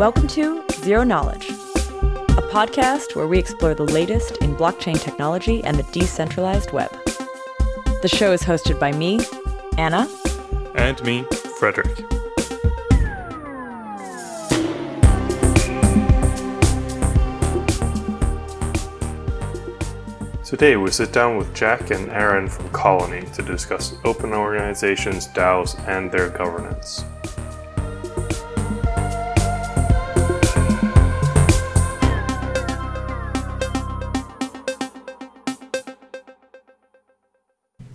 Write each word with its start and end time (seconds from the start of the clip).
Welcome 0.00 0.28
to 0.28 0.64
Zero 0.76 1.04
Knowledge, 1.04 1.50
a 1.50 2.42
podcast 2.50 3.14
where 3.14 3.26
we 3.26 3.38
explore 3.38 3.74
the 3.74 3.82
latest 3.82 4.38
in 4.38 4.56
blockchain 4.56 4.98
technology 4.98 5.62
and 5.62 5.76
the 5.76 5.82
decentralized 5.92 6.72
web. 6.72 6.90
The 8.00 8.08
show 8.08 8.32
is 8.32 8.42
hosted 8.42 8.80
by 8.80 8.92
me, 8.92 9.20
Anna, 9.76 10.08
and 10.74 11.04
me, 11.04 11.24
Fredrik. 11.58 11.98
Today 20.42 20.78
we 20.78 20.90
sit 20.92 21.12
down 21.12 21.36
with 21.36 21.54
Jack 21.54 21.90
and 21.90 22.08
Aron 22.08 22.48
from 22.48 22.70
Colony 22.70 23.26
to 23.34 23.42
discuss 23.42 23.94
open 24.06 24.32
organizations, 24.32 25.28
DAOs, 25.28 25.78
and 25.86 26.10
their 26.10 26.30
governance. 26.30 27.04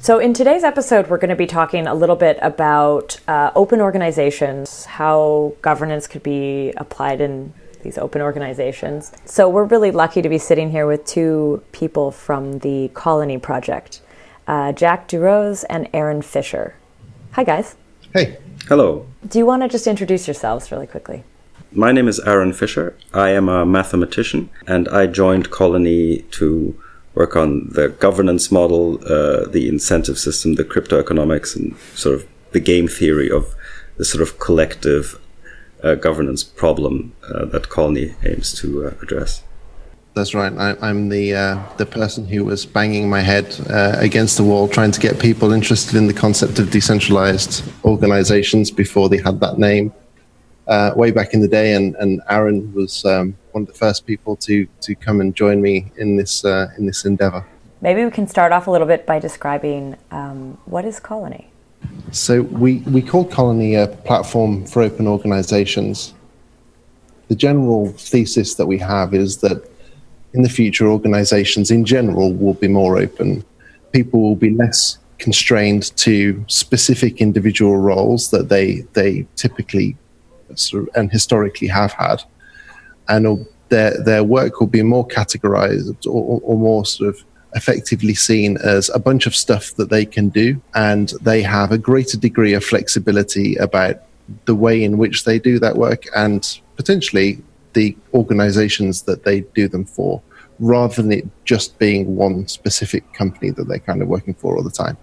So, 0.05 0.19
in 0.19 0.35
today's 0.35 0.63
episode, 0.63 1.09
we're 1.09 1.17
going 1.17 1.31
to 1.31 1.35
be 1.35 1.47
talking 1.47 1.87
a 1.87 1.95
little 1.95 2.15
bit 2.15 2.37
about 2.43 3.19
uh, 3.27 3.49
open 3.55 3.81
organizations, 3.81 4.85
how 4.85 5.55
governance 5.63 6.05
could 6.05 6.21
be 6.21 6.73
applied 6.77 7.21
in 7.21 7.55
these 7.81 7.97
open 7.97 8.21
organizations. 8.21 9.11
So, 9.25 9.49
we're 9.49 9.63
really 9.63 9.89
lucky 9.89 10.21
to 10.21 10.29
be 10.29 10.37
sitting 10.37 10.69
here 10.69 10.85
with 10.85 11.07
two 11.07 11.63
people 11.71 12.11
from 12.11 12.59
the 12.59 12.91
Colony 12.93 13.39
Project 13.39 14.03
uh, 14.45 14.73
Jack 14.73 15.07
du 15.07 15.19
Rose 15.19 15.63
and 15.63 15.89
Aron 15.91 16.21
Fischer. 16.21 16.75
Hi, 17.31 17.43
guys. 17.43 17.75
Hey. 18.13 18.37
Hello. 18.67 19.07
Do 19.27 19.39
you 19.39 19.45
want 19.47 19.63
to 19.63 19.67
just 19.67 19.87
introduce 19.87 20.27
yourselves 20.27 20.71
really 20.71 20.85
quickly? 20.85 21.23
My 21.71 21.91
name 21.91 22.07
is 22.07 22.19
Aron 22.19 22.53
Fischer. 22.53 22.95
I 23.11 23.31
am 23.31 23.49
a 23.49 23.65
mathematician, 23.65 24.51
and 24.67 24.87
I 24.87 25.07
joined 25.07 25.49
Colony 25.49 26.19
to 26.33 26.79
work 27.15 27.35
on 27.35 27.67
the 27.69 27.89
governance 27.89 28.51
model, 28.51 28.99
uh, 29.05 29.47
the 29.47 29.67
incentive 29.67 30.19
system, 30.19 30.55
the 30.55 30.63
crypto 30.63 30.99
economics, 30.99 31.55
and 31.55 31.75
sort 31.95 32.15
of 32.15 32.27
the 32.51 32.59
game 32.59 32.87
theory 32.87 33.31
of 33.31 33.55
the 33.97 34.05
sort 34.05 34.21
of 34.21 34.39
collective 34.39 35.19
uh, 35.83 35.95
governance 35.95 36.43
problem 36.43 37.13
uh, 37.33 37.45
that 37.45 37.69
Colony 37.69 38.13
aims 38.23 38.53
to 38.59 38.87
uh, 38.87 38.93
address. 39.01 39.43
That's 40.13 40.33
right. 40.33 40.53
I, 40.53 40.89
am 40.89 41.09
the 41.09 41.35
uh, 41.35 41.59
the 41.75 41.85
person 41.85 42.25
who 42.25 42.45
was 42.45 42.65
banging 42.65 43.09
my 43.09 43.19
head 43.19 43.53
uh, 43.69 43.95
against 43.97 44.37
the 44.37 44.43
wall, 44.43 44.69
trying 44.69 44.91
to 44.91 44.99
get 44.99 45.19
people 45.19 45.51
interested 45.51 45.95
in 45.97 46.07
the 46.07 46.13
concept 46.13 46.57
of 46.57 46.71
decentralized 46.71 47.63
organizations 47.83 48.71
before 48.71 49.09
they 49.09 49.17
had 49.17 49.41
that 49.41 49.57
name 49.57 49.91
uh, 50.67 50.91
way 50.95 51.11
back 51.11 51.33
in 51.33 51.41
the 51.41 51.47
day, 51.47 51.73
and, 51.73 51.95
and 51.95 52.21
Aron 52.29 52.73
was 52.73 53.05
um, 53.05 53.35
one 53.51 53.63
of 53.63 53.67
the 53.67 53.73
first 53.73 54.05
people 54.05 54.35
to 54.37 54.67
to 54.81 54.95
come 54.95 55.21
and 55.21 55.35
join 55.35 55.61
me 55.61 55.91
in 55.97 56.15
this 56.15 56.43
uh, 56.43 56.67
in 56.77 56.85
this 56.85 57.05
endeavor. 57.05 57.45
Maybe 57.81 58.03
we 58.03 58.11
can 58.11 58.27
start 58.27 58.51
off 58.51 58.67
a 58.67 58.71
little 58.71 58.87
bit 58.87 59.05
by 59.05 59.19
describing 59.19 59.95
um, 60.11 60.57
what 60.65 60.85
is 60.85 60.99
Colony. 60.99 61.49
So 62.11 62.41
we 62.41 62.79
we 62.79 63.01
call 63.01 63.25
Colony 63.25 63.75
a 63.75 63.87
platform 63.87 64.65
for 64.65 64.81
open 64.81 65.07
organizations. 65.07 66.13
The 67.27 67.35
general 67.35 67.91
thesis 67.93 68.55
that 68.55 68.65
we 68.67 68.77
have 68.79 69.13
is 69.13 69.37
that 69.37 69.69
in 70.33 70.41
the 70.41 70.49
future, 70.49 70.87
organizations 70.87 71.71
in 71.71 71.85
general 71.85 72.33
will 72.33 72.53
be 72.55 72.67
more 72.67 72.97
open. 72.97 73.43
People 73.93 74.21
will 74.21 74.35
be 74.35 74.51
less 74.51 74.97
constrained 75.17 75.95
to 75.95 76.43
specific 76.47 77.21
individual 77.21 77.77
roles 77.77 78.31
that 78.31 78.49
they 78.49 78.81
they 78.93 79.25
typically 79.35 79.95
and 80.95 81.11
historically 81.11 81.67
have 81.67 81.93
had, 81.93 82.23
and 83.07 83.45
their 83.69 84.01
their 84.03 84.23
work 84.23 84.59
will 84.59 84.67
be 84.67 84.83
more 84.83 85.07
categorized 85.07 86.05
or, 86.05 86.39
or 86.43 86.57
more 86.57 86.85
sort 86.85 87.09
of 87.09 87.23
effectively 87.55 88.13
seen 88.13 88.57
as 88.57 88.89
a 88.93 88.99
bunch 88.99 89.25
of 89.25 89.35
stuff 89.35 89.73
that 89.75 89.89
they 89.89 90.05
can 90.05 90.29
do, 90.29 90.61
and 90.73 91.13
they 91.21 91.41
have 91.41 91.71
a 91.71 91.77
greater 91.77 92.17
degree 92.17 92.53
of 92.53 92.63
flexibility 92.63 93.55
about 93.55 93.95
the 94.45 94.55
way 94.55 94.83
in 94.83 94.97
which 94.97 95.23
they 95.23 95.39
do 95.39 95.59
that 95.59 95.75
work 95.77 96.03
and 96.15 96.59
potentially 96.75 97.41
the 97.73 97.95
organizations 98.13 99.03
that 99.03 99.23
they 99.23 99.41
do 99.53 99.67
them 99.67 99.85
for, 99.85 100.21
rather 100.59 101.01
than 101.01 101.11
it 101.11 101.25
just 101.45 101.77
being 101.79 102.15
one 102.15 102.47
specific 102.47 103.13
company 103.13 103.51
that 103.51 103.67
they're 103.67 103.79
kind 103.79 104.01
of 104.01 104.07
working 104.07 104.33
for 104.33 104.57
all 104.57 104.63
the 104.63 104.69
time. 104.69 104.97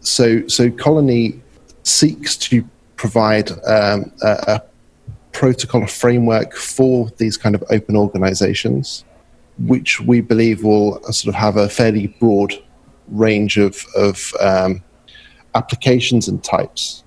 So, 0.00 0.46
so 0.48 0.70
Colony 0.70 1.40
seeks 1.82 2.36
to 2.36 2.64
provide 2.96 3.50
um, 3.66 4.12
a 4.22 4.60
protocol, 5.34 5.86
framework 5.86 6.54
for 6.54 7.10
these 7.18 7.36
kind 7.36 7.54
of 7.54 7.62
open 7.68 7.96
organizations, 7.96 9.04
which 9.58 10.00
we 10.00 10.20
believe 10.20 10.64
will 10.64 11.02
sort 11.12 11.34
of 11.34 11.34
have 11.34 11.56
a 11.56 11.68
fairly 11.68 12.06
broad 12.18 12.54
range 13.08 13.58
of, 13.58 13.84
of 13.96 14.32
um, 14.40 14.82
applications 15.54 16.28
and 16.28 16.42
types. 16.42 17.04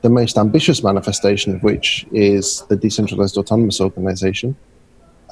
The 0.00 0.08
most 0.08 0.38
ambitious 0.38 0.82
manifestation 0.82 1.54
of 1.54 1.62
which 1.62 2.06
is 2.12 2.62
the 2.68 2.76
decentralized 2.76 3.36
autonomous 3.36 3.80
organization, 3.80 4.56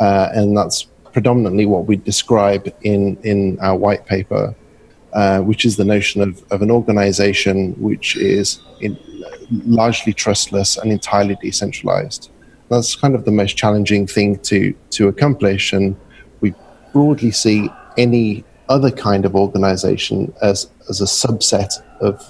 uh, 0.01 0.29
and 0.35 0.57
that's 0.57 0.87
predominantly 1.13 1.65
what 1.65 1.87
we 1.87 1.97
describe 1.97 2.75
in, 2.83 3.17
in 3.23 3.59
our 3.61 3.77
white 3.77 4.05
paper, 4.05 4.55
uh, 5.15 5.41
which 5.41 5.65
is 5.65 5.77
the 5.77 5.85
notion 5.85 6.21
of, 6.21 6.43
of 6.51 6.61
an 6.61 6.71
organization 6.71 7.73
which 7.81 8.17
is 8.17 8.61
in, 8.81 8.99
largely 9.65 10.13
trustless 10.13 10.77
and 10.77 10.91
entirely 10.91 11.37
decentralized. 11.41 12.31
That's 12.69 12.97
kind 12.97 13.15
of 13.15 13.25
the 13.25 13.31
most 13.31 13.57
challenging 13.57 14.07
thing 14.07 14.39
to, 14.41 14.75
to 14.91 15.09
accomplish. 15.09 15.73
And 15.73 15.97
we 16.41 16.55
broadly 16.93 17.31
see 17.31 17.69
any 17.97 18.45
other 18.69 18.91
kind 18.91 19.25
of 19.25 19.37
organization 19.37 20.35
as, 20.43 20.69
as 20.89 21.01
a 21.01 21.05
subset 21.05 21.73
of 22.01 22.27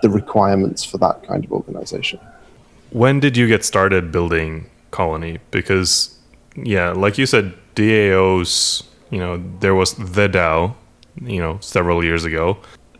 the 0.00 0.08
requirements 0.08 0.84
for 0.84 0.98
that 0.98 1.22
kind 1.26 1.44
of 1.44 1.52
organization. 1.52 2.18
When 2.90 3.20
did 3.20 3.36
you 3.36 3.46
get 3.46 3.64
started 3.64 4.12
building 4.12 4.70
Colony? 4.90 5.38
Because, 5.50 6.18
yeah, 6.56 6.90
like 6.92 7.18
you 7.18 7.26
said, 7.26 7.54
DAOs, 7.74 8.84
you 9.10 9.18
know, 9.18 9.42
there 9.60 9.74
was 9.74 9.94
the 9.94 10.28
DAO, 10.28 10.74
you 11.20 11.40
know, 11.40 11.58
several 11.60 12.02
years 12.02 12.24
ago. 12.24 12.58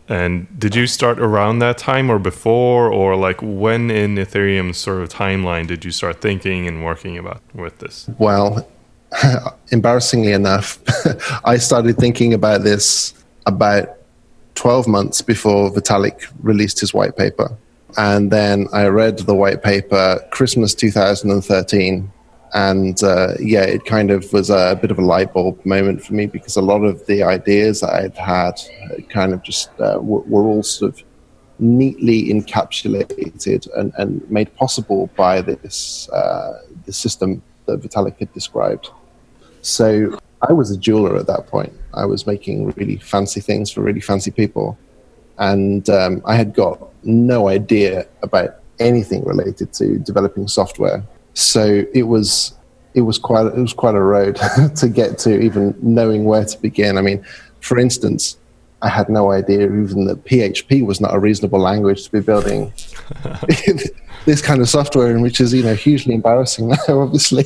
And 0.09 0.47
did 0.59 0.75
you 0.75 0.85
start 0.85 1.19
around 1.19 1.59
that 1.59 1.77
time 1.77 2.09
or 2.09 2.19
before, 2.19 2.91
or 2.91 3.15
like 3.15 3.39
when 3.41 3.89
in 3.89 4.15
Ethereum's 4.15 4.77
sort 4.77 5.01
of 5.01 5.09
timeline 5.09 5.65
did 5.65 5.85
you 5.85 5.91
start 5.91 6.21
thinking 6.21 6.67
and 6.67 6.83
working 6.83 7.17
about 7.17 7.41
with 7.53 7.79
this? 7.79 8.09
Well, 8.19 8.67
embarrassingly 9.71 10.33
enough, 10.33 10.79
I 11.45 11.57
started 11.57 11.97
thinking 11.97 12.33
about 12.33 12.63
this 12.63 13.13
about 13.45 13.97
12 14.55 14.87
months 14.87 15.21
before 15.21 15.71
Vitalik 15.71 16.27
released 16.41 16.79
his 16.79 16.93
white 16.93 17.15
paper. 17.17 17.55
And 17.97 18.31
then 18.31 18.67
I 18.73 18.87
read 18.87 19.19
the 19.19 19.35
white 19.35 19.63
paper 19.63 20.19
Christmas 20.31 20.73
2013 20.73 22.11
and 22.53 23.01
uh, 23.03 23.33
yeah, 23.39 23.63
it 23.63 23.85
kind 23.85 24.11
of 24.11 24.31
was 24.31 24.49
a 24.51 24.77
bit 24.79 24.91
of 24.91 24.99
a 24.99 25.01
light 25.01 25.33
bulb 25.33 25.65
moment 25.65 26.03
for 26.05 26.13
me 26.13 26.27
because 26.27 26.55
a 26.55 26.61
lot 26.61 26.83
of 26.83 27.05
the 27.07 27.23
ideas 27.23 27.81
that 27.81 27.89
I'd 27.89 28.15
had 28.15 28.61
kind 29.09 29.33
of 29.33 29.41
just 29.41 29.69
uh, 29.79 29.97
were, 29.99 30.21
were, 30.21 30.43
all 30.43 30.61
sort 30.61 30.93
of 30.93 31.03
neatly 31.57 32.25
encapsulated 32.25 33.67
and, 33.75 33.91
and 33.97 34.29
made 34.29 34.55
possible 34.55 35.09
by 35.15 35.41
this 35.41 36.07
uh, 36.09 36.61
the 36.85 36.93
system 36.93 37.41
that 37.65 37.81
Vitalik 37.81 38.19
had 38.19 38.31
described. 38.33 38.89
So 39.61 40.17
I 40.47 40.53
was 40.53 40.69
a 40.69 40.77
jeweler 40.77 41.15
at 41.17 41.25
that 41.27 41.47
point. 41.47 41.73
I 41.95 42.05
was 42.05 42.27
making 42.27 42.69
really 42.71 42.97
fancy 42.97 43.41
things 43.41 43.71
for 43.71 43.81
really 43.81 44.01
fancy 44.01 44.29
people, 44.29 44.77
and 45.39 45.89
um, 45.89 46.21
I 46.23 46.35
had 46.35 46.53
got 46.53 46.89
no 47.03 47.47
idea 47.47 48.05
about 48.21 48.59
anything 48.79 49.23
related 49.25 49.73
to 49.73 49.97
developing 49.99 50.47
software 50.47 51.03
so 51.33 51.83
it 51.93 52.03
was 52.03 52.53
it 52.93 53.01
was 53.01 53.17
quite 53.17 53.45
it 53.47 53.57
was 53.57 53.73
quite 53.73 53.95
a 53.95 54.01
road 54.01 54.39
to 54.75 54.89
get 54.89 55.17
to 55.19 55.39
even 55.39 55.75
knowing 55.81 56.25
where 56.25 56.45
to 56.45 56.57
begin. 56.59 56.97
I 56.97 57.01
mean, 57.01 57.25
for 57.59 57.77
instance, 57.77 58.37
I 58.81 58.89
had 58.89 59.09
no 59.09 59.31
idea 59.31 59.61
even 59.63 60.05
that 60.05 60.23
PHP 60.25 60.85
was 60.85 60.99
not 60.99 61.13
a 61.13 61.19
reasonable 61.19 61.59
language 61.59 62.03
to 62.03 62.11
be 62.11 62.19
building 62.19 62.73
this 64.25 64.41
kind 64.41 64.61
of 64.61 64.69
software 64.69 65.11
in, 65.11 65.21
which 65.21 65.41
is 65.41 65.53
you 65.53 65.63
know 65.63 65.73
hugely 65.75 66.13
embarrassing 66.13 66.67
now, 66.87 66.99
obviously. 67.01 67.45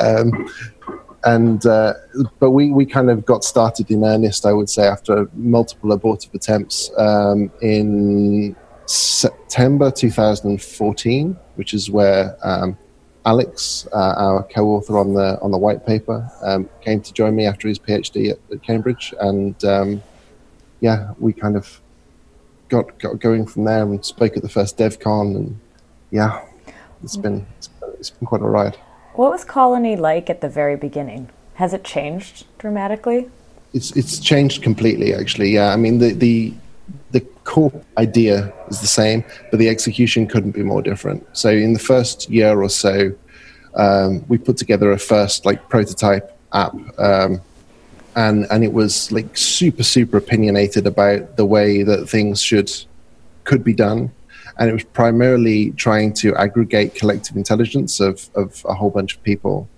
um, 0.00 0.48
and 1.24 1.66
uh, 1.66 1.94
but 2.38 2.50
we 2.50 2.70
we 2.70 2.84
kind 2.84 3.10
of 3.10 3.24
got 3.24 3.44
started 3.44 3.90
in 3.90 4.04
earnest, 4.04 4.44
I 4.44 4.52
would 4.52 4.68
say, 4.68 4.86
after 4.86 5.28
multiple 5.34 5.92
abortive 5.92 6.34
attempts 6.34 6.90
um, 6.98 7.50
in 7.60 8.56
September 8.86 9.90
2014, 9.90 11.36
which 11.54 11.74
is 11.74 11.90
where 11.90 12.36
um, 12.42 12.76
Alex, 13.24 13.86
uh, 13.92 14.14
our 14.16 14.42
co-author 14.44 14.98
on 14.98 15.14
the 15.14 15.38
on 15.40 15.50
the 15.50 15.58
white 15.58 15.86
paper, 15.86 16.28
um, 16.42 16.68
came 16.80 17.00
to 17.00 17.12
join 17.12 17.36
me 17.36 17.46
after 17.46 17.68
his 17.68 17.78
PhD 17.78 18.30
at, 18.30 18.38
at 18.50 18.62
Cambridge, 18.62 19.14
and 19.20 19.64
um, 19.64 20.02
yeah, 20.80 21.12
we 21.18 21.32
kind 21.32 21.56
of 21.56 21.80
got 22.68 22.98
got 22.98 23.20
going 23.20 23.46
from 23.46 23.64
there 23.64 23.82
and 23.82 24.04
spoke 24.04 24.36
at 24.36 24.42
the 24.42 24.48
first 24.48 24.76
DevCon, 24.76 25.36
and 25.36 25.60
yeah, 26.10 26.44
it's 27.04 27.16
been 27.16 27.46
it's 27.58 27.68
it's 27.98 28.10
been 28.10 28.26
quite 28.26 28.42
a 28.42 28.48
ride. 28.48 28.76
What 29.14 29.30
was 29.30 29.44
Colony 29.44 29.94
like 29.94 30.28
at 30.28 30.40
the 30.40 30.48
very 30.48 30.76
beginning? 30.76 31.28
Has 31.54 31.72
it 31.72 31.84
changed 31.84 32.46
dramatically? 32.58 33.30
It's 33.72 33.94
it's 33.96 34.18
changed 34.18 34.62
completely, 34.62 35.14
actually. 35.14 35.50
Yeah, 35.50 35.72
I 35.72 35.76
mean 35.76 35.98
the 35.98 36.12
the 36.12 36.54
the 37.10 37.20
core 37.44 37.72
idea 37.98 38.52
is 38.68 38.80
the 38.80 38.86
same, 38.86 39.24
but 39.50 39.58
the 39.58 39.68
execution 39.68 40.26
couldn't 40.26 40.52
be 40.52 40.62
more 40.62 40.82
different. 40.82 41.26
So 41.36 41.50
in 41.50 41.72
the 41.72 41.78
first 41.78 42.30
year 42.30 42.60
or 42.60 42.68
so, 42.68 43.12
um, 43.74 44.24
we 44.28 44.38
put 44.38 44.56
together 44.56 44.92
a 44.92 44.98
first 44.98 45.46
like 45.46 45.68
prototype 45.68 46.36
app, 46.52 46.74
um, 46.98 47.40
and 48.16 48.46
and 48.50 48.64
it 48.64 48.72
was 48.72 49.10
like 49.10 49.36
super 49.36 49.82
super 49.82 50.18
opinionated 50.18 50.86
about 50.86 51.36
the 51.36 51.46
way 51.46 51.82
that 51.82 52.08
things 52.08 52.42
should 52.42 52.70
could 53.44 53.64
be 53.64 53.72
done, 53.72 54.10
and 54.58 54.68
it 54.68 54.72
was 54.72 54.84
primarily 54.84 55.70
trying 55.72 56.12
to 56.14 56.34
aggregate 56.36 56.94
collective 56.94 57.36
intelligence 57.36 58.00
of 58.00 58.28
of 58.34 58.64
a 58.68 58.74
whole 58.74 58.90
bunch 58.90 59.16
of 59.16 59.22
people, 59.22 59.68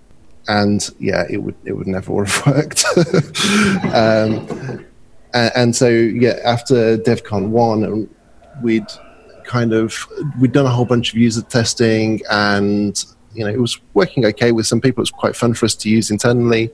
and 0.48 0.90
yeah, 0.98 1.24
it 1.30 1.38
would 1.38 1.56
it 1.64 1.72
would 1.72 1.86
never 1.86 2.24
have 2.24 2.46
worked. 2.46 2.84
um, 3.94 4.84
and, 5.34 5.52
and 5.54 5.76
so 5.76 5.88
yeah, 5.88 6.38
after 6.44 6.96
DevCon 6.96 7.48
one, 7.48 8.08
we'd 8.62 8.86
kind 9.44 9.74
of 9.74 10.06
we'd 10.40 10.52
done 10.52 10.64
a 10.64 10.70
whole 10.70 10.86
bunch 10.86 11.12
of 11.12 11.18
user 11.18 11.42
testing 11.42 12.22
and 12.30 13.04
you 13.34 13.44
know 13.44 13.50
it 13.50 13.60
was 13.60 13.78
working 13.92 14.24
okay 14.24 14.52
with 14.52 14.66
some 14.66 14.80
people. 14.80 15.00
It 15.00 15.02
was 15.02 15.10
quite 15.10 15.36
fun 15.36 15.52
for 15.52 15.66
us 15.66 15.74
to 15.74 15.90
use 15.90 16.10
internally 16.10 16.70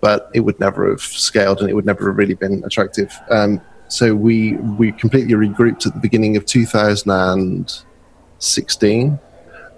but 0.00 0.30
it 0.34 0.40
would 0.40 0.58
never 0.60 0.90
have 0.90 1.00
scaled 1.00 1.60
and 1.60 1.70
it 1.70 1.72
would 1.72 1.86
never 1.86 2.08
have 2.08 2.18
really 2.18 2.34
been 2.34 2.62
attractive. 2.66 3.10
Um, 3.30 3.62
so 3.88 4.14
we 4.14 4.56
we 4.78 4.92
completely 4.92 5.32
regrouped 5.32 5.86
at 5.86 5.94
the 5.94 6.00
beginning 6.00 6.36
of 6.36 6.44
2016 6.44 9.18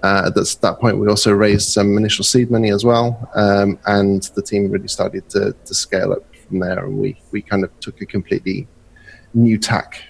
uh, 0.03 0.23
at 0.27 0.35
that 0.35 0.77
point 0.81 0.99
we 0.99 1.07
also 1.09 1.33
raised 1.33 1.69
some 1.69 1.97
initial 1.97 2.25
seed 2.25 2.51
money 2.51 2.71
as 2.71 2.85
well 2.85 3.31
um, 3.35 3.79
and 3.87 4.25
the 4.35 4.43
team 4.43 4.71
really 4.71 4.89
started 4.89 5.29
to, 5.29 5.55
to 5.65 5.75
scale 5.75 6.13
up 6.13 6.25
from 6.49 6.59
there 6.61 6.85
and 6.85 6.99
we, 6.99 7.21
we 7.33 7.43
kind 7.43 7.65
of 7.65 7.81
took 7.81 8.01
a 8.01 8.07
completely 8.07 8.67
new 9.35 9.59
tack 9.59 10.03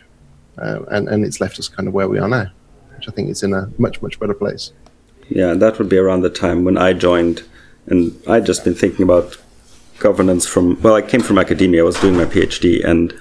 uh, 0.59 0.83
and, 0.91 1.09
and 1.09 1.25
it's 1.25 1.41
left 1.41 1.59
us 1.59 1.69
kind 1.69 1.88
of 1.88 1.94
where 1.94 2.09
we 2.09 2.19
are 2.19 2.29
now 2.29 2.47
which 2.94 3.09
i 3.09 3.12
think 3.12 3.29
is 3.29 3.43
in 3.43 3.53
a 3.53 3.71
much 3.79 4.00
much 4.03 4.19
better 4.21 4.35
place 4.35 4.73
yeah, 5.29 5.55
that 5.55 5.79
would 5.79 5.88
be 5.88 5.99
around 5.99 6.23
the 6.23 6.31
time 6.31 6.65
when 6.65 6.79
I 6.79 6.93
joined, 6.93 7.43
and 7.87 8.21
I'd 8.29 8.47
just 8.47 8.65
been 8.65 8.75
thinking 8.75 9.03
about 9.03 9.37
governance 9.99 10.47
from. 10.47 10.81
Well, 10.83 10.94
I 10.94 11.03
came 11.03 11.21
from 11.21 11.38
academia. 11.38 11.83
I 11.83 11.85
was 11.85 12.00
doing 12.00 12.17
my 12.17 12.25
PhD, 12.25 12.85
and 12.85 13.12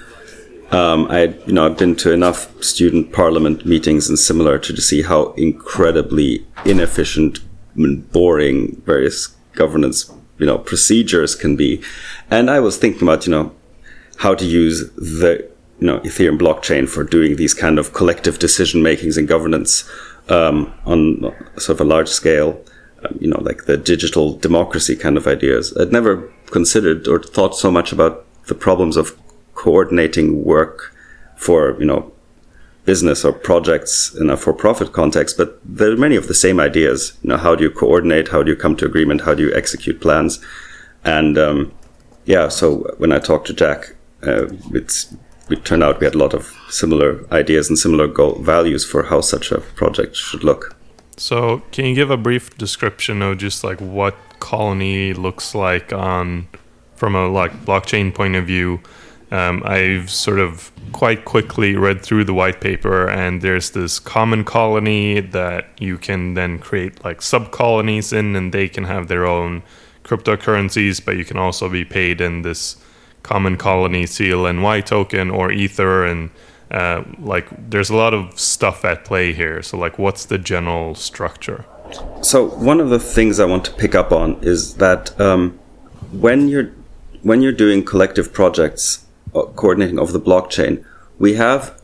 um, 0.71 1.07
I 1.09 1.35
you 1.47 1.53
know, 1.53 1.65
I've 1.65 1.77
been 1.77 1.95
to 1.97 2.11
enough 2.11 2.63
student 2.63 3.11
parliament 3.11 3.65
meetings 3.65 4.07
and 4.07 4.19
similar 4.19 4.59
to, 4.59 4.73
to 4.73 4.81
see 4.81 5.01
how 5.01 5.31
incredibly 5.33 6.45
inefficient 6.65 7.39
and 7.75 8.09
boring 8.11 8.81
various 8.85 9.27
governance, 9.53 10.11
you 10.37 10.45
know, 10.45 10.57
procedures 10.57 11.35
can 11.35 11.55
be. 11.55 11.81
And 12.29 12.49
I 12.49 12.59
was 12.59 12.77
thinking 12.77 13.03
about, 13.03 13.25
you 13.25 13.31
know, 13.31 13.51
how 14.17 14.33
to 14.35 14.45
use 14.45 14.89
the, 14.93 15.49
you 15.79 15.87
know, 15.87 15.99
Ethereum 15.99 16.37
blockchain 16.37 16.87
for 16.87 17.03
doing 17.03 17.35
these 17.35 17.53
kind 17.53 17.79
of 17.79 17.93
collective 17.93 18.39
decision 18.39 18.81
makings 18.81 19.17
and 19.17 19.27
governance 19.27 19.89
um, 20.29 20.73
on 20.85 21.21
sort 21.57 21.79
of 21.79 21.81
a 21.81 21.89
large 21.89 22.09
scale, 22.09 22.63
um, 23.03 23.17
you 23.19 23.27
know, 23.27 23.39
like 23.41 23.65
the 23.65 23.77
digital 23.77 24.37
democracy 24.37 24.95
kind 24.95 25.17
of 25.17 25.27
ideas. 25.27 25.75
I'd 25.77 25.91
never 25.91 26.31
considered 26.47 27.07
or 27.07 27.21
thought 27.21 27.55
so 27.55 27.71
much 27.71 27.91
about 27.91 28.25
the 28.47 28.55
problems 28.55 28.97
of 28.97 29.17
coordinating 29.53 30.43
work 30.43 30.93
for, 31.35 31.77
you 31.79 31.85
know, 31.85 32.11
business 32.85 33.25
or 33.25 33.33
projects 33.33 34.13
in 34.13 34.29
a 34.29 34.37
for-profit 34.37 34.93
context, 34.93 35.37
but 35.37 35.59
there 35.65 35.91
are 35.91 35.97
many 35.97 36.15
of 36.15 36.27
the 36.27 36.33
same 36.33 36.59
ideas. 36.59 37.17
You 37.23 37.29
know, 37.29 37.37
how 37.37 37.55
do 37.55 37.63
you 37.63 37.71
coordinate? 37.71 38.29
How 38.29 38.43
do 38.43 38.51
you 38.51 38.57
come 38.57 38.75
to 38.77 38.85
agreement? 38.85 39.21
How 39.21 39.33
do 39.33 39.43
you 39.43 39.53
execute 39.55 39.99
plans? 39.99 40.39
And 41.03 41.37
um, 41.37 41.73
yeah, 42.25 42.47
so 42.47 42.95
when 42.97 43.11
I 43.11 43.19
talked 43.19 43.47
to 43.47 43.53
Jack, 43.53 43.95
uh, 44.23 44.47
it's 44.73 45.13
it 45.49 45.63
turned 45.63 45.83
out 45.83 45.99
we 45.99 46.05
had 46.05 46.15
a 46.15 46.19
lot 46.19 46.33
of 46.33 46.51
similar 46.69 47.25
ideas 47.31 47.69
and 47.69 47.77
similar 47.77 48.07
goal 48.07 48.41
values 48.41 48.83
for 48.83 49.03
how 49.03 49.21
such 49.21 49.51
a 49.51 49.59
project 49.59 50.15
should 50.15 50.43
look. 50.43 50.75
So, 51.17 51.61
can 51.71 51.85
you 51.85 51.95
give 51.95 52.09
a 52.09 52.17
brief 52.17 52.57
description 52.57 53.21
of 53.21 53.37
just 53.37 53.63
like 53.63 53.79
what 53.79 54.15
Colony 54.39 55.13
looks 55.13 55.55
like 55.55 55.93
on 55.93 56.47
from 56.95 57.15
a 57.15 57.27
like 57.27 57.65
blockchain 57.65 58.13
point 58.13 58.35
of 58.35 58.45
view? 58.45 58.81
Um, 59.35 59.63
I've 59.65 60.09
sort 60.09 60.39
of 60.39 60.71
quite 60.93 61.25
quickly 61.25 61.75
read 61.75 62.01
through 62.01 62.23
the 62.23 62.33
white 62.33 62.61
paper, 62.61 63.09
and 63.09 63.41
there's 63.41 63.71
this 63.71 63.99
common 63.99 64.45
colony 64.45 65.19
that 65.19 65.67
you 65.77 65.97
can 65.97 66.35
then 66.35 66.57
create 66.59 67.03
like 67.03 67.21
sub 67.21 67.51
colonies 67.51 68.13
in, 68.13 68.35
and 68.35 68.53
they 68.53 68.69
can 68.69 68.85
have 68.85 69.09
their 69.09 69.25
own 69.25 69.61
cryptocurrencies, 70.05 71.03
but 71.03 71.17
you 71.17 71.25
can 71.25 71.37
also 71.37 71.67
be 71.67 71.83
paid 71.83 72.21
in 72.21 72.43
this 72.43 72.77
common 73.23 73.57
colony 73.57 74.05
CLNY 74.05 74.85
token 74.85 75.31
or 75.31 75.51
Ether 75.51 76.05
and 76.05 76.29
uh, 76.71 77.03
like 77.19 77.47
there's 77.69 77.89
a 77.89 77.95
lot 77.95 78.13
of 78.13 78.39
stuff 78.39 78.85
at 78.85 79.03
play 79.03 79.33
here. 79.33 79.61
So 79.63 79.77
like 79.77 79.97
what's 79.97 80.25
the 80.25 80.37
general 80.37 80.95
structure? 80.95 81.65
So 82.21 82.47
one 82.47 82.79
of 82.79 82.89
the 82.89 82.99
things 82.99 83.39
I 83.39 83.45
want 83.45 83.65
to 83.65 83.73
pick 83.73 83.95
up 83.95 84.11
on 84.11 84.37
is 84.43 84.75
that 84.75 85.19
um, 85.19 85.59
when 86.11 86.47
you're 86.47 86.71
when 87.23 87.41
you're 87.41 87.51
doing 87.51 87.83
collective 87.83 88.31
projects 88.31 89.04
coordinating 89.43 89.99
over 89.99 90.11
the 90.11 90.19
blockchain, 90.19 90.83
we 91.19 91.35
have 91.35 91.79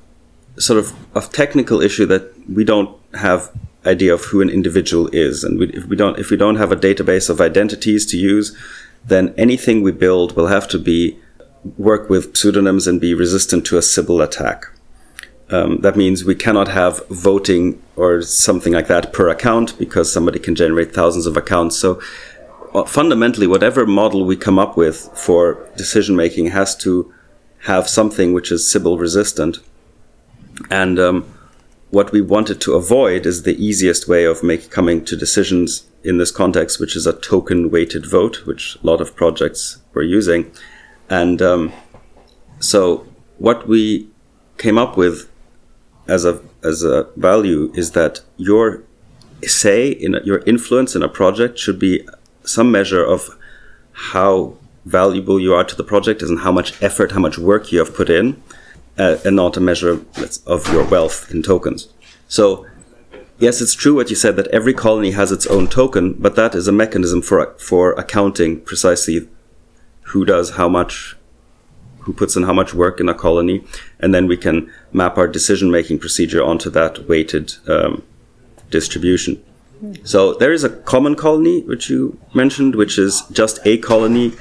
sort 0.57 0.80
of 0.80 0.94
a 1.15 1.21
technical 1.21 1.81
issue 1.81 2.06
that 2.06 2.33
we 2.50 2.63
don't 2.63 2.98
have 3.13 3.51
idea 3.86 4.13
of 4.13 4.24
who 4.25 4.42
an 4.42 4.50
individual 4.50 5.07
is, 5.12 5.44
and 5.44 5.59
we, 5.59 5.68
if 5.69 5.86
we 5.86 5.95
don't 5.95 6.19
if 6.19 6.30
we 6.30 6.38
don't 6.38 6.57
have 6.57 6.71
a 6.71 6.75
database 6.75 7.30
of 7.30 7.42
identities 7.42 8.06
to 8.06 8.18
use, 8.18 8.56
then 9.06 9.33
anything 9.38 9.81
we 9.81 9.92
build 9.92 10.36
will 10.36 10.48
have 10.48 10.68
to 10.68 10.77
be 10.77 11.18
work 11.77 12.09
with 12.09 12.36
pseudonyms 12.36 12.88
and 12.88 13.00
be 13.00 13.13
resistant 13.13 13.65
to 13.65 13.77
a 13.77 13.81
Sybil 13.81 14.21
attack. 14.21 14.65
Um, 15.50 15.81
that 15.81 15.97
means 15.97 16.24
we 16.24 16.36
cannot 16.36 16.69
have 16.69 17.06
voting 17.09 17.81
or 17.95 18.21
something 18.21 18.71
like 18.71 18.88
that 18.88 19.12
per 19.12 19.27
account 19.27 19.77
because 19.77 20.12
somebody 20.12 20.39
can 20.39 20.56
generate 20.56 20.94
thousands 20.94 21.25
of 21.25 21.36
accounts. 21.36 21.77
So 21.77 22.01
uh, 22.74 22.86
fundamentally, 22.86 23.47
whatever 23.47 23.86
model 23.86 24.24
we 24.25 24.38
come 24.38 24.57
up 24.57 24.77
with 24.77 25.09
for 25.13 25.69
decision 25.75 26.15
making 26.15 26.47
has 26.47 26.75
to 26.77 27.13
have 27.63 27.87
something 27.87 28.33
which 28.33 28.51
is 28.51 28.69
Sybil 28.69 28.97
resistant. 28.97 29.59
And 30.69 30.99
um, 30.99 31.33
what 31.89 32.11
we 32.11 32.21
wanted 32.21 32.59
to 32.61 32.73
avoid 32.73 33.25
is 33.25 33.44
the 33.44 33.63
easiest 33.63 34.07
way 34.07 34.25
of 34.25 34.44
make, 34.44 34.69
coming 34.69 35.06
to 35.06 35.15
decisions 35.15 35.85
in 36.03 36.18
this 36.18 36.31
context, 36.31 36.80
which 36.80 36.95
is 36.95 37.06
a 37.06 37.13
token 37.13 37.69
weighted 37.69 38.06
vote, 38.06 38.45
which 38.45 38.77
a 38.81 38.87
lot 38.87 39.01
of 39.01 39.15
projects 39.15 39.77
were 39.94 40.01
using. 40.01 40.51
And 41.09 41.41
um, 41.41 41.73
so 42.59 43.06
what 43.37 43.68
we 43.68 44.07
came 44.57 44.77
up 44.77 44.97
with 44.97 45.30
as 46.07 46.25
a 46.25 46.41
as 46.63 46.83
a 46.83 47.07
value 47.15 47.71
is 47.75 47.91
that 47.91 48.21
your 48.37 48.83
say 49.44 49.89
in 49.89 50.19
your 50.23 50.39
influence 50.45 50.95
in 50.95 51.03
a 51.03 51.09
project 51.09 51.57
should 51.57 51.80
be 51.80 52.07
some 52.44 52.71
measure 52.71 53.03
of 53.03 53.37
how 53.91 54.57
valuable 54.85 55.40
you 55.40 55.54
are 55.54 55.64
to 55.64 55.76
the 55.76 55.83
project 55.83 56.21
and 56.21 56.40
how 56.40 56.52
much 56.52 56.81
effort, 56.81 57.11
how 57.11 57.19
much 57.19 57.38
work 57.38 57.71
you 57.71 57.80
have 57.80 57.95
put 57.95 58.09
in, 58.09 58.42
uh, 58.97 59.18
and 59.23 59.35
not 59.35 59.57
a 59.57 59.61
measure 59.61 60.00
of 60.45 60.68
your 60.73 60.85
wealth 60.85 61.31
in 61.31 61.44
tokens. 61.44 61.90
So, 62.28 62.66
yes, 63.40 63.61
it's 63.61 63.73
true 63.73 63.95
what 63.95 64.09
you 64.09 64.16
said 64.16 64.35
that 64.38 64.47
every 64.47 64.73
colony 64.73 65.11
has 65.11 65.31
its 65.31 65.47
own 65.47 65.68
token, 65.68 66.14
but 66.14 66.35
that 66.35 66.56
is 66.56 66.68
a 66.68 66.71
mechanism 66.71 67.21
for 67.21 67.54
for 67.57 67.94
accounting 67.94 68.61
precisely 68.61 69.28
who 70.02 70.26
does 70.26 70.52
how 70.52 70.68
much, 70.68 71.16
who 72.00 72.14
puts 72.14 72.35
in 72.35 72.44
how 72.44 72.54
much 72.54 72.73
work 72.73 73.00
in 73.00 73.07
a 73.09 73.14
colony, 73.14 73.64
and 74.00 74.14
then 74.14 74.28
we 74.28 74.38
can 74.38 74.71
map 74.92 75.18
our 75.18 75.28
decision 75.28 75.71
making 75.71 76.00
procedure 76.00 76.44
onto 76.44 76.69
that 76.69 77.07
weighted 77.07 77.54
um, 77.68 78.04
distribution. 78.69 79.42
So 80.04 80.33
there 80.35 80.54
is 80.54 80.64
a 80.64 80.69
common 80.69 81.16
colony, 81.16 81.64
which 81.64 81.90
you 81.90 82.19
mentioned, 82.35 82.76
which 82.76 83.00
is 83.00 83.23
just 83.31 83.59
a 83.66 83.78
colony 83.80 84.33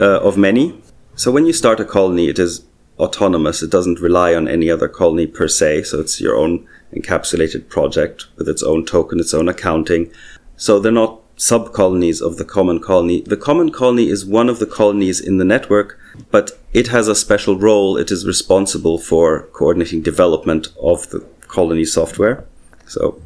uh, 0.00 0.20
of 0.20 0.36
many. 0.36 0.80
So 1.14 1.30
when 1.30 1.46
you 1.46 1.52
start 1.52 1.80
a 1.80 1.84
colony, 1.84 2.28
it 2.28 2.38
is 2.38 2.64
autonomous. 2.98 3.62
It 3.62 3.70
doesn't 3.70 4.00
rely 4.00 4.34
on 4.34 4.48
any 4.48 4.70
other 4.70 4.88
colony 4.88 5.26
per 5.26 5.48
se. 5.48 5.84
So 5.84 6.00
it's 6.00 6.20
your 6.20 6.36
own 6.36 6.66
encapsulated 6.94 7.68
project 7.68 8.26
with 8.36 8.48
its 8.48 8.62
own 8.62 8.84
token, 8.84 9.20
its 9.20 9.34
own 9.34 9.48
accounting. 9.48 10.10
So 10.56 10.78
they're 10.78 10.92
not 10.92 11.20
sub-colonies 11.36 12.22
of 12.22 12.38
the 12.38 12.44
common 12.44 12.80
colony. 12.80 13.20
The 13.20 13.36
common 13.36 13.70
colony 13.70 14.08
is 14.08 14.24
one 14.24 14.48
of 14.48 14.58
the 14.58 14.66
colonies 14.66 15.20
in 15.20 15.36
the 15.36 15.44
network, 15.44 15.98
but 16.30 16.52
it 16.72 16.88
has 16.88 17.08
a 17.08 17.14
special 17.14 17.58
role. 17.58 17.98
It 17.98 18.10
is 18.10 18.26
responsible 18.26 18.98
for 18.98 19.42
coordinating 19.52 20.00
development 20.00 20.68
of 20.80 21.10
the 21.10 21.20
colony 21.46 21.84
software. 21.84 22.46
So 22.86 23.20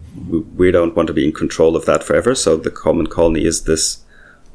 we 0.56 0.72
don't 0.72 0.96
want 0.96 1.06
to 1.06 1.12
be 1.12 1.24
in 1.24 1.32
control 1.32 1.76
of 1.76 1.86
that 1.86 2.02
forever. 2.02 2.34
So 2.34 2.56
the 2.56 2.70
common 2.70 3.06
colony 3.06 3.44
is 3.44 3.62
this 3.62 4.04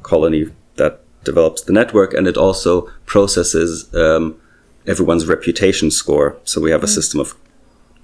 colony 0.03 0.51
that 0.75 1.04
develops 1.25 1.63
the 1.63 1.73
network 1.73 2.13
and 2.13 2.27
it 2.27 2.37
also 2.37 2.89
processes 3.05 3.93
um, 3.95 4.39
everyone's 4.87 5.27
reputation 5.27 5.91
score. 5.91 6.37
So 6.43 6.61
we 6.61 6.71
have 6.71 6.83
a 6.83 6.87
system 6.87 7.19
of 7.19 7.35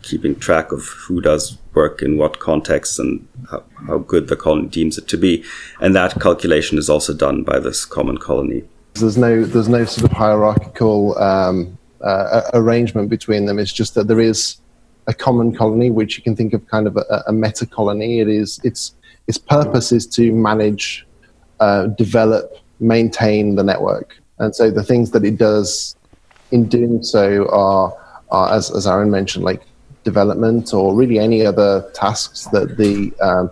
keeping 0.02 0.36
track 0.36 0.72
of 0.72 0.86
who 1.08 1.22
does 1.22 1.58
work 1.74 2.02
in 2.02 2.18
what 2.18 2.40
context 2.40 3.00
and 3.00 3.28
how, 3.50 3.64
how 3.88 3.98
good 4.00 4.28
the 4.28 4.36
colony 4.36 4.68
deems 4.68 4.98
it 4.98 5.08
to 5.08 5.18
be. 5.18 5.44
And 5.80 5.96
that 5.96 6.20
calculation 6.20 6.78
is 6.78 6.90
also 6.90 7.14
done 7.14 7.44
by 7.44 7.60
this 7.60 7.86
common 7.86 8.18
colony. 8.18 8.64
There's 8.96 9.18
no 9.18 9.46
there's 9.46 9.70
no 9.70 9.86
sort 9.86 10.12
of 10.12 10.18
hierarchical 10.18 11.18
um, 11.18 11.78
uh, 12.02 12.42
arrangement 12.54 13.10
between 13.10 13.46
them. 13.46 13.58
It's 13.58 13.72
just 13.72 13.96
that 13.96 14.08
there 14.08 14.20
is 14.20 14.58
a 15.08 15.14
common 15.14 15.56
colony, 15.56 15.90
which 15.90 16.18
you 16.18 16.24
can 16.24 16.36
think 16.36 16.54
of 16.54 16.68
kind 16.68 16.88
of 16.88 16.98
a, 16.98 17.24
a 17.28 17.32
meta 17.32 17.66
colony. 17.66 18.20
It 18.20 18.28
is 18.28 18.60
its 18.64 18.94
its 19.28 19.38
purpose 19.38 19.92
is 19.92 20.06
to 20.08 20.34
manage, 20.34 21.08
uh, 21.60 21.88
develop, 21.88 22.58
maintain 22.82 23.56
the 23.56 23.64
network, 23.64 24.18
and 24.40 24.54
so 24.56 24.70
the 24.70 24.84
things 24.84 25.12
that 25.12 25.24
it 25.24 25.38
does 25.38 25.96
in 26.52 26.68
doing 26.68 27.02
so 27.04 27.48
are, 27.50 27.94
are 28.32 28.54
as 28.54 28.70
as 28.72 28.86
Aron 28.88 29.12
mentioned, 29.12 29.46
like 29.46 29.62
development 30.04 30.74
or 30.74 30.96
really 30.96 31.20
any 31.20 31.46
other 31.46 31.90
tasks 31.94 32.48
that 32.52 32.78
the 32.78 33.14
um, 33.22 33.50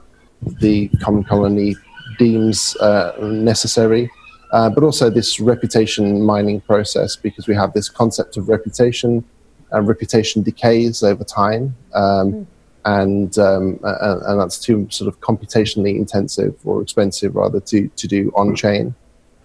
the 0.59 0.89
common 1.01 1.23
colony 1.23 1.75
deems 2.17 2.75
uh, 2.77 3.13
necessary. 3.21 4.11
Uh, 4.51 4.67
but 4.67 4.83
also 4.83 5.11
this 5.11 5.39
reputation 5.39 6.23
mining 6.23 6.59
process 6.61 7.15
because 7.15 7.47
we 7.47 7.53
have 7.53 7.71
this 7.73 7.87
concept 7.87 8.35
of 8.35 8.49
reputation 8.49 9.23
and 9.71 9.87
reputation 9.87 10.41
decays 10.41 11.03
over 11.03 11.23
time 11.23 11.75
um, 11.93 12.33
mm. 12.33 12.45
and, 12.85 13.37
um, 13.37 13.79
and, 13.83 14.21
and 14.23 14.41
that's 14.41 14.57
too 14.57 14.87
sort 14.89 15.07
of 15.07 15.19
computationally 15.21 15.95
intensive 15.95 16.55
or 16.65 16.81
expensive 16.81 17.35
rather 17.35 17.59
to, 17.59 17.87
to 17.89 18.07
do 18.07 18.31
on 18.35 18.55
chain 18.55 18.95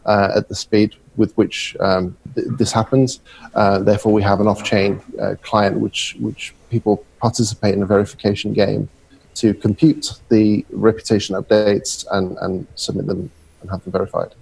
uh, 0.07 0.33
at 0.37 0.49
the 0.49 0.55
speed 0.55 0.95
with 1.17 1.33
which 1.37 1.77
um, 1.81 2.17
th- 2.35 2.47
this 2.59 2.73
happens. 2.73 3.21
Uh, 3.55 3.79
therefore, 3.79 4.13
we 4.13 4.23
have 4.23 4.41
an 4.41 4.47
off-chain 4.47 5.01
uh, 5.21 5.35
client 5.43 5.79
which 5.79 6.17
which 6.21 6.55
people 6.71 7.05
participate 7.21 7.75
in 7.75 7.83
a 7.83 7.87
verification 7.87 8.53
game 8.53 8.89
to 9.35 9.55
compute 9.55 10.13
the 10.29 10.65
reputation 10.71 11.35
updates 11.35 12.05
and, 12.13 12.37
and 12.41 12.67
submit 12.75 13.07
them 13.07 13.31
and 13.61 13.71
have 13.71 13.83
them 13.85 13.93
verified 13.93 14.35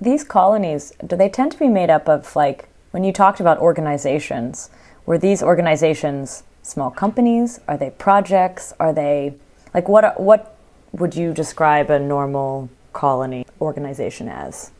these 0.00 0.24
colonies, 0.24 0.92
do 1.06 1.14
they 1.14 1.28
tend 1.28 1.52
to 1.52 1.58
be 1.58 1.68
made 1.68 1.90
up 1.90 2.08
of 2.08 2.34
like 2.34 2.68
when 2.90 3.04
you 3.04 3.12
talked 3.12 3.38
about 3.38 3.58
organizations, 3.58 4.70
were 5.06 5.18
these 5.18 5.42
organizations 5.42 6.42
small 6.62 6.90
companies? 6.90 7.60
Are 7.68 7.76
they 7.76 7.90
projects? 7.90 8.72
Are 8.80 8.92
they 8.92 9.34
like 9.74 9.88
what 9.88 10.18
what 10.18 10.56
would 10.92 11.14
you 11.14 11.32
describe 11.32 11.90
a 11.90 11.98
normal 11.98 12.68
colony 12.92 13.46
organization 13.60 14.28
as? 14.28 14.70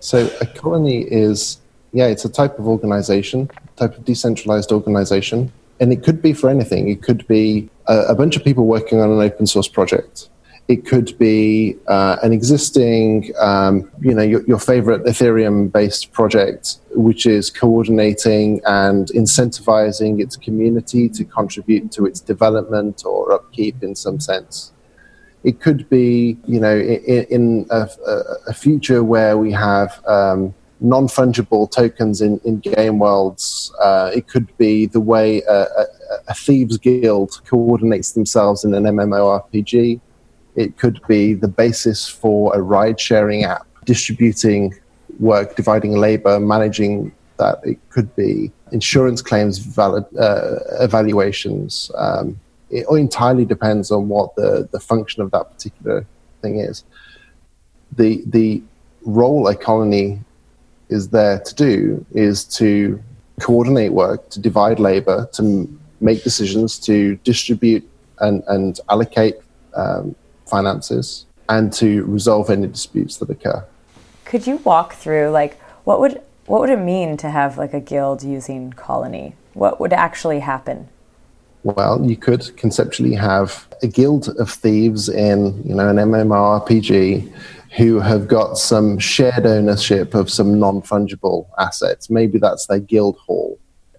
So 0.00 0.30
a 0.40 0.46
colony 0.46 1.02
is 1.02 1.58
yeah, 1.92 2.06
it's 2.06 2.24
a 2.24 2.28
type 2.28 2.58
of 2.58 2.66
organization, 2.66 3.48
type 3.76 3.96
of 3.96 4.04
decentralized 4.04 4.72
organization, 4.72 5.52
and 5.78 5.92
it 5.92 6.02
could 6.02 6.20
be 6.20 6.32
for 6.32 6.50
anything. 6.50 6.88
It 6.88 7.02
could 7.02 7.26
be 7.28 7.70
a, 7.86 7.98
a 8.08 8.14
bunch 8.14 8.36
of 8.36 8.42
people 8.42 8.66
working 8.66 9.00
on 9.00 9.10
an 9.10 9.20
open 9.20 9.46
source 9.46 9.68
project 9.68 10.28
it 10.66 10.86
could 10.86 11.16
be 11.18 11.76
uh, 11.88 12.16
an 12.22 12.32
existing, 12.32 13.32
um, 13.38 13.90
you 14.00 14.14
know, 14.14 14.22
your, 14.22 14.42
your 14.46 14.58
favorite 14.58 15.04
Ethereum-based 15.04 16.12
project, 16.12 16.78
which 16.92 17.26
is 17.26 17.50
coordinating 17.50 18.62
and 18.64 19.08
incentivizing 19.08 20.22
its 20.22 20.36
community 20.36 21.08
to 21.10 21.24
contribute 21.24 21.92
to 21.92 22.06
its 22.06 22.20
development 22.20 23.02
or 23.04 23.32
upkeep 23.32 23.82
in 23.82 23.94
some 23.94 24.18
sense. 24.18 24.72
It 25.44 25.60
could 25.60 25.88
be, 25.88 26.38
you 26.46 26.58
know, 26.58 26.76
in, 26.76 27.24
in 27.30 27.66
a, 27.70 27.88
a, 28.46 28.54
future 28.54 29.04
where 29.04 29.36
we 29.36 29.52
have 29.52 30.02
um, 30.06 30.54
non-fungible 30.80 31.70
tokens 31.70 32.22
in, 32.22 32.40
in 32.44 32.60
game 32.60 32.98
worlds. 32.98 33.72
Uh, 33.80 34.10
it 34.14 34.26
could 34.26 34.56
be 34.56 34.86
the 34.86 35.00
way 35.00 35.42
a, 35.42 35.62
a, 35.62 35.86
a 36.28 36.34
thieves 36.34 36.78
guild 36.78 37.40
coordinates 37.44 38.12
themselves 38.12 38.64
in 38.64 38.74
an 38.74 38.84
MMORPG 38.84 40.00
it 40.56 40.78
could 40.78 41.00
be 41.08 41.34
the 41.34 41.48
basis 41.48 42.08
for 42.08 42.54
a 42.54 42.60
ride 42.60 43.00
sharing 43.00 43.44
app, 43.44 43.66
distributing 43.84 44.74
work, 45.18 45.56
dividing 45.56 45.96
labor, 45.96 46.38
managing 46.38 47.12
that. 47.38 47.58
It 47.64 47.78
could 47.90 48.14
be 48.14 48.52
insurance 48.70 49.20
claims 49.20 49.58
valid, 49.58 50.04
uh, 50.16 50.56
evaluations. 50.80 51.90
Um, 51.96 52.38
it 52.74 52.86
entirely 52.90 53.44
depends 53.44 53.92
on 53.92 54.08
what 54.08 54.34
the, 54.34 54.68
the 54.72 54.80
function 54.80 55.22
of 55.22 55.30
that 55.30 55.50
particular 55.52 56.04
thing 56.42 56.58
is. 56.58 56.82
The, 57.92 58.22
the 58.26 58.62
role 59.04 59.46
a 59.46 59.54
colony 59.54 60.20
is 60.88 61.08
there 61.08 61.38
to 61.38 61.54
do 61.54 62.04
is 62.12 62.42
to 62.44 63.00
coordinate 63.40 63.92
work, 63.92 64.28
to 64.30 64.40
divide 64.40 64.80
labor, 64.80 65.28
to 65.34 65.68
make 66.00 66.24
decisions, 66.24 66.78
to 66.80 67.14
distribute 67.22 67.88
and, 68.18 68.42
and 68.48 68.80
allocate 68.90 69.36
um, 69.76 70.16
finances 70.46 71.26
and 71.48 71.72
to 71.74 72.04
resolve 72.04 72.50
any 72.50 72.66
disputes 72.66 73.18
that 73.18 73.30
occur. 73.30 73.64
Could 74.24 74.48
you 74.48 74.56
walk 74.56 74.94
through 74.94 75.30
like 75.30 75.60
what 75.84 76.00
would 76.00 76.20
what 76.46 76.60
would 76.60 76.70
it 76.70 76.78
mean 76.78 77.16
to 77.18 77.30
have 77.30 77.56
like 77.56 77.72
a 77.72 77.80
guild 77.80 78.22
using 78.22 78.72
Colony? 78.72 79.34
What 79.52 79.80
would 79.80 79.92
actually 79.92 80.40
happen? 80.40 80.88
Well, 81.64 82.04
you 82.04 82.16
could 82.16 82.54
conceptually 82.58 83.14
have 83.14 83.66
a 83.82 83.86
guild 83.86 84.28
of 84.38 84.50
thieves 84.50 85.08
in, 85.08 85.62
you 85.66 85.74
know, 85.74 85.88
an 85.88 85.96
MMORPG 85.96 87.32
who 87.78 88.00
have 88.00 88.28
got 88.28 88.58
some 88.58 88.98
shared 88.98 89.46
ownership 89.46 90.12
of 90.12 90.30
some 90.30 90.58
non-fungible 90.58 91.46
assets. 91.58 92.10
Maybe 92.10 92.38
that's 92.38 92.66
their 92.66 92.80
guild 92.80 93.16
hall, 93.16 93.58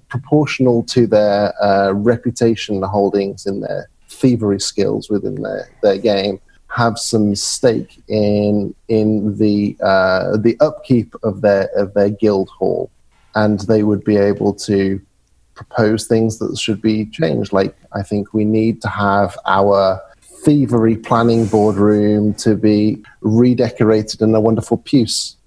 proportional 0.10 0.84
to 0.84 1.08
their 1.08 1.54
uh, 1.62 1.92
reputation 1.94 2.84
holdings 2.84 3.48
in 3.48 3.62
their 3.62 3.90
thievery 4.10 4.60
skills 4.60 5.10
within 5.10 5.42
their, 5.42 5.68
their 5.82 5.98
game 5.98 6.40
have 6.68 7.00
some 7.00 7.34
stake 7.36 8.04
in 8.10 8.76
in 8.90 9.38
the 9.38 9.78
uh, 9.82 10.36
the 10.38 10.58
upkeep 10.60 11.16
of 11.24 11.42
their 11.42 11.70
of 11.76 11.94
their 11.94 12.10
guild 12.10 12.50
hall, 12.50 12.92
and 13.34 13.62
they 13.62 13.82
would 13.82 14.04
be 14.04 14.18
able 14.18 14.54
to 14.54 15.02
propose 15.56 16.06
things 16.06 16.38
that 16.40 16.58
should 16.58 16.82
be 16.82 17.06
changed. 17.08 17.52
Like 17.52 17.76
I 17.94 18.04
think 18.04 18.34
we 18.34 18.46
need 18.46 18.82
to 18.84 18.90
have 18.90 19.38
our 19.46 20.02
thievery 20.22 20.96
planning 20.96 21.48
boardroom 21.48 22.34
to 22.36 22.56
be 22.56 23.04
redecorated 23.22 24.22
in 24.22 24.36
a 24.36 24.40
wonderful 24.40 24.78
puce, 24.78 25.38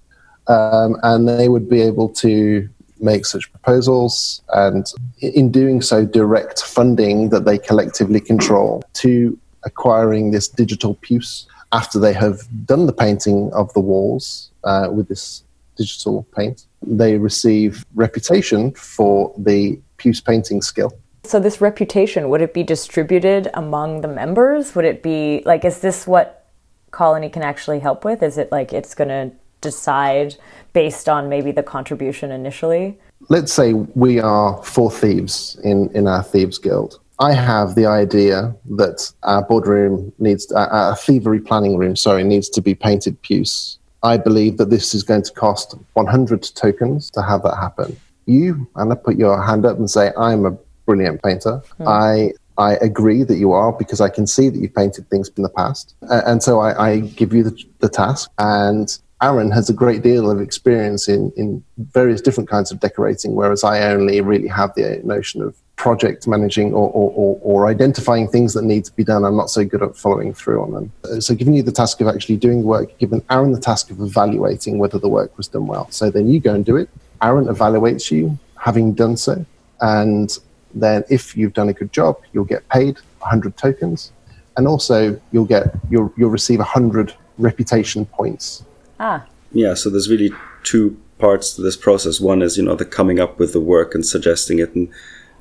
um, 0.47 0.97
and 1.03 1.27
they 1.27 1.47
would 1.47 1.69
be 1.69 1.81
able 1.81 2.09
to 2.09 2.67
make 2.99 3.25
such 3.25 3.49
proposals 3.51 4.41
and 4.49 4.91
in 5.21 5.51
doing 5.51 5.81
so 5.81 6.05
direct 6.05 6.63
funding 6.63 7.29
that 7.29 7.45
they 7.45 7.57
collectively 7.57 8.19
control 8.19 8.83
to 8.91 9.37
acquiring 9.63 10.31
this 10.31 10.49
digital 10.49 10.95
puce 10.95 11.47
after 11.71 11.97
they 11.97 12.13
have 12.13 12.41
done 12.65 12.87
the 12.87 12.93
painting 12.93 13.49
of 13.53 13.71
the 13.73 13.79
walls 13.79 14.51
uh, 14.63 14.89
with 14.91 15.07
this 15.07 15.43
digital 15.77 16.27
paint. 16.35 16.65
They 16.85 17.17
receive 17.17 17.85
reputation 17.95 18.73
for 18.73 19.33
the 19.37 19.79
puce 19.99 20.19
painting 20.19 20.61
skill. 20.61 20.91
So, 21.23 21.39
this 21.39 21.61
reputation, 21.61 22.29
would 22.29 22.41
it 22.41 22.53
be 22.53 22.63
distributed 22.63 23.49
among 23.53 24.01
the 24.01 24.07
members? 24.07 24.73
Would 24.73 24.85
it 24.85 25.03
be 25.03 25.43
like, 25.45 25.63
is 25.63 25.79
this 25.79 26.07
what 26.07 26.47
Colony 26.91 27.29
can 27.29 27.43
actually 27.43 27.79
help 27.79 28.03
with? 28.03 28.23
Is 28.23 28.37
it 28.37 28.51
like 28.51 28.73
it's 28.73 28.95
going 28.95 29.09
to 29.09 29.31
decide 29.61 30.35
based 30.73 31.09
on 31.09 31.29
maybe 31.29 31.51
the 31.51 31.63
contribution 31.63 32.31
initially? 32.31 32.97
Let's 33.27 33.51
say 33.51 33.73
we 33.73 34.19
are 34.19 34.63
four 34.63 34.89
thieves 34.89 35.59
in, 35.63 35.89
in 35.93 36.07
our 36.07 36.23
thieves 36.23 36.57
guild. 36.57 36.99
I 37.19 37.33
have 37.33 37.75
the 37.75 37.85
idea 37.85 38.55
that 38.77 39.11
our 39.23 39.43
boardroom 39.43 40.13
needs, 40.19 40.49
uh, 40.53 40.67
our 40.71 40.95
thievery 40.95 41.41
planning 41.41 41.77
room, 41.77 41.97
sorry, 41.97 42.23
needs 42.23 42.47
to 42.49 42.61
be 42.61 42.73
painted 42.73 43.21
puce. 43.21 43.77
I 44.03 44.15
believe 44.15 44.55
that 44.57 44.69
this 44.69 44.93
is 44.93 45.03
going 45.03 45.23
to 45.23 45.33
cost 45.33 45.75
100 45.93 46.43
tokens 46.55 47.11
to 47.11 47.21
have 47.21 47.43
that 47.43 47.57
happen. 47.57 47.97
You, 48.29 48.67
Anna, 48.77 48.95
put 48.95 49.17
your 49.17 49.41
hand 49.41 49.65
up 49.65 49.77
and 49.77 49.89
say, 49.89 50.11
I'm 50.17 50.45
a 50.45 50.51
brilliant 50.85 51.21
painter. 51.23 51.61
Mm. 51.79 51.87
I 51.87 52.33
I 52.59 52.73
agree 52.81 53.23
that 53.23 53.37
you 53.37 53.53
are 53.53 53.71
because 53.71 54.01
I 54.01 54.09
can 54.09 54.27
see 54.27 54.49
that 54.49 54.59
you've 54.59 54.75
painted 54.75 55.09
things 55.09 55.31
in 55.37 55.43
the 55.43 55.49
past. 55.49 55.95
Uh, 56.09 56.21
and 56.25 56.43
so 56.43 56.59
I, 56.59 56.89
I 56.89 56.99
give 56.99 57.33
you 57.33 57.41
the, 57.41 57.63
the, 57.79 57.87
task. 57.87 58.29
And 58.37 58.99
Aron 59.21 59.49
has 59.51 59.69
a 59.69 59.73
great 59.73 60.03
deal 60.03 60.29
of 60.29 60.41
experience 60.41 61.07
in, 61.07 61.31
in 61.37 61.63
various 61.77 62.19
different 62.19 62.49
kinds 62.49 62.69
of 62.69 62.81
decorating, 62.81 63.33
whereas 63.33 63.63
I 63.63 63.89
only 63.93 64.19
really 64.19 64.49
have 64.49 64.75
the 64.75 64.99
notion 65.05 65.41
of 65.41 65.55
project 65.77 66.27
managing 66.27 66.73
or, 66.73 66.89
or, 66.89 67.11
or, 67.15 67.39
or, 67.41 67.67
identifying 67.69 68.27
things 68.27 68.53
that 68.53 68.65
need 68.65 68.83
to 68.83 68.91
be 68.91 69.05
done. 69.05 69.23
I'm 69.23 69.37
not 69.37 69.49
so 69.49 69.63
good 69.63 69.81
at 69.81 69.95
following 69.95 70.33
through 70.33 70.61
on 70.61 70.73
them. 70.73 70.91
Uh, 71.05 71.21
so, 71.21 71.33
giving 71.33 71.53
you 71.53 71.63
the 71.63 71.71
task 71.71 72.01
of 72.01 72.07
actually 72.09 72.35
doing 72.35 72.59
the 72.59 72.67
work, 72.67 72.97
giving 72.97 73.23
Aron 73.29 73.53
the 73.53 73.61
task 73.61 73.89
of 73.89 74.01
evaluating 74.01 74.77
whether 74.77 74.99
the 74.99 75.07
work 75.07 75.37
was 75.37 75.47
done 75.47 75.67
well. 75.67 75.89
So 75.89 76.11
then 76.11 76.27
you 76.27 76.41
go 76.41 76.53
and 76.53 76.65
do 76.65 76.75
it. 76.75 76.89
Aron 77.21 77.45
evaluates 77.45 78.11
you, 78.11 78.37
having 78.57 78.93
done 78.93 79.17
so. 79.17 79.45
And 79.81 80.37
then 80.73 81.03
if 81.09 81.35
you've 81.35 81.53
done 81.53 81.69
a 81.69 81.73
good 81.73 81.91
job, 81.91 82.17
you'll 82.33 82.45
get 82.45 82.67
paid 82.69 82.97
100 83.19 83.57
tokens. 83.57 84.11
And 84.57 84.67
also, 84.67 85.19
you'll 85.31 85.45
get 85.45 85.73
you'll, 85.89 86.13
you'll 86.17 86.29
receive 86.29 86.59
100 86.59 87.13
reputation 87.37 88.05
points. 88.05 88.63
Ah. 88.99 89.25
Yeah, 89.51 89.73
so 89.73 89.89
there's 89.89 90.09
really 90.09 90.31
two 90.63 90.99
parts 91.17 91.53
to 91.53 91.61
this 91.61 91.77
process. 91.77 92.19
One 92.19 92.41
is, 92.41 92.57
you 92.57 92.63
know, 92.63 92.75
the 92.75 92.85
coming 92.85 93.19
up 93.19 93.39
with 93.39 93.53
the 93.53 93.61
work 93.61 93.95
and 93.95 94.05
suggesting 94.05 94.59
it 94.59 94.75
and 94.75 94.89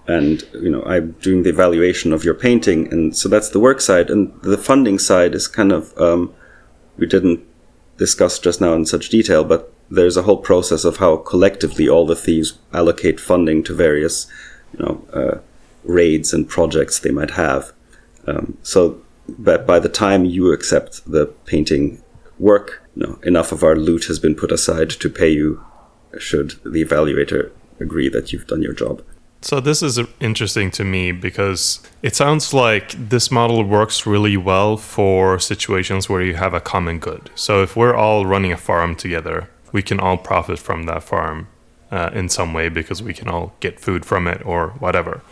and 0.09 0.43
you 0.55 0.71
know 0.71 0.83
I'm 0.85 1.13
doing 1.21 1.43
the 1.43 1.51
evaluation 1.51 2.13
of 2.13 2.25
your 2.25 2.35
painting, 2.35 2.91
and 2.93 3.15
so 3.15 3.29
that's 3.29 3.51
the 3.51 3.61
work 3.61 3.81
side, 3.81 4.11
and 4.11 4.33
the 4.43 4.57
funding 4.57 4.99
side 4.99 5.35
is 5.35 5.47
kind 5.47 5.71
of 5.71 5.97
um, 5.99 6.35
we 6.97 7.07
didn't 7.07 7.41
discuss 7.99 8.39
just 8.39 8.61
now 8.61 8.73
in 8.73 8.87
such 8.87 9.11
detail, 9.11 9.45
but 9.45 9.73
there's 9.91 10.17
a 10.17 10.23
whole 10.23 10.37
process 10.37 10.85
of 10.85 10.99
how 10.99 11.17
collectively 11.17 11.89
all 11.89 12.07
the 12.07 12.17
thieves 12.17 12.59
allocate 12.73 13.19
funding 13.21 13.63
to 13.65 13.75
various 13.75 14.27
you 14.73 14.85
know 14.85 15.05
uh, 15.13 15.39
raids 15.85 16.33
and 16.33 16.49
projects 16.49 16.99
they 16.99 17.11
might 17.11 17.33
have. 17.33 17.73
Um, 18.27 18.59
so 18.63 19.01
but 19.29 19.67
by 19.67 19.79
the 19.79 19.89
time 19.89 20.25
you 20.25 20.53
accept 20.53 21.11
the 21.11 21.27
painting 21.45 22.03
work, 22.39 22.83
you 22.97 23.07
know, 23.07 23.19
enough 23.23 23.53
of 23.53 23.63
our 23.63 23.77
loot 23.77 24.05
has 24.05 24.19
been 24.19 24.35
put 24.35 24.53
aside 24.53 24.91
to 24.91 25.11
pay 25.11 25.29
you 25.29 25.65
should 26.19 26.51
the 26.65 26.83
evaluator 26.85 27.51
agree 27.81 28.09
that 28.09 28.33
you've 28.33 28.47
done 28.47 28.63
your 28.63 28.73
job. 28.73 29.03
So 29.41 29.61
this 29.61 29.83
is 29.83 30.01
interesting 30.21 30.71
to 30.73 30.85
me 30.85 31.13
because 31.13 31.81
it 32.03 32.17
sounds 32.17 32.53
like 32.53 32.91
this 32.93 33.31
model 33.31 33.63
works 33.63 34.05
really 34.05 34.37
well 34.37 34.77
for 34.77 35.39
situations 35.39 36.09
where 36.09 36.23
you 36.23 36.35
have 36.35 36.55
a 36.55 36.61
common 36.61 36.99
good. 36.99 37.31
So 37.37 37.63
if 37.63 37.77
we're 37.77 37.95
all 37.95 38.27
running 38.27 38.53
a 38.53 38.57
farm 38.57 38.97
together, 38.97 39.49
we 39.73 39.83
can 39.83 40.01
all 40.01 40.17
profit 40.17 40.59
from 40.59 40.85
that 40.85 41.03
farm 41.03 41.49
uh, 41.91 42.11
in 42.13 42.29
some 42.29 42.53
way 42.53 42.69
because 42.69 43.03
we 43.03 43.15
can 43.15 43.29
all 43.29 43.55
get 43.61 43.81
food 43.81 44.05
from 44.05 44.27
it 44.27 44.45
or 44.45 44.71
whatever. 44.79 45.23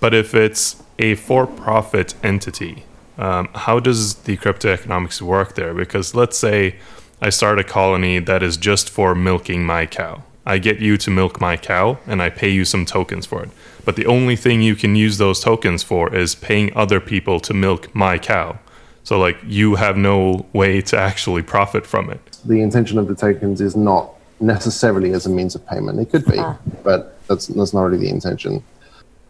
But 0.00 0.14
if 0.14 0.34
it's 0.34 0.82
a 0.98 1.14
for-profit 1.14 2.14
entity, 2.22 2.84
um, 3.18 3.48
how 3.54 3.80
does 3.80 4.14
the 4.14 4.36
crypto 4.36 4.72
economics 4.72 5.20
work 5.20 5.54
there? 5.54 5.74
Because 5.74 6.14
let's 6.14 6.38
say 6.38 6.76
I 7.20 7.28
start 7.30 7.58
a 7.58 7.64
colony 7.64 8.18
that 8.18 8.42
is 8.42 8.56
just 8.56 8.88
for 8.88 9.14
milking 9.14 9.64
my 9.64 9.84
cow 9.84 10.22
I 10.46 10.58
get 10.58 10.80
you 10.80 10.96
to 10.96 11.10
milk 11.10 11.40
my 11.40 11.56
cow 11.56 11.98
and 12.06 12.22
I 12.22 12.30
pay 12.30 12.48
you 12.48 12.64
some 12.64 12.86
tokens 12.86 13.26
for 13.26 13.42
it. 13.42 13.50
But 13.84 13.96
the 13.96 14.06
only 14.06 14.36
thing 14.36 14.62
you 14.62 14.74
can 14.74 14.96
use 14.96 15.18
those 15.18 15.40
tokens 15.40 15.82
for 15.82 16.14
is 16.14 16.34
paying 16.34 16.74
other 16.74 17.00
people 17.00 17.40
to 17.40 17.54
milk 17.54 17.94
my 17.94 18.18
cow. 18.18 18.58
So, 19.04 19.18
like, 19.18 19.38
you 19.46 19.74
have 19.74 19.96
no 19.96 20.46
way 20.52 20.80
to 20.82 20.98
actually 20.98 21.42
profit 21.42 21.86
from 21.86 22.10
it. 22.10 22.38
The 22.44 22.60
intention 22.60 22.98
of 22.98 23.08
the 23.08 23.14
tokens 23.14 23.60
is 23.60 23.76
not 23.76 24.14
necessarily 24.40 25.12
as 25.12 25.26
a 25.26 25.30
means 25.30 25.54
of 25.54 25.66
payment. 25.66 25.98
It 25.98 26.10
could 26.10 26.24
be, 26.26 26.38
ah. 26.38 26.56
but 26.82 27.18
that's, 27.26 27.46
that's 27.46 27.74
not 27.74 27.82
really 27.82 27.98
the 27.98 28.10
intention. 28.10 28.62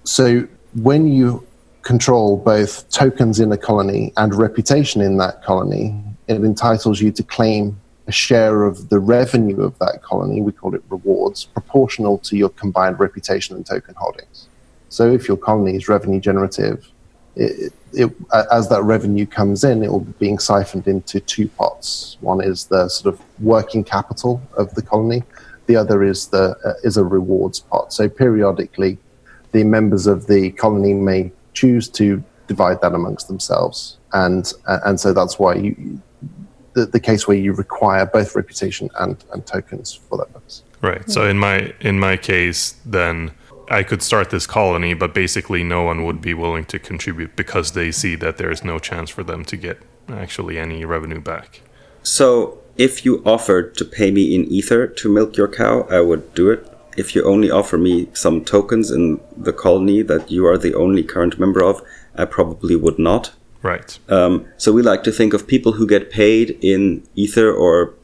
So, 0.04 0.46
when 0.74 1.08
you 1.08 1.46
control 1.82 2.36
both 2.36 2.88
tokens 2.90 3.40
in 3.40 3.50
a 3.52 3.56
colony 3.56 4.12
and 4.16 4.34
reputation 4.34 5.00
in 5.00 5.16
that 5.16 5.42
colony, 5.42 6.00
it 6.28 6.44
entitles 6.44 7.00
you 7.00 7.10
to 7.12 7.22
claim 7.22 7.80
a 8.06 8.12
share 8.12 8.64
of 8.64 8.88
the 8.88 8.98
revenue 8.98 9.62
of 9.62 9.78
that 9.78 10.02
colony, 10.02 10.40
we 10.40 10.52
call 10.52 10.74
it 10.74 10.82
rewards, 10.88 11.44
proportional 11.44 12.18
to 12.18 12.36
your 12.36 12.48
combined 12.50 12.98
reputation 12.98 13.56
and 13.56 13.64
token 13.64 13.94
holdings. 13.96 14.48
So 14.88 15.12
if 15.12 15.28
your 15.28 15.36
colony 15.36 15.76
is 15.76 15.88
revenue 15.88 16.20
generative, 16.20 16.88
it, 17.40 17.72
it, 17.92 18.12
as 18.52 18.68
that 18.68 18.82
revenue 18.82 19.26
comes 19.26 19.64
in, 19.64 19.82
it 19.82 19.90
will 19.90 20.00
be 20.00 20.12
being 20.18 20.38
siphoned 20.38 20.86
into 20.86 21.20
two 21.20 21.48
pots. 21.48 22.18
One 22.20 22.42
is 22.42 22.66
the 22.66 22.88
sort 22.88 23.14
of 23.14 23.20
working 23.40 23.82
capital 23.82 24.42
of 24.56 24.74
the 24.74 24.82
colony. 24.82 25.22
The 25.66 25.76
other 25.76 26.02
is 26.02 26.28
the 26.28 26.56
uh, 26.64 26.74
is 26.84 26.96
a 26.96 27.04
rewards 27.04 27.60
pot. 27.60 27.92
So 27.92 28.08
periodically, 28.08 28.98
the 29.52 29.64
members 29.64 30.06
of 30.06 30.26
the 30.26 30.50
colony 30.52 30.94
may 30.94 31.32
choose 31.54 31.88
to 31.90 32.22
divide 32.46 32.80
that 32.82 32.92
amongst 32.92 33.28
themselves, 33.28 33.96
and 34.12 34.52
uh, 34.66 34.80
and 34.84 35.00
so 35.00 35.12
that's 35.12 35.38
why 35.38 35.54
you, 35.54 36.02
the, 36.74 36.86
the 36.86 37.00
case 37.00 37.26
where 37.26 37.36
you 37.36 37.52
require 37.52 38.04
both 38.04 38.36
reputation 38.36 38.90
and, 38.98 39.24
and 39.32 39.46
tokens 39.46 39.94
for 39.94 40.18
that 40.18 40.32
purpose. 40.32 40.62
Right. 40.82 41.08
So 41.10 41.28
in 41.28 41.38
my 41.38 41.72
in 41.80 41.98
my 41.98 42.16
case, 42.16 42.74
then 42.84 43.32
I 43.70 43.84
could 43.84 44.02
start 44.02 44.30
this 44.30 44.46
colony, 44.46 44.94
but 44.94 45.14
basically 45.14 45.62
no 45.62 45.82
one 45.82 46.04
would 46.04 46.20
be 46.20 46.34
willing 46.34 46.64
to 46.66 46.78
contribute 46.78 47.36
because 47.36 47.72
they 47.72 47.92
see 47.92 48.16
that 48.16 48.36
there 48.36 48.50
is 48.50 48.64
no 48.64 48.80
chance 48.80 49.10
for 49.10 49.22
them 49.22 49.44
to 49.44 49.56
get 49.56 49.78
actually 50.08 50.58
any 50.58 50.84
revenue 50.84 51.20
back. 51.20 51.60
So 52.02 52.58
if 52.76 53.04
you 53.04 53.22
offered 53.24 53.76
to 53.76 53.84
pay 53.84 54.10
me 54.10 54.34
in 54.34 54.44
ether 54.46 54.88
to 54.88 55.12
milk 55.12 55.36
your 55.36 55.46
cow, 55.46 55.82
I 55.90 56.00
would 56.00 56.34
do 56.34 56.50
it. 56.50 56.66
If 56.96 57.14
you 57.14 57.22
only 57.24 57.50
offer 57.50 57.78
me 57.78 58.08
some 58.12 58.44
tokens 58.44 58.90
in 58.90 59.20
the 59.36 59.52
colony 59.52 60.02
that 60.02 60.30
you 60.30 60.46
are 60.46 60.58
the 60.58 60.74
only 60.74 61.04
current 61.04 61.38
member 61.38 61.62
of, 61.62 61.80
I 62.16 62.24
probably 62.24 62.74
would 62.74 62.98
not. 62.98 63.32
Right. 63.62 63.98
Um, 64.08 64.46
so 64.56 64.72
we 64.72 64.82
like 64.82 65.04
to 65.04 65.12
think 65.12 65.32
of 65.32 65.46
people 65.46 65.72
who 65.72 65.86
get 65.86 66.10
paid 66.10 66.58
in 66.62 67.06
ether 67.14 67.52
or 67.52 67.94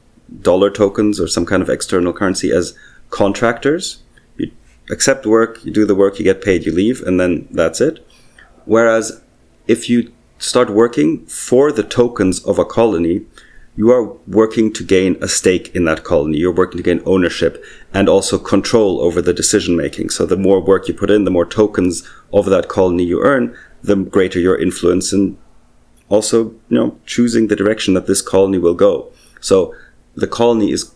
dollar 0.43 0.71
tokens 0.71 1.21
or 1.21 1.27
some 1.27 1.47
kind 1.47 1.63
of 1.63 1.71
external 1.71 2.13
currency 2.13 2.53
as 2.53 2.77
contractors. 3.11 3.99
Accept 4.91 5.27
work, 5.27 5.65
you 5.65 5.73
do 5.73 5.85
the 5.85 5.95
work, 5.95 6.19
you 6.19 6.25
get 6.25 6.43
paid, 6.43 6.65
you 6.65 6.73
leave, 6.73 7.03
and 7.03 7.19
then 7.19 7.49
that's 7.51 7.81
it. 7.81 8.07
Whereas 8.65 9.21
if 9.67 9.91
you 9.91 10.13
start 10.39 10.71
working 10.71 11.27
for 11.27 11.73
the 11.73 11.83
tokens 11.83 12.45
of 12.45 12.59
a 12.59 12.65
colony, 12.65 13.27
you 13.77 13.91
are 13.91 14.05
working 14.27 14.73
to 14.73 14.85
gain 14.85 15.17
a 15.21 15.29
stake 15.29 15.75
in 15.75 15.85
that 15.85 16.03
colony. 16.03 16.39
You're 16.39 16.55
working 16.55 16.79
to 16.79 16.83
gain 16.83 17.03
ownership 17.05 17.63
and 17.93 18.09
also 18.09 18.39
control 18.39 19.01
over 19.01 19.21
the 19.21 19.35
decision 19.35 19.77
making. 19.77 20.11
So 20.11 20.25
the 20.25 20.37
more 20.37 20.61
work 20.61 20.89
you 20.89 20.95
put 20.95 21.11
in, 21.11 21.25
the 21.25 21.31
more 21.31 21.45
tokens 21.45 22.09
of 22.33 22.47
that 22.47 22.69
colony 22.69 23.05
you 23.05 23.23
earn, 23.23 23.57
the 23.83 23.97
greater 23.97 24.41
your 24.41 24.59
influence 24.59 25.13
and 25.13 25.37
also, 26.09 26.45
you 26.69 26.79
know, 26.79 26.99
choosing 27.05 27.49
the 27.49 27.57
direction 27.57 27.95
that 27.95 28.07
this 28.07 28.23
colony 28.23 28.59
will 28.59 28.75
go. 28.75 29.13
So 29.41 29.75
the 30.15 30.29
colony 30.29 30.71
is 30.73 30.95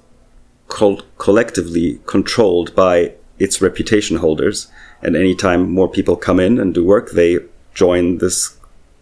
called 0.68 1.04
collectively 1.18 2.00
controlled 2.06 2.74
by 2.74 3.14
its 3.40 3.60
reputation 3.60 4.18
holders. 4.18 4.68
And 5.02 5.16
anytime 5.16 5.72
more 5.72 5.88
people 5.88 6.14
come 6.14 6.38
in 6.38 6.60
and 6.60 6.72
do 6.72 6.84
work, 6.84 7.10
they 7.10 7.38
join 7.74 8.18
this 8.18 8.56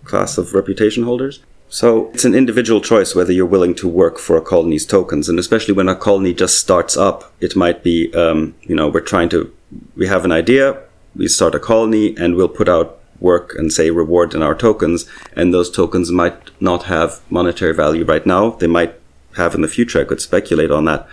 class 0.04 0.38
of 0.38 0.54
reputation 0.54 1.02
holders. 1.02 1.40
So 1.68 2.10
it's 2.14 2.24
an 2.24 2.34
individual 2.34 2.80
choice 2.80 3.14
whether 3.14 3.32
you're 3.32 3.44
willing 3.44 3.74
to 3.74 3.88
work 3.88 4.18
for 4.18 4.38
a 4.38 4.40
colony's 4.40 4.86
tokens. 4.86 5.28
And 5.28 5.38
especially 5.38 5.74
when 5.74 5.88
a 5.88 5.94
colony 5.94 6.32
just 6.32 6.58
starts 6.58 6.96
up, 6.96 7.30
it 7.40 7.54
might 7.54 7.82
be, 7.82 8.14
um, 8.14 8.54
you 8.62 8.74
know, 8.74 8.88
we're 8.88 9.00
trying 9.00 9.28
to, 9.30 9.52
we 9.94 10.06
have 10.06 10.24
an 10.24 10.32
idea, 10.32 10.80
we 11.14 11.28
start 11.28 11.54
a 11.54 11.60
colony 11.60 12.16
and 12.16 12.36
we'll 12.36 12.48
put 12.48 12.70
out 12.70 12.98
work 13.20 13.54
and 13.58 13.72
say 13.72 13.90
reward 13.90 14.34
in 14.34 14.42
our 14.42 14.54
tokens, 14.54 15.04
and 15.34 15.52
those 15.52 15.70
tokens 15.70 16.10
might 16.10 16.50
not 16.60 16.84
have 16.84 17.20
monetary 17.30 17.74
value 17.74 18.04
right 18.04 18.24
now. 18.24 18.50
They 18.50 18.68
might 18.68 18.94
have 19.36 19.54
in 19.54 19.60
the 19.60 19.68
future. 19.68 20.00
I 20.00 20.04
could 20.04 20.20
speculate 20.20 20.70
on 20.70 20.84
that. 20.84 21.06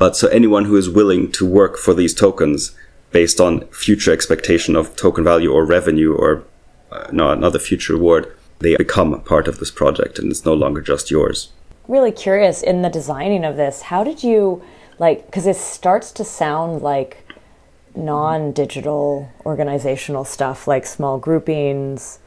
But 0.00 0.16
so 0.16 0.28
anyone 0.28 0.64
who 0.64 0.76
is 0.76 0.88
willing 0.88 1.30
to 1.32 1.44
work 1.44 1.76
for 1.76 1.92
these 1.92 2.14
tokens 2.14 2.74
based 3.10 3.38
on 3.38 3.66
future 3.66 4.10
expectation 4.10 4.74
of 4.74 4.96
token 4.96 5.22
value 5.22 5.52
or 5.52 5.66
revenue 5.66 6.14
or 6.14 6.42
uh, 6.90 7.08
no, 7.12 7.28
another 7.28 7.58
future 7.58 7.92
reward, 7.92 8.34
they 8.60 8.76
become 8.76 9.12
a 9.12 9.18
part 9.18 9.46
of 9.46 9.58
this 9.58 9.70
project 9.70 10.18
and 10.18 10.30
it's 10.30 10.46
no 10.46 10.54
longer 10.54 10.80
just 10.80 11.10
yours. 11.10 11.52
Really 11.86 12.12
curious 12.12 12.62
in 12.62 12.80
the 12.80 12.88
designing 12.88 13.44
of 13.44 13.58
this, 13.58 13.82
how 13.82 14.02
did 14.02 14.22
you 14.22 14.62
like, 14.98 15.26
because 15.26 15.46
it 15.46 15.56
starts 15.56 16.12
to 16.12 16.24
sound 16.24 16.80
like 16.80 17.22
non-digital 17.94 19.30
organizational 19.44 20.24
stuff 20.24 20.66
like 20.66 20.86
small 20.86 21.18
groupings 21.18 22.20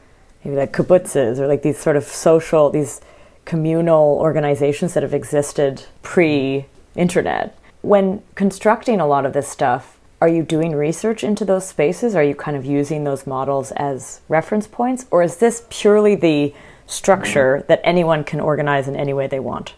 maybe 0.44 0.56
like 0.56 0.72
kibbutzes 0.72 1.38
or 1.38 1.48
like 1.48 1.62
these 1.62 1.78
sort 1.78 1.96
of 1.96 2.04
social 2.04 2.68
these 2.68 3.00
communal 3.46 4.18
organizations 4.20 4.92
that 4.92 5.02
have 5.02 5.14
existed 5.14 5.82
pre-internet 6.02 7.56
when 7.84 8.22
constructing 8.34 9.00
a 9.00 9.06
lot 9.06 9.26
of 9.26 9.32
this 9.32 9.48
stuff 9.48 9.98
are 10.20 10.28
you 10.28 10.42
doing 10.42 10.74
research 10.74 11.22
into 11.22 11.44
those 11.44 11.68
spaces? 11.68 12.14
Are 12.14 12.24
you 12.24 12.34
kind 12.34 12.56
of 12.56 12.64
using 12.64 13.04
those 13.04 13.26
models 13.26 13.72
as 13.72 14.22
reference 14.28 14.66
points? 14.66 15.06
Or 15.10 15.22
is 15.22 15.36
this 15.36 15.66
purely 15.68 16.14
the 16.14 16.54
structure 16.86 17.64
that 17.68 17.80
anyone 17.84 18.24
can 18.24 18.40
organize 18.40 18.88
in 18.88 18.96
any 18.96 19.12
way 19.12 19.26
they 19.26 19.40
want? 19.40 19.74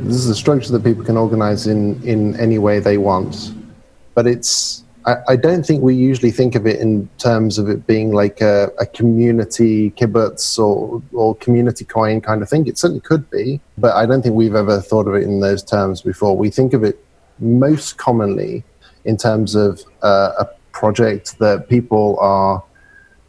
This 0.00 0.16
is 0.16 0.28
a 0.28 0.34
structure 0.34 0.72
that 0.72 0.82
people 0.82 1.04
can 1.04 1.16
organize 1.16 1.66
in 1.66 2.02
in 2.02 2.38
any 2.40 2.58
way 2.58 2.80
they 2.80 2.98
want. 2.98 3.52
But 4.14 4.26
it's 4.26 4.83
I, 5.06 5.16
I, 5.28 5.36
don't 5.36 5.66
think 5.66 5.82
we 5.82 5.94
usually 5.94 6.30
think 6.30 6.54
of 6.54 6.66
it 6.66 6.80
in 6.80 7.08
terms 7.18 7.58
of 7.58 7.68
it 7.68 7.86
being 7.86 8.12
like 8.12 8.40
a, 8.40 8.70
a, 8.80 8.86
community 8.86 9.90
kibbutz 9.90 10.58
or, 10.58 11.02
or 11.12 11.34
community 11.36 11.84
coin 11.84 12.20
kind 12.20 12.42
of 12.42 12.48
thing. 12.48 12.66
It 12.66 12.78
certainly 12.78 13.00
could 13.00 13.28
be, 13.30 13.60
but 13.76 13.94
I 13.94 14.06
don't 14.06 14.22
think 14.22 14.34
we've 14.34 14.54
ever 14.54 14.80
thought 14.80 15.06
of 15.06 15.14
it 15.14 15.24
in 15.24 15.40
those 15.40 15.62
terms 15.62 16.00
before. 16.00 16.36
We 16.36 16.50
think 16.50 16.72
of 16.72 16.84
it 16.84 17.04
most 17.38 17.98
commonly 17.98 18.64
in 19.04 19.16
terms 19.16 19.54
of 19.54 19.82
uh, 20.02 20.32
a 20.38 20.48
project 20.72 21.38
that 21.38 21.68
people 21.68 22.18
are 22.20 22.62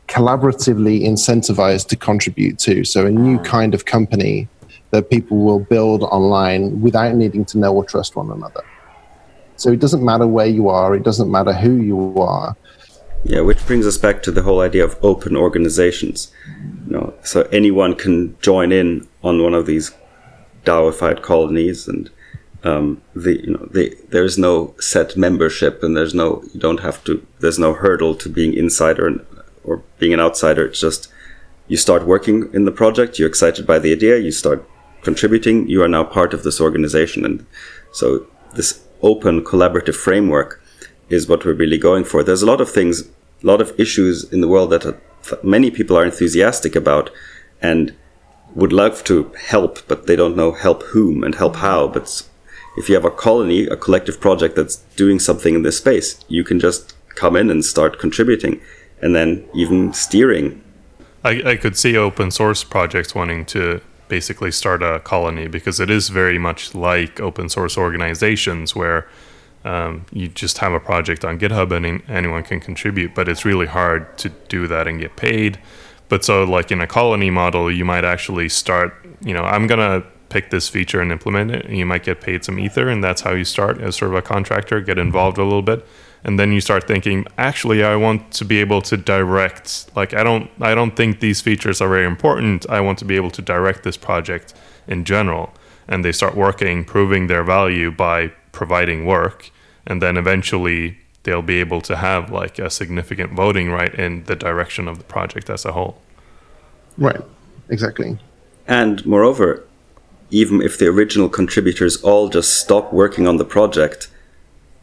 collaboratively 0.08 1.04
incentivized 1.04 1.88
to 1.90 1.96
contribute 1.96 2.60
to. 2.60 2.86
So 2.86 3.06
a 3.06 3.12
new 3.12 3.40
kind 3.40 3.74
of 3.74 3.86
company 3.86 4.48
that 4.92 5.10
people 5.10 5.38
will 5.38 5.60
build 5.60 6.04
online 6.04 6.80
without 6.82 7.16
needing 7.16 7.44
to 7.46 7.58
know 7.58 7.74
or 7.74 7.84
trust 7.84 8.16
one 8.16 8.32
another. 8.32 8.64
So 9.58 9.72
it 9.72 9.80
doesn't 9.80 10.04
matter 10.04 10.28
where 10.28 10.48
you 10.48 10.70
are, 10.70 10.96
it 10.96 11.04
doesn't 11.04 11.32
matter 11.32 11.54
who 11.54 11.78
you 11.78 12.20
are. 12.20 12.56
Yeah, 13.24 13.41
which 13.41 13.65
brings 13.65 13.88
us 13.88 13.98
back 13.98 14.22
to 14.24 14.32
the 14.32 14.44
whole 14.44 14.62
idea 14.62 14.84
of 14.84 14.98
open 15.02 15.36
organizations. 15.36 16.32
You 16.86 16.91
know, 16.91 17.13
so 17.24 17.41
anyone 17.52 17.96
can 17.96 18.38
join 18.39 18.72
in 18.72 19.08
on 19.24 19.41
one 19.41 19.56
of 19.56 19.65
these 19.65 19.91
DAOified 20.63 21.24
colonies, 21.24 21.88
and 21.88 22.12
um, 22.63 23.02
the 23.15 23.41
you 23.44 23.54
know 23.54 23.68
the 23.72 23.98
there's 24.10 24.38
no 24.38 24.76
set 24.80 25.18
membership 25.18 25.82
and 25.82 25.98
there's 25.98 26.13
no 26.13 26.44
you 26.54 26.60
don't 26.60 26.82
have 26.82 27.04
to 27.06 27.26
there's 27.39 27.60
no 27.60 27.74
hurdle 27.74 28.15
to 28.15 28.30
being 28.30 28.54
insider 28.54 29.26
or 29.63 29.84
being 29.98 30.13
an 30.13 30.20
outsider. 30.20 30.68
It's 30.68 30.80
just 30.80 31.12
you 31.68 31.78
start 31.78 32.06
working 32.06 32.54
in 32.54 32.65
the 32.65 32.72
project, 32.72 33.18
you're 33.18 33.28
excited 33.28 33.65
by 33.65 33.80
the 33.80 33.91
idea, 33.91 34.18
you 34.18 34.32
start 34.32 34.68
contributing, 35.02 35.68
you 35.68 35.82
are 35.82 35.88
now 35.88 36.04
part 36.04 36.34
of 36.34 36.44
this 36.44 36.62
organization, 36.62 37.26
and 37.26 37.46
so 37.91 38.28
this 38.54 38.85
open 39.01 39.43
collaborative 39.43 39.95
framework 39.95 40.62
is 41.10 41.27
what 41.27 41.45
we're 41.45 41.53
really 41.53 41.77
going 41.77 42.03
for. 42.03 42.23
There's 42.23 42.41
a 42.41 42.47
lot 42.47 42.62
of 42.62 42.71
things, 42.71 43.01
a 43.01 43.08
lot 43.43 43.62
of 43.62 43.77
issues 43.79 44.31
in 44.31 44.41
the 44.41 44.47
world 44.47 44.69
that 44.71 44.86
uh, 44.86 44.93
many 45.43 45.71
people 45.71 45.97
are 45.97 46.05
enthusiastic 46.05 46.75
about 46.75 47.10
and 47.62 47.95
would 48.55 48.73
love 48.73 49.03
to 49.03 49.31
help, 49.38 49.86
but 49.88 50.08
they 50.08 50.15
don't 50.15 50.36
know 50.36 50.51
help 50.51 50.84
whom 50.84 51.23
and 51.23 51.36
help 51.36 51.58
how. 51.58 51.88
But 51.88 52.23
if 52.77 52.89
you 52.89 52.95
have 52.95 53.05
a 53.05 53.12
colony, 53.12 53.67
a 53.67 53.75
collective 53.75 54.19
project 54.19 54.55
that's 54.55 54.77
doing 54.95 55.19
something 55.19 55.55
in 55.55 55.63
this 55.63 55.77
space, 55.77 56.23
you 56.27 56.43
can 56.43 56.60
just 56.60 56.93
come 57.10 57.36
in 57.36 57.49
and 57.49 57.63
start 57.63 57.99
contributing 57.99 58.62
and 59.01 59.15
then 59.15 59.45
even 59.53 59.93
steering. 59.93 60.62
I, 61.23 61.41
I 61.45 61.55
could 61.58 61.77
see 61.77 61.97
open 61.97 62.31
source 62.31 62.63
projects 62.63 63.15
wanting 63.15 63.45
to 63.47 63.81
basically 64.08 64.52
start 64.52 64.84
a 64.84 65.00
colony 65.00 65.48
because 65.48 65.80
it 65.80 65.89
is 65.89 66.10
very 66.10 66.38
much 66.39 66.76
like 66.76 67.20
open 67.20 67.50
source 67.50 67.78
organizations 67.78 68.76
where 68.76 69.08
um, 69.63 70.06
you 70.12 70.28
just 70.28 70.60
have 70.60 70.74
a 70.74 70.80
project 70.80 71.26
on 71.26 71.39
GitHub 71.39 71.72
and 71.72 72.04
anyone 72.10 72.44
can 72.44 72.60
contribute, 72.60 73.15
but 73.15 73.28
it's 73.28 73.46
really 73.46 73.65
hard 73.65 74.18
to 74.20 74.30
do 74.48 74.68
that 74.68 74.88
and 74.88 75.00
get 75.00 75.15
paid. 75.15 75.60
But 76.08 76.24
so, 76.24 76.44
like 76.44 76.72
in 76.72 76.82
a 76.82 76.88
colony 76.88 77.32
model, 77.32 77.72
you 77.72 77.84
might 77.84 78.06
actually 78.06 78.48
start, 78.50 78.94
you 79.22 79.34
know, 79.34 79.44
I'm 79.44 79.65
going 79.65 79.80
to 79.80 80.08
pick 80.30 80.52
this 80.52 80.70
feature 80.70 81.02
and 81.02 81.12
implement 81.12 81.50
it. 81.52 81.65
And 81.65 81.78
you 81.78 81.86
might 81.86 82.04
get 82.04 82.22
paid 82.22 82.46
some 82.46 82.60
ether, 82.60 82.89
and 82.89 83.04
that's 83.04 83.22
how 83.22 83.32
you 83.32 83.44
start 83.44 83.82
as 83.82 83.96
sort 83.96 84.12
of 84.12 84.18
a 84.18 84.22
contractor, 84.22 84.82
get 84.82 85.00
involved 85.00 85.38
a 85.38 85.44
little 85.44 85.63
bit. 85.63 85.86
And 86.26 86.40
then 86.40 86.52
you 86.52 86.60
start 86.60 86.88
thinking, 86.88 87.26
actually, 87.38 87.84
I 87.84 87.96
want 87.96 88.32
to 88.34 88.46
be 88.46 88.60
able 88.60 88.82
to 88.82 88.98
direct. 88.98 89.96
Like, 89.96 90.16
I 90.16 90.24
don't, 90.24 90.50
I 90.60 90.74
don't 90.74 90.96
think 90.96 91.20
these 91.20 91.40
features 91.40 91.82
are 91.82 91.88
very 91.88 92.06
important. 92.06 92.68
I 92.68 92.82
want 92.82 92.98
to 93.00 93.06
be 93.06 93.16
able 93.16 93.30
to 93.32 93.44
direct 93.44 93.84
this 93.84 93.96
project 93.96 94.56
in 94.88 95.06
general. 95.06 95.54
And 95.88 96.04
they 96.04 96.12
start 96.12 96.36
working, 96.36 96.84
proving 96.84 97.28
their 97.28 97.44
value 97.44 97.92
by 97.92 98.32
providing 98.52 99.06
work, 99.06 99.52
and 99.86 100.02
then 100.02 100.18
eventually 100.18 100.98
they'll 101.24 101.44
be 101.44 101.60
able 101.60 101.82
to 101.82 101.96
have 101.98 102.32
like 102.32 102.58
a 102.58 102.70
significant 102.70 103.34
voting 103.34 103.70
right 103.70 103.94
in 103.94 104.24
the 104.24 104.36
direction 104.36 104.88
of 104.88 104.98
the 104.98 105.04
project 105.04 105.50
as 105.50 105.64
a 105.64 105.74
whole. 105.74 106.02
Right, 106.98 107.22
exactly. 107.70 108.18
And 108.68 109.06
moreover, 109.06 109.64
even 110.32 110.62
if 110.62 110.80
the 110.80 110.88
original 110.88 111.30
contributors 111.30 112.02
all 112.02 112.30
just 112.30 112.60
stop 112.60 112.92
working 112.92 113.28
on 113.28 113.38
the 113.38 113.46
project, 113.46 114.08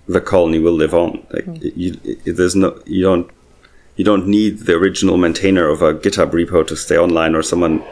the 0.08 0.20
colony 0.20 0.58
will 0.58 0.72
live 0.72 0.94
on. 0.94 1.26
Like 1.30 1.44
mm. 1.44 1.72
you, 1.76 1.92
there's 2.24 2.56
no, 2.56 2.80
you 2.86 3.02
don't, 3.02 3.30
you 3.96 4.04
don't 4.04 4.26
need 4.26 4.60
the 4.60 4.74
original 4.74 5.16
maintainer 5.16 5.68
of 5.68 5.82
a 5.82 5.94
GitHub 5.94 6.32
repo 6.32 6.66
to 6.66 6.76
stay 6.76 6.96
online 6.96 7.34
or 7.34 7.42
someone. 7.42 7.84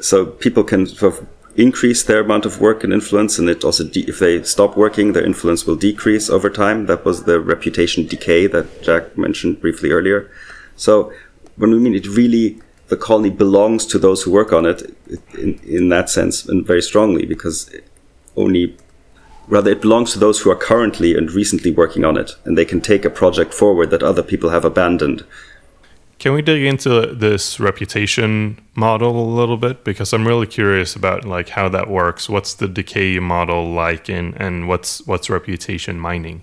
So 0.00 0.26
people 0.26 0.64
can 0.64 0.86
sort 0.86 1.14
of 1.14 1.26
increase 1.56 2.02
their 2.02 2.20
amount 2.20 2.44
of 2.46 2.60
work 2.60 2.82
and 2.82 2.92
influence, 2.92 3.38
and 3.38 3.48
it 3.48 3.64
also, 3.64 3.84
de- 3.84 4.08
if 4.08 4.18
they 4.18 4.42
stop 4.42 4.76
working, 4.76 5.12
their 5.12 5.24
influence 5.24 5.66
will 5.66 5.76
decrease 5.76 6.28
over 6.28 6.50
time. 6.50 6.86
That 6.86 7.04
was 7.04 7.24
the 7.24 7.38
reputation 7.38 8.06
decay 8.06 8.48
that 8.48 8.82
Jack 8.82 9.16
mentioned 9.16 9.60
briefly 9.60 9.90
earlier. 9.90 10.28
So 10.76 11.12
when 11.56 11.70
we 11.70 11.78
mean 11.78 11.94
it 11.94 12.08
really, 12.08 12.60
the 12.88 12.96
colony 12.96 13.30
belongs 13.30 13.86
to 13.86 13.98
those 13.98 14.22
who 14.22 14.32
work 14.32 14.52
on 14.52 14.66
it 14.66 14.96
in, 15.34 15.60
in 15.62 15.90
that 15.90 16.10
sense, 16.10 16.44
and 16.44 16.66
very 16.66 16.82
strongly, 16.82 17.24
because 17.24 17.70
only 18.36 18.76
rather 19.48 19.70
it 19.70 19.82
belongs 19.82 20.12
to 20.12 20.18
those 20.18 20.40
who 20.40 20.50
are 20.50 20.56
currently 20.56 21.16
and 21.16 21.30
recently 21.30 21.70
working 21.70 22.04
on 22.04 22.16
it, 22.16 22.32
and 22.44 22.56
they 22.56 22.64
can 22.64 22.80
take 22.80 23.04
a 23.04 23.10
project 23.10 23.52
forward 23.54 23.90
that 23.90 24.02
other 24.02 24.22
people 24.22 24.50
have 24.50 24.64
abandoned 24.64 25.24
can 26.18 26.32
we 26.32 26.42
dig 26.42 26.64
into 26.64 27.14
this 27.14 27.60
reputation 27.60 28.58
model 28.74 29.10
a 29.10 29.28
little 29.28 29.56
bit 29.56 29.84
because 29.84 30.12
I'm 30.12 30.26
really 30.26 30.46
curious 30.46 30.96
about 30.96 31.24
like 31.24 31.50
how 31.50 31.68
that 31.68 31.90
works. 31.90 32.28
What's 32.28 32.54
the 32.54 32.68
decay 32.68 33.18
model 33.18 33.70
like, 33.70 34.08
and 34.08 34.34
and 34.40 34.68
what's 34.68 35.06
what's 35.06 35.28
reputation 35.28 35.98
mining? 35.98 36.42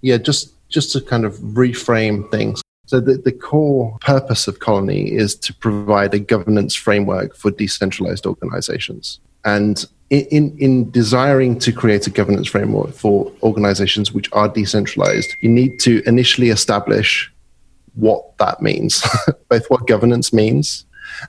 Yeah, 0.00 0.16
just 0.16 0.52
just 0.68 0.92
to 0.92 1.00
kind 1.00 1.24
of 1.24 1.34
reframe 1.36 2.28
things. 2.30 2.62
So 2.86 3.00
the, 3.00 3.16
the 3.16 3.32
core 3.32 3.96
purpose 4.00 4.48
of 4.48 4.60
Colony 4.60 5.12
is 5.12 5.34
to 5.36 5.54
provide 5.54 6.14
a 6.14 6.18
governance 6.18 6.74
framework 6.74 7.36
for 7.36 7.50
decentralized 7.50 8.26
organizations. 8.26 9.20
And 9.46 9.86
in, 10.10 10.56
in 10.58 10.90
desiring 10.90 11.58
to 11.60 11.72
create 11.72 12.06
a 12.06 12.10
governance 12.10 12.48
framework 12.48 12.92
for 12.92 13.32
organizations 13.42 14.12
which 14.12 14.30
are 14.32 14.48
decentralized, 14.48 15.28
you 15.40 15.48
need 15.48 15.80
to 15.80 16.02
initially 16.06 16.50
establish 16.50 17.32
what 17.94 18.36
that 18.38 18.60
means, 18.60 19.02
both 19.48 19.64
what 19.68 19.86
governance 19.86 20.32
means 20.32 20.84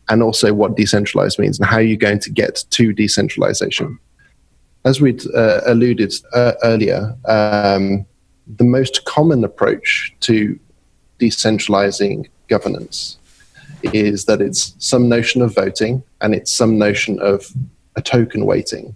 and 0.10 0.22
also 0.22 0.54
what 0.54 0.76
decentralized 0.76 1.40
means 1.40 1.60
and 1.60 1.68
how 1.68 1.78
you're 1.78 1.96
going 1.96 2.20
to 2.20 2.30
get 2.30 2.66
to 2.72 2.92
decentralization. 2.92 3.98
As 4.84 5.00
we'd 5.00 5.24
uh, 5.34 5.62
alluded 5.66 6.14
uh, 6.34 6.54
earlier, 6.64 7.16
um, 7.26 8.06
the 8.48 8.64
most 8.64 9.06
common 9.06 9.44
approach 9.44 10.14
to 10.22 10.60
decentralizing 11.20 12.28
governance 12.48 13.18
is 13.84 14.26
that 14.26 14.42
it's 14.42 14.76
some 14.80 15.08
notion 15.08 15.42
of 15.42 15.54
voting 15.54 16.04
and 16.22 16.34
it's 16.34 16.52
some 16.52 16.78
notion 16.78 17.20
of 17.20 17.52
a 17.98 18.02
token 18.02 18.46
weighting. 18.46 18.96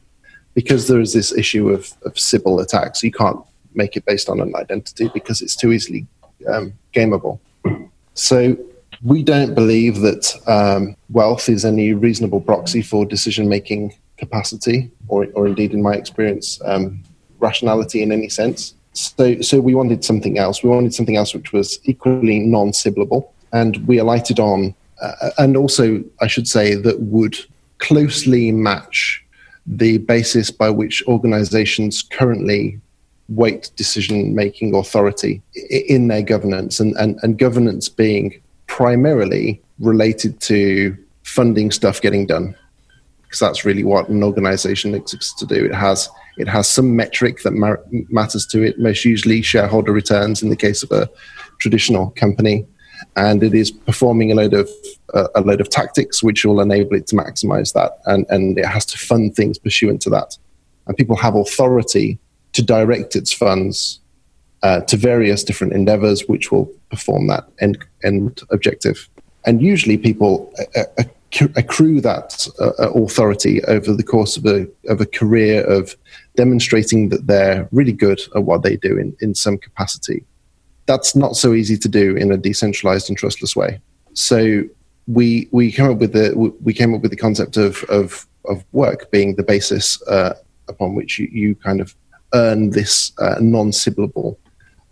Because 0.54 0.88
there 0.88 1.02
is 1.02 1.14
this 1.14 1.32
issue 1.32 1.70
of, 1.70 1.94
of 2.06 2.18
Sybil 2.18 2.60
attacks, 2.60 3.04
you 3.04 3.12
can't 3.12 3.40
make 3.74 3.96
it 3.96 4.06
based 4.06 4.30
on 4.30 4.40
an 4.40 4.54
identity 4.56 5.10
because 5.14 5.42
it's 5.42 5.56
too 5.56 5.72
easily 5.72 6.06
um, 6.48 6.74
gameable. 6.94 7.40
So 8.14 8.58
we 9.04 9.24
don't 9.24 9.56
believe 9.56 10.02
that 10.02 10.36
um, 10.48 10.96
wealth 11.10 11.50
is 11.50 11.66
any 11.66 11.94
reasonable 11.94 12.42
proxy 12.42 12.82
for 12.82 13.06
decision 13.06 13.48
making 13.50 13.96
capacity, 14.18 14.92
or, 15.08 15.28
or 15.34 15.48
indeed, 15.48 15.74
in 15.74 15.82
my 15.82 15.94
experience, 15.94 16.62
um, 16.66 17.02
rationality 17.40 18.04
in 18.04 18.12
any 18.12 18.30
sense. 18.30 18.76
So, 18.94 19.42
so 19.42 19.60
we 19.60 19.74
wanted 19.74 20.04
something 20.04 20.38
else. 20.38 20.64
We 20.64 20.70
wanted 20.70 20.94
something 20.94 21.16
else 21.16 21.34
which 21.34 21.54
was 21.54 21.80
equally 21.86 22.40
non 22.40 22.72
Sybilable, 22.72 23.30
and 23.54 23.78
we 23.88 23.98
alighted 23.98 24.40
on, 24.40 24.76
uh, 25.02 25.32
and 25.38 25.58
also, 25.58 26.04
I 26.20 26.28
should 26.28 26.48
say, 26.48 26.76
that 26.76 27.00
would 27.00 27.38
closely 27.82 28.52
match 28.52 29.24
the 29.66 29.98
basis 30.00 30.50
by 30.50 30.70
which 30.70 31.04
organizations 31.08 32.02
currently 32.02 32.80
weight 33.30 33.72
decision 33.76 34.36
making 34.36 34.76
authority 34.76 35.42
in 35.72 36.08
their 36.08 36.22
governance 36.22 36.80
and, 36.80 36.96
and, 36.98 37.20
and 37.24 37.38
governance 37.38 37.88
being 37.88 38.42
primarily 38.68 39.62
related 39.80 40.40
to 40.42 40.98
funding 41.24 41.72
stuff 41.72 42.02
getting 42.02 42.26
done. 42.26 42.56
Because 43.24 43.40
that's 43.40 43.66
really 43.66 43.84
what 43.84 44.10
an 44.10 44.24
organization 44.24 44.94
exists 44.94 45.34
to 45.36 45.46
do. 45.46 45.66
It 45.66 45.74
has 45.74 46.10
it 46.38 46.48
has 46.48 46.68
some 46.68 46.96
metric 46.96 47.44
that 47.44 47.54
matters 48.10 48.46
to 48.48 48.64
it 48.64 48.80
most 48.80 49.06
usually 49.06 49.42
shareholder 49.42 49.92
returns 49.92 50.42
in 50.42 50.50
the 50.50 50.56
case 50.56 50.82
of 50.82 50.92
a 50.92 51.10
traditional 51.60 52.12
company 52.12 52.66
and 53.16 53.44
it 53.44 53.54
is 53.54 53.72
performing 53.72 54.32
a 54.32 54.36
load 54.36 54.54
of 54.54 54.70
uh, 55.14 55.28
a 55.36 55.42
load 55.42 55.62
of 55.62 55.70
tactics 55.70 56.24
which 56.24 56.46
will 56.46 56.62
enable 56.62 56.96
it 56.96 57.08
to 57.08 57.16
maximize 57.16 57.74
that 57.74 58.00
and 58.06 58.26
and 58.30 58.58
it 58.58 58.66
has 58.66 58.86
to 58.86 58.98
fund 58.98 59.36
things 59.36 59.58
pursuant 59.58 60.02
to 60.02 60.10
that 60.10 60.38
and 60.88 60.98
people 60.98 61.16
have 61.16 61.36
authority 61.36 62.20
to 62.54 62.62
direct 62.62 63.16
its 63.16 63.32
funds 63.32 64.00
uh, 64.64 64.82
to 64.82 64.98
various 64.98 65.44
different 65.44 65.74
endeavors 65.74 66.28
which 66.28 66.52
will 66.52 66.72
perform 66.90 67.28
that 67.28 67.46
end, 67.60 67.84
end 68.04 68.42
objective. 68.52 69.10
And 69.46 69.62
usually 69.62 69.98
people 69.98 70.54
uh, 70.76 70.84
uh 70.98 71.04
accrue 71.56 72.02
that 72.02 72.46
uh, 72.60 72.72
uh, 72.78 72.92
authority 72.92 73.64
over 73.64 73.94
the 73.94 74.04
course 74.04 74.36
of 74.36 74.46
a, 74.46 74.68
of 74.90 75.00
a 75.00 75.06
career 75.06 75.64
of 75.64 75.96
demonstrating 76.36 77.08
that 77.08 77.26
they're 77.26 77.70
really 77.72 77.94
good 77.94 78.20
at 78.36 78.44
what 78.44 78.64
they 78.64 78.76
do 78.76 78.98
in, 78.98 79.16
in 79.22 79.34
some 79.34 79.58
capacity. 79.58 80.26
That's 80.92 81.16
not 81.16 81.38
so 81.38 81.54
easy 81.54 81.78
to 81.78 81.88
do 81.88 82.18
in 82.18 82.34
a 82.34 82.38
decentralized 82.38 83.08
and 83.08 83.18
trustless 83.18 83.56
way. 83.56 83.80
So 84.12 84.64
we 85.08 85.48
we 85.52 85.72
came 85.72 85.90
up 85.90 86.00
with 86.00 86.12
the 86.12 86.28
we 86.68 86.74
came 86.74 86.94
up 86.94 87.02
with 87.02 87.12
the 87.12 87.24
concept 87.26 87.56
of 87.56 87.86
of, 87.86 88.28
of 88.52 88.66
work 88.74 89.10
being 89.10 89.38
the 89.38 89.44
basis 89.54 89.86
uh, 90.10 90.34
upon 90.68 90.94
which 90.94 91.18
you, 91.18 91.30
you 91.32 91.56
kind 91.56 91.80
of 91.80 91.96
earn 92.34 92.72
this 92.72 93.14
uh, 93.20 93.36
non-Sybilable 93.40 94.38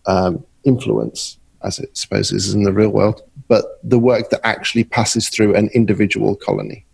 um, 0.06 0.46
influence, 0.64 1.38
as 1.64 1.80
it 1.80 1.98
supposes 1.98 2.54
in 2.54 2.64
the 2.64 2.72
real 2.72 2.92
world, 2.92 3.22
but 3.50 3.64
the 3.84 4.00
work 4.00 4.30
that 4.30 4.40
actually 4.46 4.86
passes 4.86 5.28
through 5.28 5.54
an 5.54 5.70
individual 5.74 6.34
colony. 6.38 6.86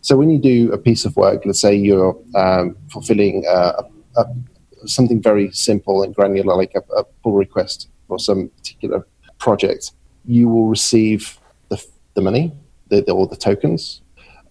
So 0.00 0.16
when 0.16 0.30
you 0.30 0.40
do 0.40 0.72
a 0.72 0.78
piece 0.78 1.04
of 1.04 1.14
work, 1.16 1.46
let's 1.46 1.60
say 1.60 1.76
you're 1.76 2.18
um, 2.34 2.76
fulfilling 2.90 3.44
uh, 3.48 3.82
a, 4.16 4.20
a, 4.20 4.88
something 4.88 5.22
very 5.22 5.52
simple 5.52 6.02
and 6.02 6.12
granular, 6.12 6.56
like 6.56 6.74
a, 6.74 6.82
a, 7.00 7.04
pull 7.22 7.34
request 7.34 7.88
for 8.08 8.18
some 8.18 8.48
particular 8.48 9.06
project, 9.38 9.92
you 10.24 10.48
will 10.48 10.66
receive 10.66 11.38
the, 11.68 11.82
the 12.14 12.20
money, 12.20 12.52
the, 12.88 13.02
the, 13.02 13.12
all 13.12 13.26
the 13.26 13.36
tokens, 13.36 14.02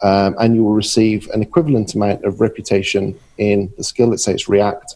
um, 0.01 0.35
and 0.39 0.55
you 0.55 0.63
will 0.63 0.73
receive 0.73 1.27
an 1.31 1.41
equivalent 1.41 1.93
amount 1.95 2.23
of 2.23 2.39
reputation 2.39 3.19
in 3.37 3.71
the 3.77 3.83
skill. 3.83 4.07
Let's 4.07 4.23
say 4.23 4.33
it's 4.33 4.47
React 4.47 4.95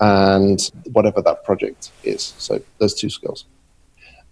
and 0.00 0.70
whatever 0.92 1.22
that 1.22 1.44
project 1.44 1.90
is. 2.04 2.34
So 2.38 2.60
those 2.78 2.94
two 2.94 3.10
skills. 3.10 3.46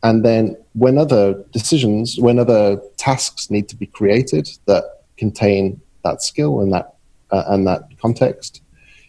And 0.03 0.25
then 0.25 0.57
when 0.75 0.99
other 0.99 1.43
decisions, 1.53 2.19
when 2.19 2.39
other 2.39 2.81
tasks 2.97 3.51
need 3.51 3.69
to 3.69 3.77
be 3.77 3.87
created 3.87 4.49
that 4.67 4.85
contain 5.17 5.81
that 6.05 6.23
skill 6.23 6.61
and 6.61 6.73
that 6.73 6.95
uh, 7.31 7.45
and 7.49 7.67
that 7.67 7.83
context, 8.01 8.63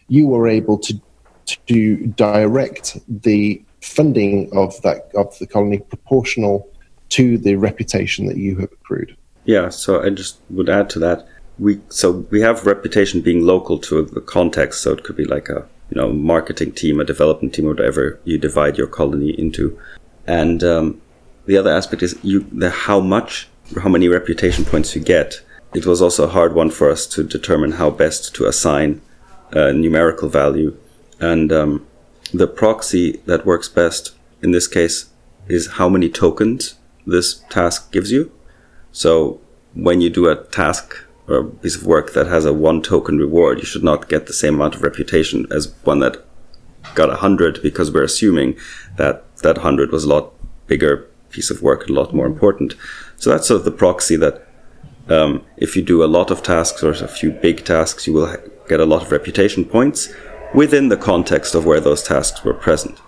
you 0.08 0.34
are 0.34 0.46
able 0.46 0.78
to 0.78 1.00
to 1.46 2.06
direct 2.06 2.98
the 3.08 3.62
funding 3.82 4.48
of 4.56 4.80
that 4.82 5.10
of 5.14 5.38
the 5.38 5.46
colony 5.46 5.78
proportional 5.78 6.68
to 7.10 7.36
the 7.36 7.56
reputation 7.56 8.26
that 8.26 8.38
you 8.38 8.56
have 8.56 8.72
accrued. 8.72 9.16
Yeah, 9.44 9.68
so 9.68 10.02
I 10.02 10.10
just 10.10 10.40
would 10.50 10.70
add 10.70 10.88
to 10.90 10.98
that. 11.00 11.26
We 11.58 11.80
so 11.88 12.10
we 12.30 12.40
have 12.40 12.64
reputation 12.66 13.20
being 13.20 13.44
local 13.44 13.78
to 13.80 14.02
the 14.02 14.20
context, 14.20 14.82
so 14.82 14.92
it 14.92 15.04
could 15.04 15.16
be 15.16 15.24
like 15.24 15.48
a 15.48 15.66
you 15.90 16.00
know 16.00 16.12
marketing 16.12 16.72
team, 16.72 17.00
a 17.00 17.04
development 17.04 17.54
team, 17.54 17.66
or 17.66 17.74
whatever 17.74 18.18
you 18.24 18.38
divide 18.38 18.78
your 18.78 18.86
colony 18.86 19.30
into. 19.38 19.78
And 20.26 20.62
um, 20.62 21.02
the 21.46 21.56
other 21.58 21.72
aspect 21.72 22.02
is 22.02 22.18
you 22.22 22.46
the 22.52 22.70
how 22.70 23.00
much, 23.00 23.48
how 23.82 23.88
many 23.88 24.08
reputation 24.08 24.64
points 24.64 24.94
you 24.94 25.02
get. 25.02 25.42
It 25.74 25.86
was 25.86 26.02
also 26.02 26.24
a 26.24 26.28
hard 26.28 26.54
one 26.54 26.70
for 26.70 26.90
us 26.90 27.06
to 27.08 27.24
determine 27.24 27.72
how 27.72 27.90
best 27.90 28.34
to 28.34 28.46
assign 28.46 29.00
a 29.50 29.72
numerical 29.72 30.28
value, 30.28 30.76
and 31.18 31.52
um, 31.52 31.86
the 32.32 32.46
proxy 32.46 33.18
that 33.26 33.46
works 33.46 33.68
best 33.68 34.14
in 34.42 34.52
this 34.52 34.66
case 34.66 35.10
is 35.48 35.72
how 35.72 35.88
many 35.88 36.08
tokens 36.08 36.74
this 37.06 37.42
task 37.50 37.92
gives 37.92 38.10
you. 38.10 38.32
So 38.92 39.40
when 39.74 40.00
you 40.00 40.10
do 40.10 40.28
a 40.28 40.36
task 40.46 40.96
or 41.28 41.36
a 41.36 41.44
piece 41.44 41.76
of 41.76 41.86
work 41.86 42.12
that 42.14 42.26
has 42.26 42.44
a 42.44 42.52
one 42.52 42.82
token 42.82 43.18
reward, 43.18 43.58
you 43.58 43.64
should 43.64 43.84
not 43.84 44.08
get 44.08 44.26
the 44.26 44.32
same 44.32 44.54
amount 44.54 44.74
of 44.74 44.82
reputation 44.82 45.46
as 45.50 45.74
one 45.84 46.00
that 46.00 46.24
got 46.94 47.10
a 47.10 47.16
hundred 47.16 47.62
because 47.62 47.92
we're 47.92 48.02
assuming 48.02 48.56
that 48.96 49.24
that 49.38 49.58
hundred 49.58 49.92
was 49.92 50.04
a 50.04 50.08
lot 50.08 50.32
bigger 50.66 51.08
piece 51.30 51.50
of 51.50 51.62
work, 51.62 51.88
a 51.88 51.92
lot 51.92 52.14
more 52.14 52.26
important. 52.26 52.74
So 53.16 53.30
that's 53.30 53.48
sort 53.48 53.60
of 53.60 53.64
the 53.64 53.72
proxy 53.72 54.16
that 54.16 54.46
um, 55.08 55.44
if 55.56 55.76
you 55.76 55.82
do 55.82 56.04
a 56.04 56.06
lot 56.06 56.30
of 56.30 56.42
tasks 56.42 56.82
or 56.82 56.90
a 56.90 57.08
few 57.08 57.30
big 57.30 57.64
tasks, 57.64 58.06
you 58.06 58.12
will 58.12 58.36
get 58.68 58.80
a 58.80 58.84
lot 58.84 59.02
of 59.02 59.12
reputation 59.12 59.64
points 59.64 60.12
within 60.54 60.88
the 60.88 60.96
context 60.96 61.54
of 61.54 61.64
where 61.64 61.80
those 61.80 62.02
tasks 62.02 62.44
were 62.44 62.54
present. 62.54 62.98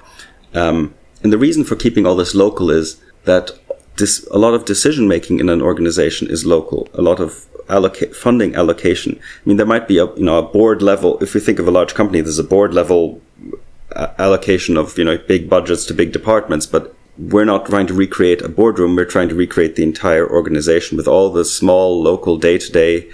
Um, 0.55 0.95
and 1.23 1.33
the 1.33 1.39
reason 1.39 1.65
for 1.65 1.77
keeping 1.77 2.07
all 2.07 2.17
this 2.17 2.35
local 2.35 2.71
is 2.71 3.01
that 3.25 3.51
this, 3.97 4.27
a 4.31 4.39
lot 4.39 4.55
of 4.55 4.65
decision 4.65 5.09
making 5.09 5.41
in 5.41 5.49
an 5.49 5.63
organization 5.63 6.29
is 6.29 6.45
local. 6.45 6.89
A 6.95 7.03
lot 7.03 7.21
of 7.21 7.47
alloca- 7.69 8.15
funding 8.15 8.55
allocation. 8.55 9.19
I 9.19 9.49
mean, 9.49 9.57
there 9.57 9.67
might 9.67 9.89
be 9.89 9.99
a 9.99 10.07
you 10.15 10.25
know 10.25 10.39
a 10.39 10.43
board 10.43 10.83
level. 10.83 11.19
If 11.23 11.35
we 11.35 11.41
think 11.41 11.59
of 11.59 11.69
a 11.69 11.71
large 11.71 11.95
company, 11.95 12.21
there's 12.21 12.39
a 12.39 12.45
board 12.45 12.75
level 12.75 13.21
uh, 13.95 14.09
allocation 14.19 14.77
of 14.77 14.99
you 14.99 15.05
know 15.05 15.19
big 15.19 15.49
budgets 15.49 15.85
to 15.87 15.95
big 15.95 16.13
departments, 16.13 16.67
but 16.67 16.95
we're 17.17 17.45
not 17.45 17.67
trying 17.67 17.87
to 17.87 17.95
recreate 17.95 18.43
a 18.43 18.49
boardroom. 18.49 18.97
We're 18.97 19.05
trying 19.05 19.29
to 19.29 19.37
recreate 19.37 19.77
the 19.77 19.85
entire 19.85 20.29
organization 20.29 20.97
with 20.97 21.07
all 21.07 21.31
the 21.31 21.45
small 21.45 22.03
local 22.03 22.37
day 22.37 22.59
to 22.59 22.73
day 22.73 23.09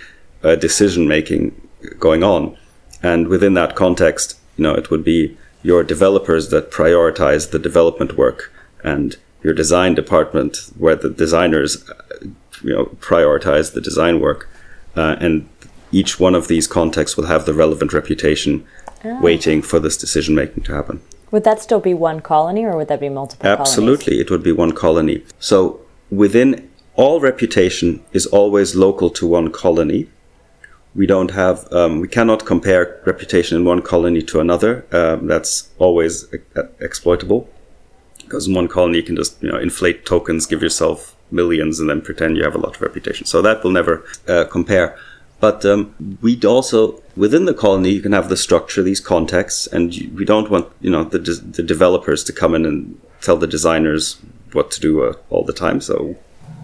decision 0.59 1.07
making 1.07 1.69
going 1.99 2.23
on. 2.23 2.57
And 3.03 3.29
within 3.29 3.55
that 3.55 3.77
context, 3.77 4.39
you 4.57 4.65
know, 4.65 4.75
it 4.75 4.91
would 4.91 5.05
be 5.05 5.37
your 5.63 5.85
developers 5.85 6.51
that 6.51 6.71
prioritize 6.71 7.51
the 7.51 7.59
development 7.59 8.17
work 8.17 8.53
and 8.83 9.17
your 9.43 9.55
design 9.55 9.95
department 9.95 10.71
where 10.79 10.97
the 10.97 11.11
designers 11.11 11.89
uh, 11.89 11.95
you 12.63 12.75
know 12.75 12.87
prioritize 13.01 13.73
the 13.73 13.81
design 13.81 14.21
work 14.21 14.49
uh, 14.97 15.17
and 15.21 15.49
each 15.93 16.21
one 16.21 16.35
of 16.35 16.49
these 16.49 16.67
contexts 16.67 17.17
will 17.17 17.27
have 17.27 17.47
the 17.47 17.55
relevant 17.55 17.93
reputation 17.93 18.67
oh. 19.05 19.21
waiting 19.21 19.63
for 19.63 19.79
this 19.79 19.97
decision 19.97 20.35
making 20.35 20.63
to 20.63 20.73
happen 20.73 21.01
would 21.31 21.45
that 21.45 21.61
still 21.61 21.81
be 21.81 21.95
one 21.95 22.21
colony 22.21 22.65
or 22.65 22.77
would 22.77 22.89
that 22.89 23.01
be 23.01 23.09
multiple 23.09 23.47
absolutely 23.47 24.13
colonies? 24.13 24.21
it 24.21 24.31
would 24.31 24.43
be 24.43 24.53
one 24.53 24.73
colony 24.73 25.25
so 25.39 25.81
within 26.11 26.69
all 26.95 27.21
reputation 27.21 28.03
is 28.13 28.27
always 28.27 28.75
local 28.75 29.09
to 29.11 29.27
one 29.27 29.51
colony 29.51 30.09
we 30.95 31.07
don't 31.07 31.31
have 31.31 31.73
um, 31.73 32.01
we 32.01 32.09
cannot 32.09 32.45
compare 32.45 33.01
reputation 33.07 33.57
in 33.57 33.65
one 33.65 33.83
colony 33.83 34.23
to 34.23 34.41
another 34.41 34.85
um, 34.93 35.27
that's 35.27 35.69
always 35.79 36.27
uh, 36.57 36.63
exploitable 36.81 37.49
because 38.31 38.47
in 38.47 38.55
one 38.55 38.69
colony 38.69 38.99
you 38.99 39.03
can 39.03 39.17
just 39.17 39.43
you 39.43 39.51
know 39.51 39.59
inflate 39.59 40.07
tokens, 40.07 40.47
give 40.47 40.63
yourself 40.63 41.17
millions, 41.33 41.81
and 41.81 41.91
then 41.91 42.01
pretend 42.01 42.37
you 42.37 42.45
have 42.45 42.55
a 42.55 42.59
lot 42.59 42.77
of 42.77 42.81
reputation. 42.81 43.27
So 43.27 43.43
that 43.43 43.63
will 43.63 43.73
never 43.73 44.05
uh, 44.29 44.45
compare. 44.45 44.97
But 45.41 45.65
um, 45.65 46.19
we'd 46.21 46.45
also 46.45 47.03
within 47.17 47.47
the 47.47 47.55
colony 47.55 47.91
you 47.91 48.01
can 48.01 48.13
have 48.13 48.29
the 48.29 48.37
structure, 48.37 48.83
these 48.83 49.01
contexts, 49.01 49.67
and 49.67 49.93
we 50.15 50.25
don't 50.25 50.51
want 50.51 50.69
you 50.81 50.91
know 50.91 51.05
the 51.05 51.19
de- 51.19 51.45
the 51.59 51.63
developers 51.63 52.23
to 52.25 52.33
come 52.33 52.55
in 52.55 52.65
and 52.65 53.01
tell 53.21 53.37
the 53.37 53.47
designers 53.47 54.19
what 54.53 54.71
to 54.71 54.81
do 54.81 55.03
uh, 55.03 55.15
all 55.29 55.45
the 55.45 55.53
time. 55.53 55.81
So 55.81 56.17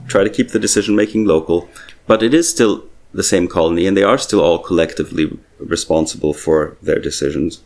try 0.06 0.22
to 0.24 0.30
keep 0.30 0.50
the 0.50 0.58
decision 0.58 0.94
making 0.94 1.24
local, 1.24 1.68
but 2.06 2.22
it 2.22 2.32
is 2.32 2.48
still 2.48 2.84
the 3.16 3.22
same 3.22 3.48
colony, 3.48 3.86
and 3.86 3.96
they 3.96 4.02
are 4.02 4.18
still 4.18 4.40
all 4.40 4.58
collectively 4.58 5.38
responsible 5.58 6.34
for 6.34 6.76
their 6.82 7.00
decisions. 7.00 7.62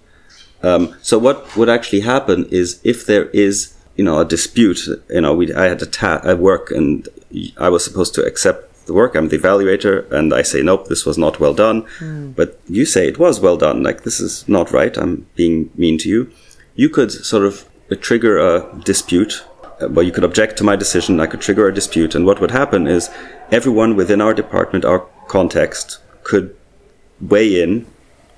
Um, 0.63 0.95
so 1.03 1.19
what 1.19 1.57
would 1.57 1.69
actually 1.69 2.01
happen 2.01 2.47
is 2.51 2.81
if 2.85 3.07
there 3.07 3.29
is 3.31 3.75
you 4.01 4.05
know, 4.05 4.19
a 4.19 4.25
dispute. 4.25 4.89
You 5.11 5.21
know, 5.21 5.35
we 5.35 5.53
I 5.53 5.67
had 5.67 5.83
a 5.83 5.87
ta- 5.87 6.23
I 6.25 6.33
work 6.33 6.71
and 6.71 7.07
I 7.59 7.69
was 7.69 7.85
supposed 7.85 8.15
to 8.15 8.23
accept 8.25 8.87
the 8.87 8.95
work. 8.95 9.15
I'm 9.15 9.29
the 9.29 9.37
evaluator, 9.37 10.11
and 10.11 10.33
I 10.33 10.41
say 10.41 10.63
nope, 10.63 10.89
this 10.89 11.05
was 11.05 11.19
not 11.19 11.39
well 11.39 11.53
done. 11.53 11.83
Mm. 11.99 12.35
But 12.35 12.59
you 12.67 12.87
say 12.87 13.07
it 13.07 13.19
was 13.19 13.41
well 13.41 13.59
done. 13.59 13.83
Like 13.83 14.05
this 14.05 14.19
is 14.19 14.49
not 14.49 14.73
right. 14.73 14.97
I'm 14.97 15.27
being 15.35 15.71
mean 15.75 15.99
to 15.99 16.09
you. 16.09 16.33
You 16.75 16.89
could 16.89 17.13
sort 17.13 17.45
of 17.45 17.69
trigger 18.01 18.39
a 18.39 18.55
dispute. 18.85 19.45
Uh, 19.83 19.89
well, 19.91 20.07
you 20.07 20.13
could 20.13 20.25
object 20.25 20.57
to 20.59 20.65
my 20.65 20.77
decision. 20.77 21.21
I 21.21 21.27
could 21.27 21.43
trigger 21.43 21.69
a 21.69 21.75
dispute, 21.75 22.15
and 22.15 22.25
what 22.25 22.41
would 22.41 22.53
happen 22.53 22.87
is 22.87 23.11
everyone 23.53 23.97
within 23.97 24.23
our 24.23 24.33
department, 24.33 24.87
our 24.87 25.07
context, 25.37 25.99
could 26.23 26.55
weigh 27.21 27.63
in 27.63 27.87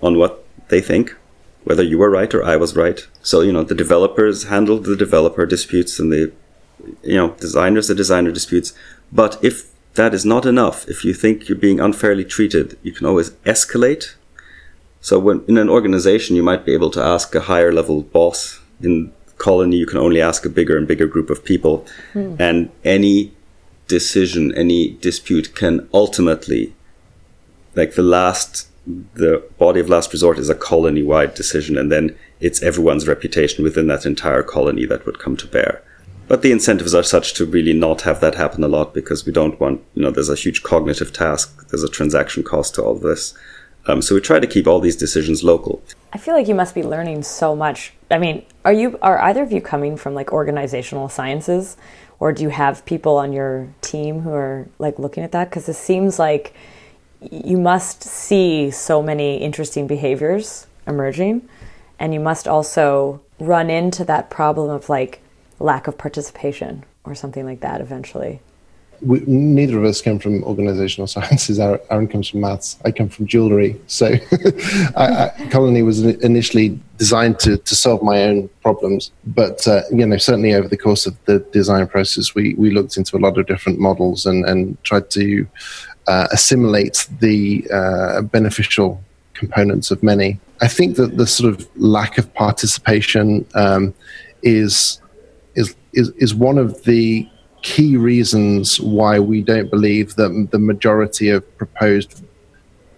on 0.00 0.18
what 0.18 0.44
they 0.68 0.80
think 0.80 1.16
whether 1.64 1.82
you 1.82 1.98
were 1.98 2.10
right 2.10 2.34
or 2.34 2.44
I 2.44 2.56
was 2.56 2.76
right. 2.76 3.00
So, 3.22 3.40
you 3.40 3.52
know, 3.52 3.62
the 3.62 3.74
developers 3.74 4.44
handled 4.44 4.84
the 4.84 4.96
developer 4.96 5.46
disputes 5.46 5.98
and 5.98 6.12
the, 6.12 6.32
you 7.02 7.16
know, 7.16 7.30
designers 7.32 7.88
the 7.88 7.94
designer 7.94 8.32
disputes. 8.32 8.72
But 9.12 9.38
if 9.42 9.70
that 9.94 10.14
is 10.14 10.24
not 10.24 10.46
enough, 10.46 10.88
if 10.88 11.04
you 11.04 11.14
think 11.14 11.48
you're 11.48 11.58
being 11.58 11.80
unfairly 11.80 12.24
treated, 12.24 12.78
you 12.82 12.92
can 12.92 13.06
always 13.06 13.30
escalate. 13.44 14.14
So 15.00 15.18
when 15.18 15.44
in 15.46 15.58
an 15.58 15.68
organization, 15.68 16.36
you 16.36 16.42
might 16.42 16.64
be 16.64 16.74
able 16.74 16.90
to 16.90 17.02
ask 17.02 17.34
a 17.34 17.40
higher 17.40 17.72
level 17.72 18.02
boss. 18.02 18.60
In 18.80 19.12
colony, 19.38 19.76
you 19.76 19.86
can 19.86 19.98
only 19.98 20.20
ask 20.20 20.44
a 20.44 20.48
bigger 20.48 20.76
and 20.76 20.88
bigger 20.88 21.06
group 21.06 21.30
of 21.30 21.44
people. 21.44 21.86
Mm. 22.14 22.36
And 22.40 22.70
any 22.84 23.32
decision, 23.86 24.52
any 24.54 24.90
dispute 25.00 25.54
can 25.54 25.88
ultimately, 25.92 26.74
like 27.74 27.94
the 27.94 28.02
last 28.02 28.68
the 29.14 29.44
body 29.58 29.78
of 29.78 29.88
last 29.88 30.12
resort 30.12 30.38
is 30.38 30.50
a 30.50 30.54
colony 30.54 31.02
wide 31.02 31.34
decision, 31.34 31.78
and 31.78 31.90
then 31.90 32.16
it's 32.40 32.62
everyone's 32.62 33.06
reputation 33.06 33.62
within 33.62 33.86
that 33.86 34.04
entire 34.04 34.42
colony 34.42 34.84
that 34.86 35.06
would 35.06 35.18
come 35.18 35.36
to 35.36 35.46
bear. 35.46 35.82
But 36.28 36.42
the 36.42 36.52
incentives 36.52 36.94
are 36.94 37.02
such 37.02 37.34
to 37.34 37.44
really 37.44 37.72
not 37.72 38.02
have 38.02 38.20
that 38.20 38.34
happen 38.34 38.64
a 38.64 38.68
lot 38.68 38.94
because 38.94 39.26
we 39.26 39.32
don't 39.32 39.60
want, 39.60 39.82
you 39.94 40.02
know, 40.02 40.10
there's 40.10 40.28
a 40.28 40.34
huge 40.34 40.62
cognitive 40.62 41.12
task, 41.12 41.68
there's 41.68 41.82
a 41.82 41.88
transaction 41.88 42.42
cost 42.42 42.74
to 42.74 42.82
all 42.82 42.94
this. 42.94 43.34
Um, 43.86 44.00
so 44.00 44.14
we 44.14 44.20
try 44.20 44.38
to 44.38 44.46
keep 44.46 44.66
all 44.66 44.80
these 44.80 44.96
decisions 44.96 45.42
local. 45.42 45.82
I 46.12 46.18
feel 46.18 46.34
like 46.34 46.46
you 46.46 46.54
must 46.54 46.74
be 46.74 46.82
learning 46.82 47.24
so 47.24 47.56
much. 47.56 47.92
I 48.10 48.18
mean, 48.18 48.44
are 48.64 48.72
you 48.72 48.98
are 49.02 49.20
either 49.20 49.42
of 49.42 49.52
you 49.52 49.60
coming 49.60 49.96
from 49.96 50.14
like 50.14 50.32
organizational 50.32 51.08
sciences, 51.08 51.76
or 52.20 52.32
do 52.32 52.42
you 52.42 52.50
have 52.50 52.84
people 52.84 53.16
on 53.16 53.32
your 53.32 53.68
team 53.80 54.20
who 54.20 54.32
are 54.32 54.68
like 54.78 54.98
looking 54.98 55.24
at 55.24 55.32
that? 55.32 55.50
Because 55.50 55.68
it 55.68 55.74
seems 55.74 56.18
like 56.18 56.54
you 57.30 57.58
must 57.58 58.02
see 58.02 58.70
so 58.70 59.02
many 59.02 59.36
interesting 59.36 59.86
behaviors 59.86 60.66
emerging 60.86 61.48
and 61.98 62.12
you 62.12 62.20
must 62.20 62.48
also 62.48 63.20
run 63.38 63.70
into 63.70 64.04
that 64.04 64.30
problem 64.30 64.70
of 64.70 64.88
like 64.88 65.20
lack 65.58 65.86
of 65.86 65.96
participation 65.96 66.84
or 67.04 67.14
something 67.14 67.44
like 67.44 67.60
that 67.60 67.80
eventually 67.80 68.40
we, 69.02 69.20
neither 69.26 69.78
of 69.78 69.84
us 69.84 70.00
come 70.00 70.18
from 70.18 70.42
organizational 70.44 71.06
sciences. 71.14 71.58
Aron 71.58 72.08
comes 72.08 72.28
from 72.28 72.40
maths. 72.40 72.78
I 72.84 72.92
come 72.92 73.08
from 73.08 73.26
jewelry. 73.26 73.80
So, 73.86 74.06
I, 74.96 75.32
I, 75.38 75.48
Colony 75.50 75.82
was 75.82 76.00
initially 76.00 76.78
designed 76.98 77.38
to, 77.40 77.56
to 77.56 77.74
solve 77.74 78.02
my 78.02 78.22
own 78.24 78.48
problems. 78.62 79.10
But, 79.26 79.66
uh, 79.66 79.82
you 79.90 80.06
know, 80.06 80.16
certainly 80.16 80.54
over 80.54 80.68
the 80.68 80.76
course 80.76 81.06
of 81.06 81.16
the 81.24 81.40
design 81.52 81.86
process, 81.88 82.34
we, 82.34 82.54
we 82.54 82.70
looked 82.70 82.96
into 82.96 83.16
a 83.16 83.20
lot 83.20 83.38
of 83.38 83.46
different 83.46 83.78
models 83.78 84.24
and, 84.24 84.44
and 84.44 84.82
tried 84.84 85.10
to 85.10 85.46
uh, 86.06 86.28
assimilate 86.32 87.06
the 87.20 87.66
uh, 87.72 88.22
beneficial 88.22 89.02
components 89.34 89.90
of 89.90 90.02
many. 90.02 90.38
I 90.60 90.68
think 90.68 90.96
that 90.96 91.16
the 91.16 91.26
sort 91.26 91.52
of 91.52 91.68
lack 91.76 92.18
of 92.18 92.32
participation 92.34 93.46
um, 93.54 93.94
is, 94.42 95.00
is 95.54 95.74
is 95.92 96.10
is 96.10 96.34
one 96.34 96.58
of 96.58 96.84
the 96.84 97.28
key 97.62 97.96
reasons 97.96 98.80
why 98.80 99.18
we 99.18 99.42
don't 99.42 99.70
believe 99.70 100.16
that 100.16 100.48
the 100.50 100.58
majority 100.58 101.28
of 101.30 101.40
proposed 101.56 102.24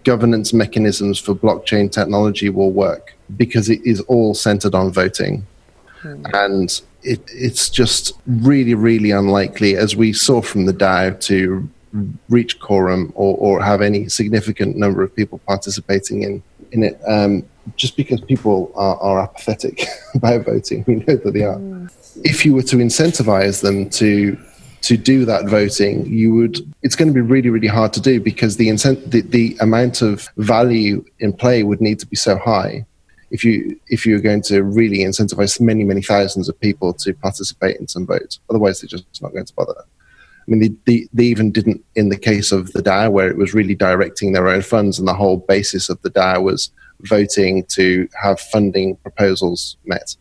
governance 0.03 0.53
mechanisms 0.53 1.19
for 1.19 1.33
blockchain 1.35 1.91
technology 1.91 2.49
will 2.49 2.71
work 2.71 3.15
because 3.37 3.69
it 3.69 3.81
is 3.85 4.01
all 4.01 4.33
centered 4.33 4.75
on 4.75 4.91
voting. 4.91 5.45
Mm. 6.03 6.29
And 6.33 6.81
it, 7.03 7.21
it's 7.27 7.69
just 7.69 8.13
really, 8.25 8.73
really 8.73 9.11
unlikely, 9.11 9.75
as 9.75 9.95
we 9.95 10.13
saw 10.13 10.41
from 10.41 10.65
the 10.65 10.73
DAO, 10.73 11.19
to 11.21 11.69
reach 12.29 12.59
quorum 12.59 13.11
or, 13.15 13.37
or 13.37 13.63
have 13.63 13.81
any 13.81 14.09
significant 14.09 14.75
number 14.75 15.03
of 15.03 15.15
people 15.15 15.39
participating 15.47 16.23
in, 16.23 16.43
in 16.71 16.83
it. 16.83 16.99
Um, 17.07 17.45
just 17.75 17.97
because 17.97 18.21
people 18.21 18.71
are, 18.75 18.97
are 18.97 19.23
apathetic 19.23 19.85
about 20.15 20.45
voting, 20.45 20.83
we 20.87 20.95
know 20.95 21.15
that 21.15 21.31
they 21.33 21.43
are. 21.43 21.57
Mm. 21.57 21.91
If 22.23 22.45
you 22.45 22.53
were 22.53 22.63
to 22.63 22.77
incentivize 22.77 23.61
them 23.61 23.89
to 23.91 24.37
to 24.85 24.97
do 24.97 25.25
that 25.25 25.45
voting, 25.45 26.05
you 26.05 26.35
would. 26.35 26.59
It's 26.83 26.95
going 26.95 27.07
to 27.07 27.13
be 27.13 27.21
really, 27.21 27.49
really 27.49 27.67
hard 27.67 27.91
to 27.93 28.01
do 28.01 28.21
because 28.21 28.57
the, 28.57 28.67
incent, 28.67 29.09
the 29.09 29.21
the 29.21 29.57
amount 29.59 30.03
of 30.03 30.29
value 30.37 31.03
in 31.19 31.33
play 31.33 31.63
would 31.63 31.81
need 31.81 31.97
to 31.99 32.05
be 32.05 32.15
so 32.15 32.37
high. 32.37 32.85
If 33.31 33.43
you 33.43 33.79
if 33.87 34.05
you're 34.05 34.19
going 34.19 34.43
to 34.43 34.61
really 34.61 34.99
incentivize 34.99 35.59
many, 35.59 35.83
many 35.83 36.03
thousands 36.03 36.49
of 36.49 36.59
people 36.59 36.93
to 36.93 37.13
participate 37.15 37.77
in 37.77 37.87
some 37.87 38.05
votes, 38.05 38.39
otherwise 38.47 38.79
they're 38.79 38.87
just 38.87 39.05
not 39.23 39.33
going 39.33 39.45
to 39.45 39.53
bother. 39.55 39.83
I 40.47 40.51
mean, 40.51 40.59
they, 40.59 40.69
they, 40.85 41.07
they, 41.13 41.23
even 41.25 41.51
didn't 41.51 41.83
in 41.95 42.09
the 42.09 42.17
case 42.17 42.51
of 42.51 42.71
the 42.73 42.83
DAO, 42.83 43.11
where 43.11 43.29
it 43.29 43.37
was 43.37 43.53
really 43.53 43.73
directing 43.75 44.33
their 44.33 44.47
own 44.47 44.61
funds, 44.61 44.99
and 44.99 45.07
the 45.07 45.13
whole 45.13 45.37
basis 45.37 45.89
of 45.89 46.01
the 46.01 46.11
DAO 46.11 46.43
was 46.43 46.71
voting 47.01 47.65
to 47.65 48.07
have 48.21 48.39
funding 48.39 48.95
proposals 48.97 49.77
met. 49.85 50.15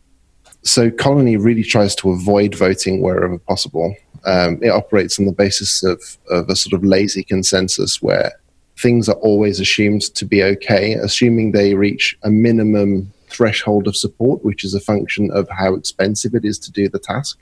So 0.63 0.91
Colony 0.91 1.37
really 1.37 1.63
tries 1.63 1.95
to 1.97 2.11
avoid 2.11 2.55
voting 2.55 3.03
wherever 3.03 3.39
possible. 3.39 3.95
Um, 4.25 4.59
it 4.63 4.71
operates 4.71 5.19
on 5.19 5.27
the 5.27 5.33
basis 5.33 5.83
of, 5.83 6.01
of 6.31 6.49
a 6.49 6.57
sort 6.57 6.73
of 6.73 6.83
lazy 6.83 7.23
consensus 7.23 8.01
where 8.01 8.33
things 8.79 9.09
are 9.09 9.17
always 9.17 9.61
assumed 9.61 10.03
to 10.15 10.25
be 10.25 10.43
okay, 10.43 10.95
assuming 10.95 11.53
they 11.53 11.75
reach 11.75 12.17
a 12.23 12.31
minimum 12.31 13.13
threshold 13.29 13.87
of 13.87 13.97
support, 13.97 14.43
which 14.45 14.65
is 14.65 14.75
a 14.75 14.81
function 14.81 15.31
of 15.33 15.49
how 15.51 15.75
expensive 15.75 16.35
it 16.35 16.45
is 16.45 16.59
to 16.61 16.73
do 16.73 16.89
the 16.89 16.99
task. 16.99 17.39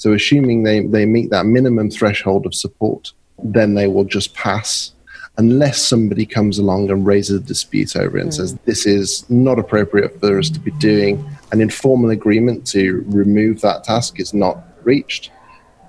So, 0.00 0.14
assuming 0.14 0.62
they, 0.62 0.80
they 0.80 1.04
meet 1.04 1.28
that 1.28 1.44
minimum 1.44 1.90
threshold 1.90 2.46
of 2.46 2.54
support, 2.54 3.12
then 3.44 3.74
they 3.74 3.86
will 3.86 4.04
just 4.04 4.32
pass 4.32 4.92
unless 5.36 5.82
somebody 5.82 6.24
comes 6.24 6.58
along 6.58 6.90
and 6.90 7.06
raises 7.06 7.36
a 7.36 7.44
dispute 7.44 7.94
over 7.96 8.16
it 8.16 8.22
and 8.22 8.30
mm. 8.30 8.34
says 8.34 8.54
this 8.64 8.86
is 8.86 9.28
not 9.28 9.58
appropriate 9.58 10.18
for 10.18 10.38
us 10.38 10.48
to 10.48 10.58
be 10.58 10.70
doing. 10.78 11.22
An 11.52 11.60
informal 11.60 12.08
agreement 12.08 12.66
to 12.68 13.04
remove 13.08 13.60
that 13.60 13.84
task 13.84 14.18
is 14.18 14.32
not 14.32 14.64
reached. 14.84 15.30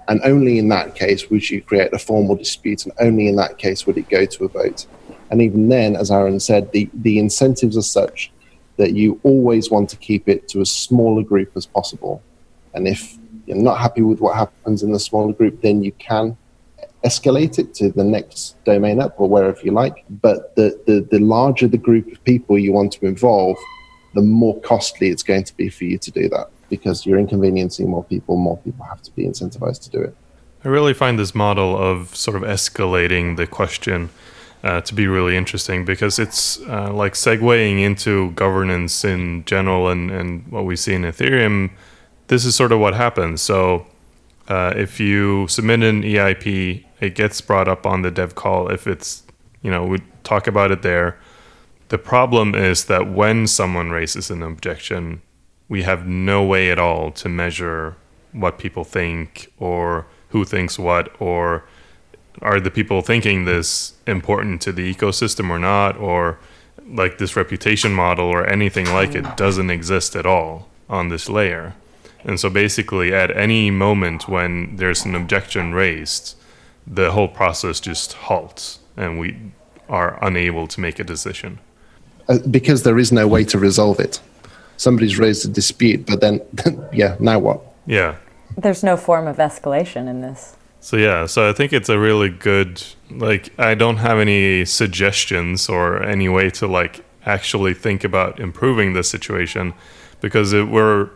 And 0.10 0.20
only 0.26 0.60
in 0.60 0.68
that 0.68 0.94
case 0.94 1.30
would 1.30 1.50
you 1.50 1.62
create 1.62 1.94
a 1.94 1.98
formal 1.98 2.36
dispute 2.36 2.84
and 2.84 2.94
only 3.00 3.30
in 3.30 3.38
that 3.38 3.60
case 3.60 3.88
would 3.88 3.98
it 3.98 4.10
go 4.10 4.26
to 4.26 4.44
a 4.44 4.50
vote. 4.50 4.88
And 5.30 5.42
even 5.42 5.70
then 5.70 5.96
as 5.96 6.12
Aron 6.12 6.42
said 6.42 6.70
the, 6.74 6.90
the 6.94 7.18
incentives 7.18 7.78
are 7.78 7.82
such 7.82 8.30
that 8.76 8.92
you 8.92 9.22
always 9.24 9.72
want 9.72 9.90
to 9.92 9.96
keep 9.96 10.28
it 10.28 10.50
to 10.50 10.60
as 10.60 10.70
small 10.70 11.18
a 11.18 11.24
group 11.24 11.56
as 11.56 11.66
possible. 11.66 12.22
And 12.74 12.90
if 12.90 13.18
you're 13.56 13.64
not 13.64 13.80
happy 13.80 14.02
with 14.02 14.20
what 14.20 14.36
happens 14.36 14.84
in 14.84 14.92
the 14.92 15.00
smaller 15.00 15.34
group 15.34 15.62
then 15.62 15.84
you 15.84 15.92
can 15.94 16.38
escalate 17.04 17.58
it 17.58 17.74
to 17.76 17.90
the 17.92 18.04
next 18.04 18.64
domain 18.64 19.00
up 19.00 19.20
or 19.20 19.28
wherever 19.28 19.60
you 19.62 19.72
like. 19.72 20.04
But 20.10 20.56
the, 20.56 20.80
the, 20.86 21.08
the 21.12 21.20
larger 21.20 21.68
the 21.68 21.78
group 21.78 22.12
of 22.12 22.24
people 22.24 22.58
you 22.58 22.72
want 22.72 22.94
to 22.94 23.06
involve, 23.06 23.58
the 24.14 24.22
more 24.22 24.60
costly 24.62 25.10
it's 25.10 25.24
going 25.24 25.44
to 25.46 25.56
be 25.56 25.70
for 25.70 25.86
you 25.86 25.98
to 25.98 26.12
do 26.12 26.30
that 26.30 26.50
because 26.70 27.06
you're 27.06 27.20
inconveniencing 27.20 27.90
more 27.90 28.04
people, 28.04 28.38
more 28.38 28.58
people 28.58 28.86
have 28.86 29.02
to 29.02 29.12
be 29.12 29.26
incentivized 29.26 29.84
to 29.84 29.90
do 29.90 30.02
it. 30.02 30.16
I 30.64 30.68
really 30.68 30.94
find 30.94 31.18
this 31.18 31.34
model 31.34 31.76
of 31.76 32.16
sort 32.16 32.38
of 32.38 32.44
escalating 32.44 33.36
the 33.36 33.48
question 33.48 34.10
uh, 34.64 34.80
to 34.82 34.94
be 34.94 35.08
really 35.08 35.36
interesting 35.36 35.86
because 35.86 36.20
it's 36.20 36.62
uh, 36.62 36.94
like 36.94 37.14
segueing 37.14 37.82
into 37.82 38.32
governance 38.32 39.04
in 39.04 39.44
general 39.46 39.90
and, 39.90 40.12
and 40.12 40.48
what 40.52 40.66
we 40.66 40.76
see 40.76 40.94
in 40.94 41.02
Ethereum. 41.02 41.72
This 42.32 42.46
is 42.46 42.56
sort 42.56 42.72
of 42.72 42.80
what 42.80 42.94
happens. 42.94 43.42
So 43.42 43.88
uh, 44.48 44.72
if 44.78 45.02
you 45.02 45.50
submit 45.50 45.84
an 45.84 46.02
EIP, 46.02 46.86
it 47.02 47.14
gets 47.14 47.42
brought 47.42 47.68
up 47.68 47.86
on 47.86 48.04
the 48.04 48.10
dev 48.10 48.36
call. 48.36 48.72
If 48.72 48.88
it's, 48.88 49.24
you 49.62 49.70
know, 49.70 49.84
we 49.84 49.98
talk 50.24 50.48
about 50.48 50.72
it 50.72 50.82
there. 50.82 51.20
The 51.90 51.98
problem 51.98 52.56
is 52.56 52.86
that 52.86 53.12
when 53.12 53.48
someone 53.48 53.90
raises 53.90 54.32
an 54.32 54.44
objection, 54.44 55.22
we 55.68 55.84
have 55.84 56.08
no 56.08 56.42
way 56.42 56.72
at 56.72 56.80
all 56.80 57.12
to 57.12 57.28
measure 57.28 57.98
what 58.32 58.58
people 58.58 58.86
think 58.86 59.52
or 59.60 60.08
who 60.30 60.46
thinks 60.46 60.80
what 60.80 61.14
or 61.20 61.66
are 62.42 62.62
the 62.62 62.72
people 62.72 63.02
thinking 63.02 63.44
this 63.44 63.96
important 64.08 64.62
to 64.62 64.72
the 64.72 64.96
ecosystem 64.96 65.50
or 65.50 65.60
not 65.60 65.98
or 65.98 66.40
like 66.88 67.18
this 67.18 67.36
reputation 67.36 67.92
model 67.92 68.28
or 68.28 68.48
anything 68.48 68.86
like 68.86 69.16
it 69.16 69.36
doesn't 69.36 69.70
exist 69.70 70.16
at 70.16 70.26
all 70.26 70.70
on 70.90 71.10
this 71.10 71.28
layer 71.28 71.76
and 72.24 72.40
so 72.40 72.50
basically, 72.50 73.14
at 73.14 73.36
any 73.36 73.72
moment 73.72 74.28
when 74.28 74.76
there's 74.76 75.06
an 75.06 75.16
objection 75.16 75.74
raised, 75.74 76.36
the 76.86 77.12
whole 77.12 77.28
process 77.28 77.80
just 77.80 78.14
halts 78.14 78.80
and 78.98 79.20
we 79.20 79.38
are 79.90 80.24
unable 80.24 80.68
to 80.68 80.80
make 80.80 81.00
a 81.00 81.04
decision. 81.04 81.60
Uh, 82.28 82.40
because 82.50 82.84
there 82.84 82.98
is 82.98 83.12
no 83.12 83.28
way 83.28 83.44
to 83.44 83.58
resolve 83.58 84.00
it. 84.00 84.20
Somebody's 84.78 85.20
raised 85.20 85.46
a 85.46 85.50
dispute, 85.50 86.06
but 86.06 86.22
then, 86.22 86.42
yeah, 86.94 87.16
now 87.20 87.40
what? 87.40 87.62
Yeah. 87.86 88.16
There's 88.58 88.84
no 88.84 88.98
form 88.98 89.28
of 89.28 89.38
escalation 89.38 90.08
in 90.08 90.22
this. 90.22 90.56
So, 90.80 90.98
yeah, 90.98 91.28
so 91.28 91.48
I 91.48 91.54
think 91.54 91.74
it's 91.74 91.90
a 91.90 92.00
really 92.00 92.30
good, 92.30 92.82
like, 93.12 93.58
I 93.60 93.76
don't 93.76 93.98
have 93.98 94.18
any 94.18 94.66
suggestions 94.66 95.70
or 95.70 96.02
any 96.02 96.28
way 96.28 96.50
to, 96.52 96.68
like, 96.68 97.06
actually 97.26 97.74
think 97.76 98.04
about 98.04 98.40
improving 98.40 98.94
the 98.94 99.04
situation 99.04 99.74
because 100.22 100.54
it, 100.54 100.68
we're 100.70 101.10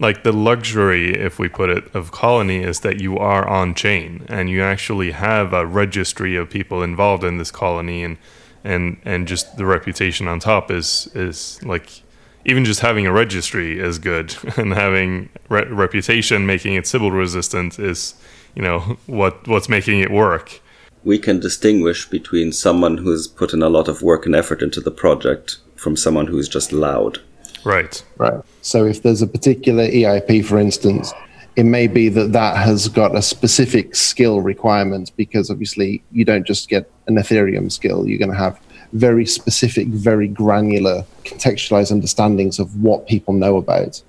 like 0.00 0.24
the 0.24 0.32
luxury, 0.32 1.14
if 1.14 1.38
we 1.38 1.48
put 1.48 1.68
it, 1.68 1.94
of 1.94 2.10
Colony 2.10 2.62
is 2.62 2.80
that 2.80 3.00
you 3.00 3.18
are 3.18 3.46
on 3.46 3.74
chain 3.74 4.24
and 4.28 4.48
you 4.48 4.62
actually 4.62 5.10
have 5.10 5.52
a 5.52 5.66
registry 5.66 6.34
of 6.36 6.48
people 6.48 6.82
involved 6.82 7.22
in 7.22 7.36
this 7.36 7.50
colony 7.50 8.02
and 8.02 8.16
and 8.64 8.98
and 9.04 9.28
just 9.28 9.56
the 9.56 9.64
reputation 9.64 10.26
on 10.26 10.40
top 10.40 10.70
is 10.70 11.10
is 11.14 11.62
like 11.62 12.02
even 12.44 12.64
just 12.64 12.80
having 12.80 13.06
a 13.06 13.12
registry 13.12 13.78
is 13.78 13.98
good 13.98 14.34
and 14.56 14.72
having 14.72 15.28
re- 15.48 15.66
reputation 15.66 16.46
making 16.46 16.74
it 16.74 16.86
sybil 16.86 17.10
resistant 17.10 17.78
is 17.78 18.14
you 18.54 18.62
know 18.62 18.80
what 19.06 19.46
what's 19.46 19.68
making 19.68 20.00
it 20.00 20.10
work. 20.10 20.60
We 21.04 21.18
can 21.18 21.40
distinguish 21.40 22.08
between 22.08 22.52
someone 22.52 22.98
who's 22.98 23.26
put 23.26 23.54
in 23.54 23.62
a 23.62 23.70
lot 23.70 23.88
of 23.88 24.02
work 24.02 24.26
and 24.26 24.34
effort 24.34 24.62
into 24.62 24.80
the 24.80 24.90
project 24.90 25.58
from 25.74 25.96
someone 25.96 26.26
who 26.26 26.38
is 26.38 26.48
just 26.48 26.72
loud 26.72 27.20
Right. 27.64 28.02
Right. 28.16 28.40
So 28.62 28.84
if 28.84 29.02
there's 29.02 29.22
a 29.22 29.26
particular 29.26 29.84
EIP, 29.84 30.44
for 30.44 30.58
instance, 30.58 31.12
it 31.56 31.64
may 31.64 31.86
be 31.86 32.08
that 32.08 32.32
that 32.32 32.56
has 32.56 32.88
got 32.88 33.14
a 33.16 33.22
specific 33.22 33.94
skill 33.94 34.40
requirement 34.40 35.12
because 35.16 35.50
obviously 35.50 36.02
you 36.12 36.24
don't 36.24 36.46
just 36.46 36.68
get 36.68 36.90
an 37.06 37.16
Ethereum 37.16 37.70
skill. 37.70 38.08
You're 38.08 38.18
going 38.18 38.30
to 38.30 38.36
have 38.36 38.60
very 38.92 39.26
specific, 39.26 39.88
very 39.88 40.28
granular, 40.28 41.04
contextualized 41.24 41.92
understandings 41.92 42.58
of 42.58 42.82
what 42.82 43.06
people 43.06 43.34
know 43.34 43.56
about. 43.56 44.02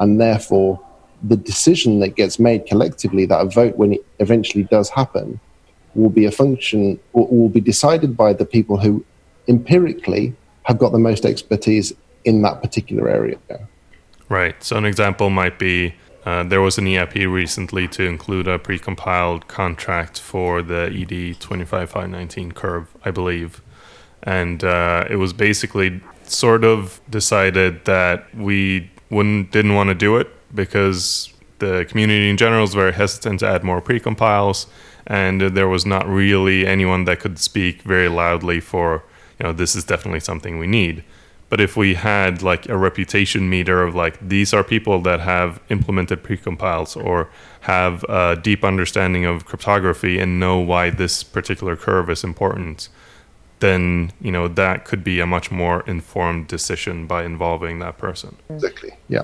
And 0.00 0.20
therefore, 0.20 0.80
the 1.22 1.36
decision 1.36 2.00
that 2.00 2.14
gets 2.14 2.38
made 2.38 2.66
collectively, 2.66 3.26
that 3.26 3.40
a 3.40 3.46
vote, 3.46 3.76
when 3.76 3.94
it 3.94 4.06
eventually 4.20 4.64
does 4.64 4.88
happen, 4.90 5.40
will 5.94 6.10
be 6.10 6.26
a 6.26 6.30
function, 6.30 7.00
will 7.12 7.48
be 7.48 7.60
decided 7.60 8.16
by 8.16 8.32
the 8.32 8.44
people 8.44 8.76
who 8.76 9.04
empirically 9.48 10.34
have 10.62 10.78
got 10.78 10.92
the 10.92 10.98
most 10.98 11.24
expertise 11.24 11.92
in 12.28 12.42
that 12.42 12.62
particular 12.62 13.08
area. 13.08 13.38
There. 13.48 13.66
Right. 14.28 14.62
So 14.62 14.76
an 14.76 14.84
example 14.84 15.30
might 15.30 15.58
be 15.58 15.94
uh, 16.26 16.42
there 16.42 16.60
was 16.60 16.76
an 16.76 16.84
EIP 16.84 17.30
recently 17.32 17.88
to 17.88 18.02
include 18.02 18.46
a 18.46 18.58
precompiled 18.58 19.48
contract 19.48 20.20
for 20.20 20.60
the 20.60 20.82
ED 21.00 21.40
25519 21.40 22.52
curve, 22.52 22.94
I 23.02 23.10
believe. 23.10 23.62
And 24.22 24.62
uh, 24.62 25.06
it 25.08 25.16
was 25.16 25.32
basically 25.32 26.02
sort 26.24 26.64
of 26.64 27.00
decided 27.08 27.86
that 27.86 28.34
we 28.34 28.90
wouldn't 29.08 29.50
didn't 29.52 29.74
want 29.74 29.88
to 29.88 29.94
do 29.94 30.18
it 30.18 30.28
because 30.54 31.32
the 31.60 31.86
community 31.88 32.28
in 32.28 32.36
general 32.36 32.64
is 32.64 32.74
very 32.74 32.92
hesitant 32.92 33.40
to 33.40 33.46
add 33.46 33.64
more 33.64 33.80
precompiles 33.80 34.66
and 35.06 35.40
there 35.40 35.68
was 35.68 35.86
not 35.86 36.06
really 36.06 36.66
anyone 36.66 37.04
that 37.04 37.18
could 37.18 37.38
speak 37.38 37.80
very 37.82 38.08
loudly 38.08 38.60
for 38.60 39.02
you 39.38 39.44
know 39.44 39.52
this 39.52 39.74
is 39.74 39.84
definitely 39.84 40.20
something 40.20 40.58
we 40.58 40.66
need 40.66 41.02
but 41.48 41.60
if 41.60 41.76
we 41.76 41.94
had 41.94 42.42
like 42.42 42.68
a 42.68 42.76
reputation 42.76 43.48
meter 43.48 43.82
of 43.82 43.94
like 43.94 44.18
these 44.26 44.52
are 44.52 44.62
people 44.62 45.00
that 45.02 45.20
have 45.20 45.60
implemented 45.70 46.22
precompiles 46.22 46.96
or 47.02 47.30
have 47.60 48.04
a 48.04 48.36
deep 48.36 48.64
understanding 48.64 49.24
of 49.24 49.44
cryptography 49.44 50.18
and 50.18 50.38
know 50.38 50.58
why 50.58 50.90
this 50.90 51.22
particular 51.22 51.76
curve 51.76 52.10
is 52.10 52.22
important, 52.22 52.88
then 53.60 54.12
you 54.20 54.30
know 54.30 54.46
that 54.46 54.84
could 54.84 55.02
be 55.02 55.20
a 55.20 55.26
much 55.26 55.50
more 55.50 55.82
informed 55.86 56.46
decision 56.46 57.06
by 57.06 57.24
involving 57.24 57.78
that 57.78 57.98
person. 57.98 58.36
Exactly. 58.50 58.94
Yeah. 59.08 59.22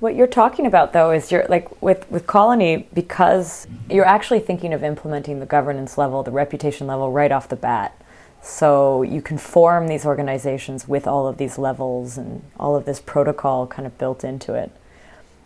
What 0.00 0.16
you're 0.16 0.26
talking 0.26 0.66
about, 0.66 0.92
though, 0.92 1.10
is 1.10 1.30
you're 1.30 1.46
like 1.48 1.82
with 1.82 2.10
with 2.10 2.26
Colony 2.26 2.88
because 2.94 3.66
you're 3.90 4.06
actually 4.06 4.40
thinking 4.40 4.72
of 4.72 4.82
implementing 4.82 5.40
the 5.40 5.46
governance 5.46 5.98
level, 5.98 6.22
the 6.22 6.30
reputation 6.30 6.86
level, 6.86 7.12
right 7.12 7.30
off 7.30 7.48
the 7.48 7.56
bat. 7.56 8.00
So 8.46 9.02
you 9.02 9.22
can 9.22 9.38
form 9.38 9.88
these 9.88 10.06
organizations 10.06 10.86
with 10.86 11.08
all 11.08 11.26
of 11.26 11.36
these 11.36 11.58
levels 11.58 12.16
and 12.16 12.44
all 12.60 12.76
of 12.76 12.84
this 12.84 13.00
protocol 13.00 13.66
kind 13.66 13.86
of 13.86 13.98
built 13.98 14.22
into 14.22 14.54
it. 14.54 14.70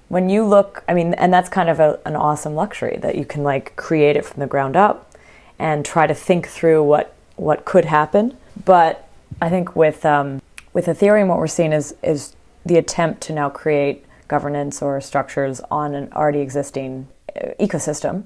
When 0.09 0.29
you 0.29 0.45
look, 0.45 0.85
I 0.87 0.93
mean, 0.93 1.15
and 1.15 1.33
that's 1.33 1.49
kind 1.49 1.71
of 1.71 1.81
a, 1.81 1.99
an 2.05 2.15
awesome 2.15 2.55
luxury 2.55 2.99
that 3.01 3.17
you 3.17 3.25
can 3.25 3.43
like 3.43 3.75
create 3.77 4.17
it 4.17 4.27
from 4.27 4.41
the 4.41 4.47
ground 4.47 4.77
up 4.77 5.11
and 5.59 5.83
try 5.83 6.07
to 6.07 6.15
think 6.15 6.47
through 6.47 6.85
what 6.85 7.15
what 7.37 7.65
could 7.65 7.87
happen. 7.87 8.37
But 8.67 9.09
I 9.41 9.49
think 9.49 9.75
with 9.75 10.05
um, 10.05 10.43
with 10.75 10.85
Ethereum, 10.85 11.29
what 11.29 11.39
we're 11.39 11.47
seeing 11.47 11.73
is 11.73 11.95
is 12.03 12.37
the 12.67 12.77
attempt 12.77 13.23
to 13.23 13.33
now 13.33 13.49
create 13.49 14.05
governance 14.29 14.83
or 14.83 15.01
structures 15.01 15.63
on 15.71 15.95
an 15.95 16.13
already 16.13 16.41
existing 16.41 17.09
uh, 17.35 17.49
ecosystem, 17.59 18.25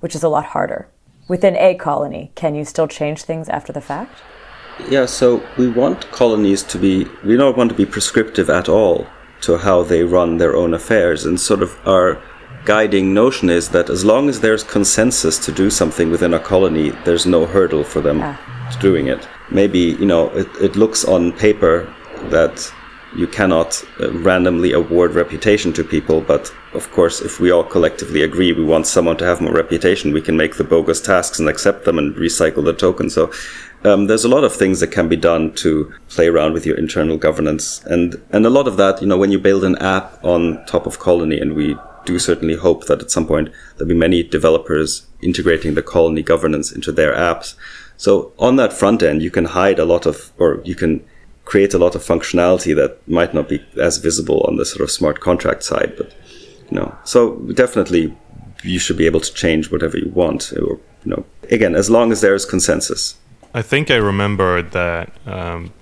which 0.00 0.14
is 0.14 0.22
a 0.22 0.28
lot 0.30 0.46
harder. 0.46 0.88
Within 1.28 1.56
a 1.56 1.74
colony, 1.74 2.30
can 2.34 2.54
you 2.54 2.64
still 2.64 2.86
change 2.86 3.24
things 3.24 3.48
after 3.48 3.72
the 3.72 3.80
fact? 3.80 4.22
Yeah, 4.88 5.06
so 5.06 5.42
we 5.56 5.68
want 5.68 6.10
colonies 6.12 6.62
to 6.64 6.78
be, 6.78 7.06
we 7.24 7.36
don't 7.36 7.56
want 7.56 7.70
to 7.70 7.76
be 7.76 7.86
prescriptive 7.86 8.48
at 8.50 8.68
all 8.68 9.06
to 9.40 9.58
how 9.58 9.82
they 9.82 10.02
run 10.04 10.38
their 10.38 10.54
own 10.54 10.74
affairs. 10.74 11.24
And 11.24 11.40
sort 11.40 11.62
of 11.62 11.76
our 11.86 12.22
guiding 12.64 13.14
notion 13.14 13.50
is 13.50 13.70
that 13.70 13.90
as 13.90 14.04
long 14.04 14.28
as 14.28 14.40
there's 14.40 14.62
consensus 14.62 15.38
to 15.46 15.52
do 15.52 15.70
something 15.70 16.10
within 16.10 16.34
a 16.34 16.38
colony, 16.38 16.90
there's 17.04 17.26
no 17.26 17.46
hurdle 17.46 17.84
for 17.84 18.00
them 18.00 18.20
ah. 18.22 18.76
doing 18.80 19.06
it. 19.08 19.26
Maybe, 19.50 19.78
you 19.78 20.06
know, 20.06 20.28
it, 20.30 20.48
it 20.60 20.76
looks 20.76 21.04
on 21.04 21.32
paper 21.32 21.92
that 22.24 22.72
you 23.14 23.26
cannot 23.26 23.82
uh, 24.00 24.10
randomly 24.12 24.72
award 24.72 25.14
reputation 25.14 25.72
to 25.74 25.84
people. 25.84 26.20
But 26.20 26.52
of 26.74 26.90
course, 26.92 27.20
if 27.20 27.38
we 27.40 27.50
all 27.50 27.64
collectively 27.64 28.22
agree 28.22 28.52
we 28.52 28.64
want 28.64 28.86
someone 28.86 29.16
to 29.18 29.24
have 29.24 29.40
more 29.40 29.54
reputation, 29.54 30.12
we 30.12 30.22
can 30.22 30.36
make 30.36 30.56
the 30.56 30.64
bogus 30.64 31.00
tasks 31.00 31.38
and 31.38 31.48
accept 31.48 31.84
them 31.84 31.98
and 31.98 32.14
recycle 32.16 32.64
the 32.64 32.72
token. 32.72 33.08
So 33.08 33.30
um, 33.84 34.06
there's 34.06 34.24
a 34.24 34.28
lot 34.28 34.44
of 34.44 34.54
things 34.54 34.80
that 34.80 34.88
can 34.88 35.08
be 35.08 35.16
done 35.16 35.52
to 35.54 35.92
play 36.08 36.26
around 36.26 36.52
with 36.52 36.66
your 36.66 36.76
internal 36.76 37.16
governance, 37.16 37.84
and 37.84 38.20
and 38.30 38.44
a 38.44 38.50
lot 38.50 38.66
of 38.66 38.76
that, 38.78 39.00
you 39.00 39.06
know, 39.06 39.18
when 39.18 39.30
you 39.30 39.38
build 39.38 39.64
an 39.64 39.76
app 39.78 40.24
on 40.24 40.64
top 40.66 40.86
of 40.86 40.98
Colony, 40.98 41.38
and 41.38 41.54
we 41.54 41.76
do 42.04 42.18
certainly 42.18 42.54
hope 42.54 42.86
that 42.86 43.02
at 43.02 43.10
some 43.10 43.26
point 43.26 43.50
there'll 43.76 43.88
be 43.88 43.94
many 43.94 44.22
developers 44.22 45.06
integrating 45.20 45.74
the 45.74 45.82
Colony 45.82 46.22
governance 46.22 46.72
into 46.72 46.92
their 46.92 47.14
apps. 47.14 47.54
So 47.96 48.32
on 48.38 48.56
that 48.56 48.72
front 48.72 49.02
end, 49.02 49.22
you 49.22 49.30
can 49.30 49.46
hide 49.46 49.78
a 49.78 49.84
lot 49.84 50.06
of, 50.06 50.32
or 50.38 50.60
you 50.64 50.74
can 50.74 51.04
create 51.46 51.72
a 51.72 51.78
lot 51.78 51.94
of 51.94 52.02
functionality 52.02 52.74
that 52.76 52.98
might 53.08 53.32
not 53.32 53.48
be 53.48 53.64
as 53.80 53.96
visible 53.96 54.44
on 54.48 54.56
the 54.56 54.66
sort 54.66 54.82
of 54.82 54.90
smart 54.90 55.20
contract 55.20 55.62
side. 55.62 55.94
But 55.96 56.14
you 56.70 56.78
know, 56.78 56.94
so 57.04 57.36
definitely 57.54 58.14
you 58.62 58.78
should 58.78 58.98
be 58.98 59.06
able 59.06 59.20
to 59.20 59.32
change 59.32 59.70
whatever 59.70 59.96
you 59.96 60.10
want, 60.10 60.52
or 60.52 60.78
you 61.04 61.10
know, 61.12 61.24
again, 61.50 61.74
as 61.74 61.88
long 61.88 62.12
as 62.12 62.20
there 62.20 62.34
is 62.34 62.44
consensus. 62.44 63.16
I 63.54 63.62
think 63.62 63.90
I 63.90 63.96
remember 63.96 64.60
that 64.60 65.12
um, 65.24 65.72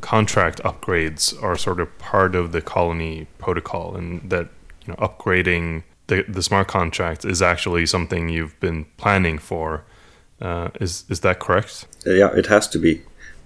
contract 0.00 0.60
upgrades 0.64 1.40
are 1.42 1.56
sort 1.56 1.80
of 1.80 1.96
part 1.98 2.34
of 2.34 2.52
the 2.52 2.62
colony 2.62 3.26
protocol, 3.38 3.94
and 3.94 4.28
that 4.30 4.48
you 4.84 4.88
know, 4.88 4.96
upgrading 4.96 5.84
the 6.06 6.24
the 6.26 6.42
smart 6.42 6.66
contract 6.66 7.24
is 7.24 7.42
actually 7.42 7.86
something 7.86 8.30
you've 8.30 8.58
been 8.58 8.86
planning 8.96 9.38
for. 9.38 9.84
Uh, 10.40 10.70
is 10.80 11.04
is 11.10 11.20
that 11.20 11.38
correct? 11.38 11.86
Yeah, 12.06 12.34
it 12.34 12.46
has 12.46 12.66
to 12.68 12.78
be 12.78 13.02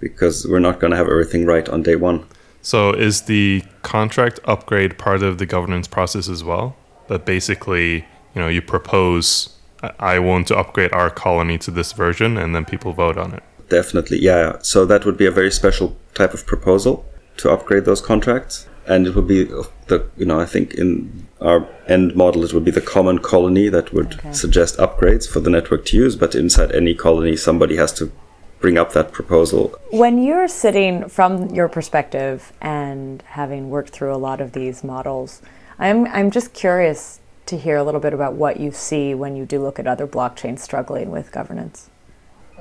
because 0.09 0.45
we're 0.45 0.65
not 0.69 0.79
going 0.79 0.91
to 0.91 0.97
have 0.97 1.07
everything 1.07 1.47
right 1.47 1.67
on 1.67 1.81
day 1.81 1.95
one. 1.95 2.27
So, 2.61 2.91
is 2.91 3.23
the 3.23 3.63
contract 3.81 4.39
upgrade 4.45 4.97
part 4.97 5.21
of 5.23 5.39
the 5.39 5.47
governance 5.47 5.87
process 5.87 6.29
as 6.29 6.43
well? 6.43 6.75
That 7.07 7.25
basically, 7.25 8.05
you 8.33 8.41
know, 8.41 8.47
you 8.47 8.61
propose, 8.61 9.55
I 9.99 10.19
want 10.19 10.47
to 10.49 10.57
upgrade 10.57 10.93
our 10.93 11.09
colony 11.09 11.57
to 11.59 11.71
this 11.71 11.91
version, 11.93 12.37
and 12.37 12.53
then 12.53 12.65
people 12.65 12.91
vote 12.93 13.17
on 13.17 13.33
it. 13.33 13.43
Definitely, 13.69 14.19
yeah. 14.19 14.57
So 14.61 14.85
that 14.85 15.05
would 15.05 15.17
be 15.17 15.25
a 15.25 15.31
very 15.31 15.51
special 15.51 15.95
type 16.13 16.33
of 16.33 16.45
proposal 16.45 17.05
to 17.37 17.51
upgrade 17.51 17.85
those 17.85 18.01
contracts, 18.01 18.67
and 18.87 19.07
it 19.07 19.15
would 19.15 19.27
be 19.27 19.43
the, 19.87 20.07
you 20.17 20.25
know, 20.25 20.39
I 20.39 20.45
think 20.45 20.75
in 20.75 21.27
our 21.41 21.67
end 21.87 22.15
model, 22.15 22.43
it 22.43 22.53
would 22.53 22.65
be 22.65 22.71
the 22.71 22.81
common 22.95 23.19
colony 23.19 23.69
that 23.69 23.93
would 23.93 24.13
okay. 24.15 24.33
suggest 24.33 24.77
upgrades 24.77 25.27
for 25.27 25.39
the 25.39 25.49
network 25.49 25.85
to 25.87 25.97
use. 25.97 26.15
But 26.15 26.35
inside 26.35 26.71
any 26.71 26.93
colony, 26.93 27.35
somebody 27.35 27.75
has 27.77 27.91
to 27.93 28.11
bring 28.65 28.79
up 28.79 28.93
that 28.93 29.11
proposal. 29.11 29.71
When 29.91 30.23
you're 30.23 30.47
sitting 30.47 31.07
from 31.07 31.53
your 31.53 31.69
perspective 31.69 32.51
and 32.61 33.21
having 33.27 33.69
worked 33.69 33.91
through 33.91 34.11
a 34.11 34.17
lot 34.17 34.41
of 34.41 34.53
these 34.53 34.83
models, 34.83 35.43
I'm, 35.77 36.07
I'm 36.07 36.31
just 36.31 36.51
curious 36.55 37.19
to 37.45 37.59
hear 37.59 37.77
a 37.77 37.83
little 37.83 37.99
bit 37.99 38.11
about 38.11 38.33
what 38.33 38.59
you 38.59 38.71
see 38.71 39.13
when 39.13 39.35
you 39.35 39.45
do 39.45 39.61
look 39.61 39.77
at 39.77 39.85
other 39.85 40.07
blockchains 40.07 40.61
struggling 40.61 41.11
with 41.11 41.31
governance. 41.31 41.91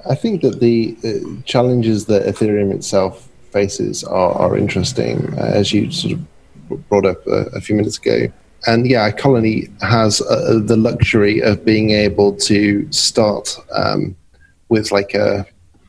I 0.06 0.14
think 0.14 0.42
that 0.42 0.60
the 0.60 0.94
uh, 1.02 1.40
challenges 1.46 2.04
that 2.04 2.26
Ethereum 2.26 2.70
itself 2.74 3.26
faces 3.50 4.04
are, 4.04 4.32
are 4.32 4.58
interesting, 4.58 5.32
uh, 5.38 5.52
as 5.54 5.72
you 5.72 5.90
sort 5.90 6.18
of 6.18 6.88
brought 6.90 7.06
up 7.06 7.26
a, 7.26 7.46
a 7.56 7.62
few 7.62 7.76
minutes 7.76 7.96
ago. 7.96 8.30
And 8.66 8.86
yeah, 8.86 9.10
Colony 9.10 9.68
has 9.80 10.20
uh, 10.20 10.60
the 10.62 10.76
luxury 10.76 11.40
of 11.40 11.64
being 11.64 11.92
able 11.92 12.36
to 12.50 12.92
start 12.92 13.58
um, 13.74 14.14
with 14.68 14.92
like 14.92 15.14
a 15.14 15.46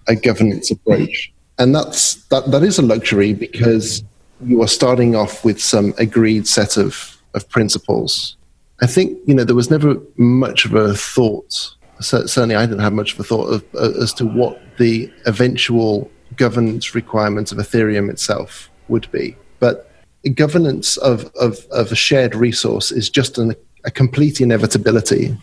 a 0.08 0.16
governance 0.16 0.72
approach. 0.72 1.32
And 1.58 1.74
that's 1.74 2.16
that 2.26 2.52
that 2.52 2.64
is 2.64 2.78
a 2.78 2.82
luxury 2.82 3.34
because 3.34 4.04
you 4.44 4.62
are 4.62 4.68
starting 4.68 5.16
off 5.16 5.46
with 5.46 5.62
some 5.62 5.94
agreed 5.98 6.48
set 6.48 6.78
of, 6.78 7.18
of 7.34 7.48
principles. 7.50 8.36
I 8.82 8.88
think, 8.88 9.18
you 9.26 9.34
know, 9.34 9.44
there 9.44 9.56
was 9.56 9.72
never 9.72 9.96
much 10.18 10.66
of 10.66 10.74
a 10.74 10.94
thought, 10.94 11.72
certainly 12.02 12.56
I 12.56 12.66
didn't 12.66 12.82
have 12.82 12.94
much 12.94 13.14
of 13.14 13.20
a 13.22 13.24
thought 13.24 13.48
of, 13.48 13.64
uh, 13.76 14.02
as 14.02 14.14
to 14.16 14.26
what 14.26 14.60
the 14.78 15.12
eventual 15.26 16.12
governance 16.36 16.94
requirements 16.94 17.52
of 17.54 17.58
Ethereum 17.58 18.10
itself 18.10 18.70
would 18.90 19.10
be. 19.12 19.38
But 19.60 19.90
governance 20.34 20.98
of, 20.98 21.32
of, 21.36 21.66
of 21.72 21.92
a 21.92 21.96
shared 21.96 22.36
resource 22.36 22.92
is 22.92 23.10
just 23.10 23.38
an, 23.38 23.56
a 23.86 23.92
complete 23.92 24.42
inevitability 24.42 25.38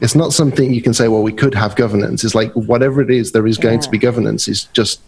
it's 0.00 0.14
not 0.14 0.32
something 0.32 0.72
you 0.72 0.82
can 0.82 0.94
say, 0.94 1.08
well, 1.08 1.22
we 1.22 1.32
could 1.32 1.54
have 1.54 1.76
governance. 1.76 2.24
It's 2.24 2.34
like 2.34 2.52
whatever 2.52 3.00
it 3.00 3.10
is, 3.10 3.32
there 3.32 3.46
is 3.46 3.58
going 3.58 3.76
yeah. 3.76 3.80
to 3.80 3.90
be 3.90 3.98
governance. 3.98 4.48
It's 4.48 4.64
just 4.64 5.00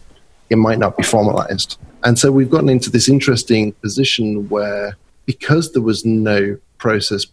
it 0.49 0.57
might 0.57 0.79
not 0.79 0.97
be 0.97 1.03
formalized. 1.03 1.77
And 2.03 2.17
so 2.17 2.31
we've 2.31 2.49
gotten 2.49 2.69
into 2.69 2.89
this 2.89 3.07
interesting 3.07 3.71
position 3.73 4.49
where 4.49 4.97
because 5.25 5.71
there 5.71 5.81
was 5.81 6.05
no 6.05 6.57
process 6.77 7.25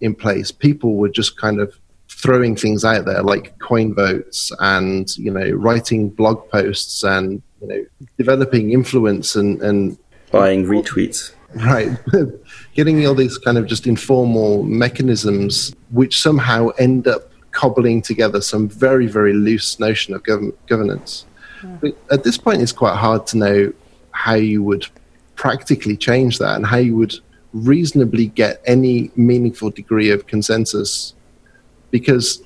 in 0.00 0.14
place, 0.14 0.50
people 0.50 0.96
were 0.96 1.08
just 1.08 1.38
kind 1.38 1.60
of 1.60 1.78
throwing 2.08 2.56
things 2.56 2.84
out 2.84 3.04
there 3.04 3.22
like 3.22 3.58
coin 3.58 3.94
votes 3.94 4.50
and 4.60 5.16
you 5.18 5.30
know 5.30 5.50
writing 5.50 6.08
blog 6.08 6.48
posts 6.50 7.02
and 7.02 7.42
you 7.60 7.68
know 7.68 7.86
developing 8.16 8.72
influence 8.72 9.36
and 9.36 9.60
and 9.60 9.98
buying 10.30 10.64
retweets 10.64 11.32
right 11.66 11.90
getting 12.76 13.06
all 13.06 13.14
these 13.14 13.38
kind 13.38 13.56
of 13.56 13.66
just 13.66 13.86
informal 13.86 14.62
mechanisms 14.62 15.74
which 15.90 16.20
somehow 16.20 16.68
end 16.78 17.08
up 17.08 17.30
cobbling 17.50 18.02
together 18.02 18.38
some 18.42 18.68
very, 18.68 19.06
very 19.06 19.32
loose 19.32 19.80
notion 19.80 20.12
of 20.14 20.22
gov- 20.22 20.52
governance. 20.66 21.24
Yeah. 21.64 21.76
But 21.80 21.96
at 22.10 22.22
this 22.22 22.36
point, 22.36 22.60
it's 22.60 22.72
quite 22.72 22.96
hard 22.96 23.26
to 23.28 23.38
know 23.38 23.72
how 24.10 24.34
you 24.34 24.62
would 24.62 24.86
practically 25.36 25.96
change 25.96 26.38
that 26.38 26.54
and 26.56 26.66
how 26.66 26.76
you 26.76 26.94
would 26.96 27.14
reasonably 27.54 28.26
get 28.26 28.60
any 28.66 29.10
meaningful 29.16 29.70
degree 29.70 30.10
of 30.10 30.26
consensus 30.26 31.14
because 31.90 32.42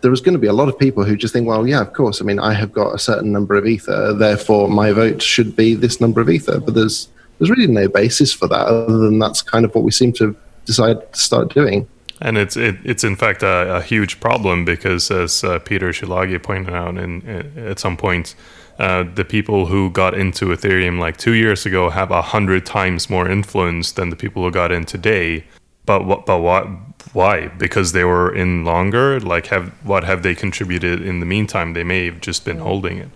there 0.00 0.12
is 0.12 0.22
going 0.22 0.32
to 0.32 0.38
be 0.38 0.46
a 0.46 0.52
lot 0.52 0.68
of 0.68 0.78
people 0.78 1.04
who 1.04 1.14
just 1.14 1.34
think, 1.34 1.46
well, 1.46 1.66
yeah, 1.66 1.82
of 1.82 1.92
course. 1.92 2.22
I 2.22 2.24
mean, 2.24 2.38
I 2.38 2.54
have 2.54 2.72
got 2.72 2.94
a 2.94 2.98
certain 2.98 3.32
number 3.32 3.54
of 3.54 3.66
ether, 3.66 4.14
therefore 4.14 4.70
my 4.70 4.92
vote 4.92 5.20
should 5.20 5.54
be 5.54 5.74
this 5.74 6.00
number 6.00 6.22
of 6.22 6.30
ether. 6.30 6.58
But 6.58 6.74
there's 6.74 7.08
there's 7.38 7.50
really 7.50 7.66
no 7.66 7.88
basis 7.88 8.32
for 8.32 8.48
that 8.48 8.66
other 8.66 8.98
than 8.98 9.18
that's 9.18 9.42
kind 9.42 9.64
of 9.64 9.74
what 9.74 9.84
we 9.84 9.90
seem 9.90 10.12
to 10.14 10.36
decide 10.64 11.12
to 11.12 11.20
start 11.20 11.54
doing. 11.54 11.88
And 12.20 12.36
it's 12.36 12.56
it, 12.56 12.76
it's 12.84 13.04
in 13.04 13.16
fact 13.16 13.42
a, 13.42 13.76
a, 13.76 13.82
huge 13.82 14.18
problem 14.18 14.64
because, 14.64 15.08
as 15.10 15.44
uh, 15.44 15.60
Peter 15.60 15.90
Szilágyi 15.90 16.42
pointed 16.42 16.74
out, 16.74 16.98
in, 16.98 17.22
in 17.22 17.66
at 17.68 17.78
some 17.78 17.96
point, 17.96 18.34
uh, 18.78 19.04
the 19.14 19.24
people 19.24 19.66
who 19.66 19.90
got 19.90 20.14
into 20.14 20.46
Ethereum 20.46 20.98
like 20.98 21.16
two 21.16 21.34
years 21.34 21.64
ago 21.64 21.90
have 21.90 22.10
a 22.10 22.22
hundred 22.22 22.66
times 22.66 23.08
more 23.08 23.28
influence 23.28 23.92
than 23.92 24.10
the 24.10 24.16
people 24.16 24.42
who 24.42 24.50
got 24.50 24.72
in 24.72 24.84
today. 24.84 25.44
But 25.86 26.06
what? 26.06 26.26
But 26.26 26.40
what? 26.40 26.66
Why? 27.12 27.48
Because 27.48 27.92
they 27.92 28.04
were 28.04 28.34
in 28.34 28.64
longer. 28.64 29.20
Like, 29.20 29.46
have 29.46 29.68
what 29.84 30.02
have 30.02 30.24
they 30.24 30.34
contributed 30.34 31.00
in 31.00 31.20
the 31.20 31.26
meantime? 31.26 31.74
They 31.74 31.84
may 31.84 32.06
have 32.06 32.20
just 32.20 32.44
been 32.44 32.58
holding 32.58 32.98
it. 32.98 33.10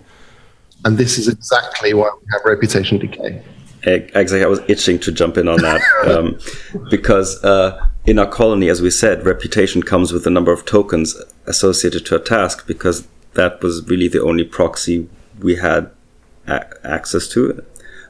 And 0.84 0.96
this 0.96 1.18
is 1.18 1.28
exactly 1.28 1.92
why 1.94 2.10
we 2.20 2.26
have 2.32 2.42
reputation 2.44 2.98
decay. 2.98 3.42
Exactly. 3.84 4.44
I 4.44 4.48
was 4.48 4.60
itching 4.68 4.98
to 5.00 5.12
jump 5.12 5.36
in 5.36 5.48
on 5.48 5.60
that 5.62 5.80
um, 6.06 6.38
because 6.90 7.42
uh, 7.44 7.86
in 8.06 8.18
our 8.18 8.26
colony, 8.26 8.68
as 8.68 8.82
we 8.82 8.90
said, 8.90 9.24
reputation 9.24 9.82
comes 9.82 10.12
with 10.12 10.24
the 10.24 10.30
number 10.30 10.52
of 10.52 10.64
tokens 10.64 11.16
associated 11.46 12.06
to 12.06 12.16
a 12.16 12.20
task 12.20 12.66
because 12.66 13.06
that 13.34 13.62
was 13.62 13.86
really 13.88 14.08
the 14.08 14.22
only 14.22 14.44
proxy 14.44 15.08
we 15.40 15.56
had 15.56 15.90
a- 16.46 16.86
access 16.86 17.28
to. 17.28 17.64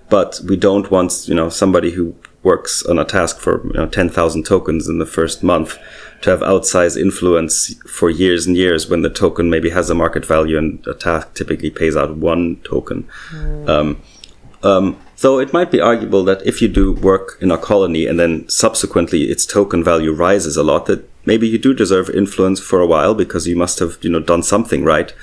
But 0.09 0.41
we 0.47 0.57
don't 0.57 0.91
want, 0.91 1.27
you 1.27 1.35
know, 1.35 1.49
somebody 1.49 1.93
who 1.93 2.15
works 2.43 2.85
on 2.85 2.99
a 2.99 3.05
task 3.05 3.39
for 3.39 3.65
you 3.69 3.73
know, 3.75 3.87
10,000 3.87 4.45
tokens 4.45 4.89
in 4.89 4.99
the 4.99 5.07
first 5.07 5.43
month 5.43 5.79
to 6.23 6.31
have 6.31 6.41
outsized 6.41 7.01
influence 7.01 7.75
for 7.89 8.11
years 8.11 8.47
and 8.47 8.57
years 8.57 8.89
when 8.89 9.03
the 9.03 9.11
token 9.11 9.49
maybe 9.49 9.71
has 9.71 9.91
a 9.91 9.95
market 9.95 10.27
value 10.27 10.59
and 10.59 10.85
a 10.87 10.95
task 10.95 11.35
typically 11.35 11.71
pays 11.71 11.97
out 11.97 12.17
one 12.17 12.57
token. 12.65 13.09
Mm. 13.31 13.69
Um, 13.69 14.03
um, 14.63 15.01
though 15.23 15.39
it 15.39 15.53
might 15.53 15.71
be 15.71 15.81
arguable 15.81 16.25
that 16.25 16.45
if 16.47 16.61
you 16.61 16.69
do 16.69 16.93
work 16.93 17.39
in 17.41 17.51
a 17.51 17.59
colony 17.59 18.07
and 18.07 18.21
then 18.21 18.49
subsequently 18.49 19.23
its 19.23 19.47
token 19.47 19.83
value 19.83 20.13
rises 20.13 20.57
a 20.57 20.63
lot, 20.63 20.87
that 20.87 21.09
maybe 21.25 21.49
you 21.49 21.59
do 21.59 21.73
deserve 21.73 22.11
influence 22.11 22.61
for 22.61 22.81
a 22.81 22.87
while 22.87 23.15
because 23.15 23.47
you 23.47 23.57
must 23.57 23.79
have, 23.79 23.97
you 24.03 24.11
know, 24.11 24.21
done 24.21 24.43
something 24.43 24.85
right. 24.85 25.15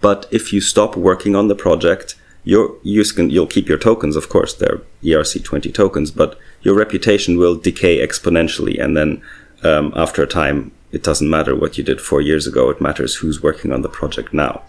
But 0.00 0.26
if 0.30 0.52
you 0.52 0.60
stop 0.60 0.96
working 0.96 1.36
on 1.36 1.48
the 1.48 1.54
project, 1.54 2.16
you 2.44 2.80
can, 3.14 3.30
you'll 3.30 3.46
keep 3.46 3.68
your 3.68 3.78
tokens, 3.78 4.16
of 4.16 4.28
course, 4.28 4.54
they're 4.54 4.80
ERC20 5.04 5.72
tokens, 5.72 6.10
but 6.10 6.38
your 6.62 6.74
reputation 6.74 7.38
will 7.38 7.54
decay 7.54 8.04
exponentially. 8.04 8.82
And 8.82 8.96
then 8.96 9.22
um, 9.62 9.92
after 9.94 10.22
a 10.22 10.26
time, 10.26 10.72
it 10.90 11.04
doesn't 11.04 11.30
matter 11.30 11.54
what 11.54 11.78
you 11.78 11.84
did 11.84 12.00
four 12.00 12.20
years 12.20 12.46
ago. 12.46 12.68
It 12.70 12.80
matters 12.80 13.16
who's 13.16 13.42
working 13.42 13.72
on 13.72 13.82
the 13.82 13.88
project 13.88 14.34
now. 14.34 14.62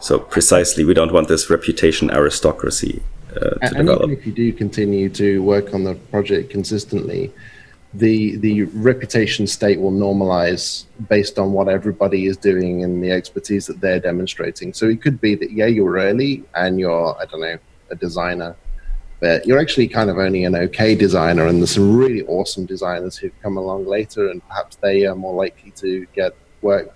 So 0.00 0.18
precisely, 0.18 0.84
we 0.84 0.94
don't 0.94 1.12
want 1.12 1.28
this 1.28 1.50
reputation 1.50 2.10
aristocracy 2.10 3.02
uh, 3.36 3.40
to 3.40 3.58
and 3.62 3.76
develop. 3.76 4.02
even 4.04 4.16
if 4.16 4.26
you 4.26 4.32
do 4.32 4.52
continue 4.52 5.08
to 5.10 5.42
work 5.42 5.74
on 5.74 5.84
the 5.84 5.94
project 5.94 6.50
consistently, 6.50 7.32
the 7.94 8.36
the 8.36 8.62
reputation 8.64 9.46
state 9.46 9.80
will 9.80 9.92
normalize 9.92 10.84
based 11.08 11.38
on 11.38 11.52
what 11.52 11.68
everybody 11.68 12.26
is 12.26 12.36
doing 12.36 12.84
and 12.84 13.02
the 13.02 13.10
expertise 13.10 13.66
that 13.66 13.80
they're 13.80 14.00
demonstrating. 14.00 14.72
So 14.72 14.86
it 14.88 15.02
could 15.02 15.20
be 15.20 15.34
that 15.36 15.50
yeah, 15.50 15.66
you're 15.66 15.98
early 15.98 16.44
and 16.54 16.78
you're 16.78 17.20
I 17.20 17.24
don't 17.26 17.40
know 17.40 17.58
a 17.90 17.96
designer, 17.96 18.54
but 19.18 19.44
you're 19.44 19.58
actually 19.58 19.88
kind 19.88 20.08
of 20.08 20.18
only 20.18 20.44
an 20.44 20.54
okay 20.54 20.94
designer, 20.94 21.46
and 21.46 21.58
there's 21.58 21.72
some 21.72 21.96
really 21.96 22.22
awesome 22.26 22.64
designers 22.64 23.16
who've 23.16 23.42
come 23.42 23.56
along 23.56 23.86
later, 23.86 24.30
and 24.30 24.46
perhaps 24.46 24.76
they 24.76 25.04
are 25.06 25.16
more 25.16 25.34
likely 25.34 25.72
to 25.72 26.06
get 26.14 26.36
work, 26.62 26.94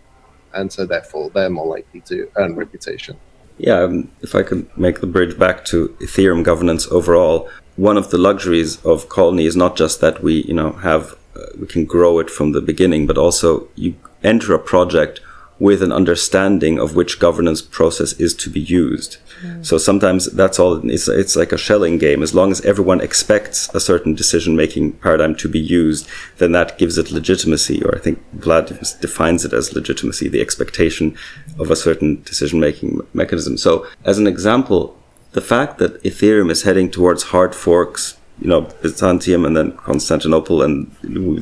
and 0.55 0.73
so 0.73 0.87
therefore 0.87 1.31
they're 1.31 1.51
more 1.51 1.67
likely 1.67 2.01
to 2.03 2.31
earn 2.37 2.55
reputation. 2.55 3.17
Yeah, 3.59 3.83
um, 3.83 4.11
if 4.21 4.35
I 4.35 4.43
could 4.43 4.67
make 4.77 5.01
the 5.01 5.07
bridge 5.07 5.39
back 5.39 5.65
to 5.67 5.89
Ethereum 6.01 6.43
governance 6.43 6.89
overall, 6.91 7.49
one 7.77 7.97
of 7.97 8.11
the 8.11 8.19
luxuries 8.19 8.85
of 8.85 9.09
Colony 9.09 9.47
is 9.47 9.57
not 9.57 9.77
just 9.77 10.01
that 10.01 10.23
we, 10.23 10.43
you 10.43 10.55
know, 10.55 10.73
have 10.73 11.17
uh, 11.37 11.47
we 11.59 11.67
can 11.67 11.85
grow 11.85 12.19
it 12.19 12.31
from 12.31 12.53
the 12.53 12.61
beginning, 12.61 13.07
but 13.07 13.19
also 13.19 13.69
you 13.75 13.95
enter 14.23 14.55
a 14.55 14.59
project 14.59 15.21
with 15.59 15.83
an 15.83 15.93
understanding 15.93 16.79
of 16.79 16.97
which 16.97 17.21
governance 17.21 17.63
process 17.63 18.13
is 18.15 18.35
to 18.35 18.51
be 18.51 18.61
used. 18.61 19.19
Mm. 19.43 19.65
So 19.65 19.79
sometimes 19.79 20.27
that's 20.27 20.59
all. 20.59 20.89
It's, 20.91 21.09
it's 21.09 21.37
like 21.37 21.53
a 21.53 21.59
Schelling 21.59 21.99
game. 21.99 22.23
As 22.23 22.35
long 22.35 22.51
as 22.51 22.61
everyone 22.63 23.01
expects 23.01 23.73
a 23.75 23.81
certain 23.81 24.15
decision 24.15 24.57
making 24.57 24.93
paradigm 24.93 25.35
to 25.37 25.49
be 25.49 25.61
used, 25.61 26.09
then 26.39 26.53
that 26.53 26.77
gives 26.79 26.99
it 26.99 27.13
legitimacy. 27.13 27.83
Or 27.85 27.95
I 27.95 28.01
think 28.01 28.23
Vlad 28.37 29.01
defines 29.01 29.45
it 29.45 29.53
as 29.53 29.75
legitimacy, 29.75 30.29
the 30.29 30.41
expectation 30.41 31.17
of 31.59 31.71
a 31.71 31.77
certain 31.77 32.23
decision 32.23 32.59
making 32.59 33.01
mechanism. 33.13 33.57
So 33.57 33.87
as 34.05 34.19
an 34.19 34.27
example, 34.27 34.99
the 35.33 35.41
fact 35.41 35.79
that 35.79 36.03
Ethereum 36.03 36.51
is 36.51 36.63
heading 36.63 36.91
towards 36.91 37.25
hard 37.25 37.55
forks 37.55 38.17
you 38.41 38.49
know, 38.49 38.63
Byzantium 38.83 39.45
and 39.45 39.57
then 39.57 39.73
Constantinople 39.73 40.63
and 40.63 40.91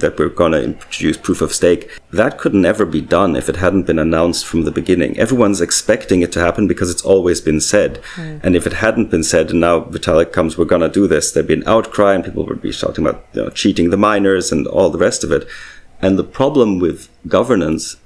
that 0.01 0.19
we're 0.19 0.29
going 0.29 0.53
to 0.53 0.63
introduce 0.63 1.17
proof 1.17 1.41
of 1.41 1.53
stake. 1.53 1.91
That 2.11 2.39
could 2.39 2.55
never 2.55 2.85
be 2.85 3.01
done 3.01 3.35
if 3.35 3.49
it 3.49 3.57
hadn't 3.57 3.85
been 3.85 3.99
announced 3.99 4.45
from 4.45 4.65
the 4.65 4.71
beginning. 4.71 5.19
Everyone's 5.19 5.61
expecting 5.61 6.21
it 6.21 6.33
to 6.33 6.41
happen 6.41 6.69
because 6.69 6.91
it's 6.91 7.03
always 7.03 7.41
been 7.41 7.61
said. 7.61 8.03
Mm. 8.17 8.41
And 8.45 8.57
if 8.57 8.67
it 8.67 8.75
hadn't 8.75 9.11
been 9.11 9.23
said 9.23 9.51
and 9.51 9.61
now 9.61 9.81
Vitalik 9.81 10.33
comes, 10.33 10.59
we're 10.59 10.67
going 10.67 10.83
to 10.83 10.89
do 10.89 11.07
this, 11.07 11.33
there'd 11.33 11.47
be 11.47 11.55
an 11.55 11.67
outcry 11.67 12.15
and 12.15 12.25
people 12.25 12.45
would 12.47 12.63
be 12.63 12.73
shouting 12.73 13.07
about 13.07 13.25
you 13.33 13.43
know, 13.43 13.51
cheating 13.51 13.91
the 13.91 13.97
miners 13.97 14.53
and 14.53 14.67
all 14.67 14.91
the 14.91 14.99
rest 14.99 15.25
of 15.25 15.33
it. 15.33 15.49
And 16.01 16.19
the 16.19 16.25
problem 16.25 16.79
with 16.79 17.09
governance 17.27 17.97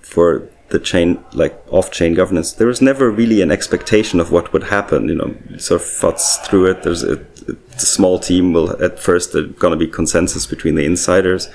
for 0.00 0.48
the 0.70 0.78
chain, 0.78 1.22
like 1.32 1.60
off-chain 1.70 2.14
governance, 2.14 2.52
there 2.52 2.66
was 2.66 2.82
never 2.82 3.10
really 3.10 3.40
an 3.40 3.50
expectation 3.50 4.20
of 4.20 4.30
what 4.30 4.52
would 4.52 4.64
happen. 4.64 5.08
You 5.08 5.14
know, 5.14 5.58
sort 5.58 5.80
of 5.80 5.86
thoughts 5.86 6.36
through 6.38 6.66
it. 6.66 6.82
There's 6.82 7.02
a, 7.02 7.24
a 7.48 7.78
small 7.78 8.18
team. 8.18 8.52
Will 8.52 8.82
at 8.82 8.98
first 8.98 9.32
there's 9.32 9.52
going 9.52 9.72
to 9.72 9.84
be 9.84 9.90
consensus 9.90 10.46
between 10.46 10.74
the 10.74 10.84
insiders. 10.84 11.48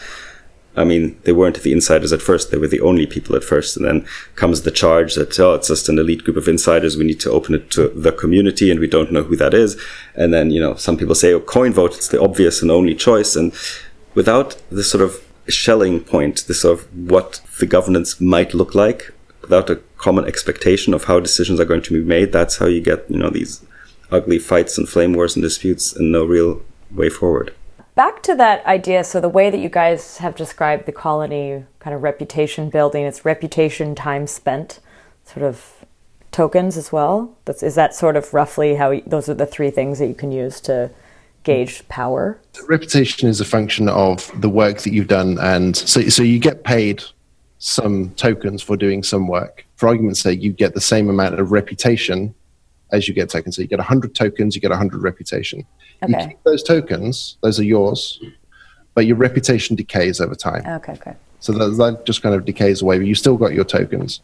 I 0.75 0.83
mean, 0.83 1.19
they 1.23 1.31
weren't 1.33 1.61
the 1.61 1.71
insiders 1.71 2.11
at 2.11 2.21
first; 2.21 2.49
they 2.49 2.57
were 2.57 2.67
the 2.67 2.81
only 2.81 3.05
people 3.05 3.35
at 3.35 3.43
first. 3.43 3.77
And 3.77 3.85
then 3.85 4.07
comes 4.35 4.63
the 4.63 4.71
charge 4.71 5.13
that 5.15 5.39
oh, 5.39 5.53
it's 5.53 5.67
just 5.67 5.89
an 5.89 5.99
elite 5.99 6.23
group 6.23 6.37
of 6.37 6.47
insiders. 6.47 6.97
We 6.97 7.05
need 7.05 7.19
to 7.21 7.31
open 7.31 7.53
it 7.53 7.69
to 7.71 7.89
the 7.89 8.11
community, 8.11 8.71
and 8.71 8.79
we 8.79 8.87
don't 8.87 9.11
know 9.11 9.23
who 9.23 9.35
that 9.35 9.53
is. 9.53 9.79
And 10.15 10.33
then 10.33 10.49
you 10.49 10.59
know, 10.59 10.73
some 10.75 10.97
people 10.97 11.15
say, 11.15 11.33
"Oh, 11.33 11.39
coin 11.39 11.71
vote; 11.73 11.95
it's 11.95 12.07
the 12.07 12.21
obvious 12.21 12.63
and 12.63 12.71
only 12.71 12.95
choice." 12.95 13.35
And 13.35 13.53
without 14.15 14.59
this 14.71 14.89
sort 14.89 15.03
of 15.03 15.22
Schelling 15.47 16.01
point, 16.01 16.45
this 16.47 16.61
sort 16.61 16.79
of 16.79 17.09
what 17.09 17.41
the 17.59 17.65
governance 17.65 18.21
might 18.21 18.53
look 18.53 18.73
like 18.73 19.11
without 19.41 19.69
a 19.69 19.77
common 19.97 20.25
expectation 20.25 20.93
of 20.93 21.05
how 21.05 21.19
decisions 21.19 21.59
are 21.59 21.65
going 21.65 21.81
to 21.81 21.93
be 21.93 22.03
made. 22.03 22.31
That's 22.31 22.57
how 22.57 22.67
you 22.67 22.81
get, 22.81 23.09
you 23.09 23.17
know, 23.17 23.29
these 23.29 23.63
ugly 24.11 24.39
fights 24.39 24.77
and 24.77 24.87
flame 24.87 25.13
wars 25.13 25.35
and 25.35 25.43
disputes 25.43 25.93
and 25.93 26.11
no 26.11 26.23
real 26.23 26.61
way 26.91 27.09
forward. 27.09 27.53
Back 27.95 28.23
to 28.23 28.35
that 28.35 28.65
idea, 28.65 29.03
so 29.03 29.19
the 29.19 29.29
way 29.29 29.49
that 29.49 29.59
you 29.59 29.69
guys 29.69 30.17
have 30.17 30.35
described 30.35 30.85
the 30.85 30.91
colony 30.91 31.65
kind 31.79 31.95
of 31.95 32.01
reputation 32.01 32.69
building, 32.69 33.03
it's 33.05 33.23
reputation 33.23 33.93
time 33.93 34.25
spent, 34.25 34.79
sort 35.25 35.45
of 35.45 35.85
tokens 36.31 36.75
as 36.75 36.91
well. 36.91 37.35
That's, 37.45 37.61
is 37.61 37.75
that 37.75 37.93
sort 37.93 38.15
of 38.15 38.33
roughly 38.33 38.75
how 38.75 38.99
those 39.05 39.29
are 39.29 39.35
the 39.35 39.45
three 39.45 39.69
things 39.69 39.99
that 39.99 40.07
you 40.07 40.15
can 40.15 40.31
use 40.31 40.59
to 40.61 40.89
gauge 41.43 41.87
power? 41.89 42.39
Reputation 42.67 43.29
is 43.29 43.39
a 43.39 43.45
function 43.45 43.89
of 43.89 44.31
the 44.41 44.49
work 44.49 44.79
that 44.79 44.93
you've 44.93 45.07
done, 45.07 45.37
and 45.39 45.75
so 45.75 46.01
so 46.09 46.23
you 46.23 46.39
get 46.39 46.63
paid 46.63 47.03
some 47.59 48.09
tokens 48.11 48.61
for 48.61 48.75
doing 48.75 49.03
some 49.03 49.27
work. 49.27 49.65
For 49.75 49.87
argument's 49.87 50.19
sake, 50.19 50.41
you 50.41 50.51
get 50.51 50.73
the 50.73 50.81
same 50.81 51.09
amount 51.09 51.39
of 51.39 51.51
reputation 51.51 52.35
as 52.91 53.07
you 53.07 53.13
get 53.13 53.29
tokens. 53.29 53.55
So 53.55 53.61
you 53.61 53.67
get 53.67 53.79
100 53.79 54.13
tokens, 54.13 54.55
you 54.55 54.61
get 54.61 54.69
100 54.69 55.01
reputation. 55.01 55.65
Okay. 56.03 56.11
You 56.11 56.27
keep 56.29 56.43
those 56.43 56.63
tokens; 56.63 57.37
those 57.41 57.59
are 57.59 57.63
yours, 57.63 58.21
but 58.93 59.05
your 59.05 59.17
reputation 59.17 59.75
decays 59.75 60.19
over 60.19 60.35
time. 60.35 60.65
Okay, 60.65 60.93
okay. 60.93 61.15
So 61.39 61.51
that, 61.53 61.75
that 61.77 62.05
just 62.05 62.21
kind 62.21 62.33
of 62.35 62.45
decays 62.45 62.81
away, 62.81 62.97
but 62.97 63.05
you 63.05 63.15
still 63.15 63.35
got 63.35 63.53
your 63.53 63.65
tokens. 63.65 64.21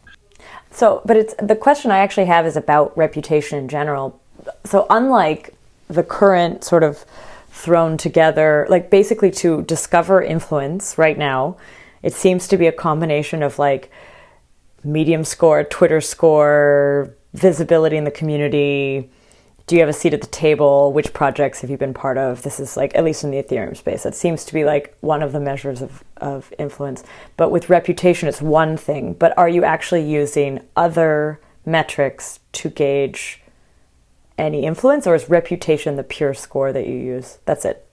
So, 0.70 1.02
but 1.04 1.16
it's 1.16 1.34
the 1.42 1.56
question 1.56 1.90
I 1.90 1.98
actually 1.98 2.26
have 2.26 2.46
is 2.46 2.56
about 2.56 2.96
reputation 2.96 3.58
in 3.58 3.68
general. 3.68 4.20
So, 4.64 4.86
unlike 4.88 5.54
the 5.90 6.02
current 6.02 6.64
sort 6.64 6.82
of 6.82 7.04
thrown 7.48 7.96
together, 7.96 8.66
like 8.70 8.90
basically 8.90 9.30
to 9.30 9.62
discover 9.62 10.22
influence 10.22 10.96
right 10.96 11.18
now, 11.18 11.56
it 12.02 12.14
seems 12.14 12.48
to 12.48 12.56
be 12.56 12.66
a 12.66 12.72
combination 12.72 13.42
of 13.42 13.58
like 13.58 13.90
medium 14.84 15.24
score, 15.24 15.64
Twitter 15.64 16.00
score, 16.00 17.14
visibility 17.34 17.96
in 17.96 18.04
the 18.04 18.10
community. 18.10 19.10
Do 19.66 19.76
you 19.76 19.80
have 19.80 19.88
a 19.88 19.92
seat 19.92 20.14
at 20.14 20.20
the 20.20 20.26
table? 20.28 20.92
Which 20.92 21.12
projects 21.12 21.60
have 21.60 21.70
you 21.70 21.76
been 21.76 21.94
part 21.94 22.18
of? 22.18 22.42
This 22.42 22.58
is 22.58 22.76
like, 22.76 22.94
at 22.96 23.04
least 23.04 23.22
in 23.22 23.30
the 23.30 23.42
Ethereum 23.42 23.76
space, 23.76 24.04
that 24.04 24.14
seems 24.14 24.44
to 24.46 24.54
be 24.54 24.64
like 24.64 24.96
one 25.00 25.22
of 25.22 25.32
the 25.32 25.40
measures 25.40 25.82
of, 25.82 26.02
of 26.16 26.52
influence. 26.58 27.04
But 27.36 27.50
with 27.50 27.68
reputation, 27.68 28.28
it's 28.28 28.40
one 28.40 28.76
thing. 28.76 29.14
But 29.14 29.36
are 29.36 29.48
you 29.48 29.64
actually 29.64 30.02
using 30.02 30.60
other 30.76 31.40
metrics 31.66 32.40
to 32.52 32.70
gauge 32.70 33.42
any 34.40 34.64
influence, 34.64 35.06
or 35.06 35.14
is 35.14 35.28
reputation 35.28 35.96
the 35.96 36.02
pure 36.02 36.34
score 36.34 36.72
that 36.72 36.86
you 36.86 36.94
use? 36.94 37.38
That's 37.44 37.64
it. 37.64 37.86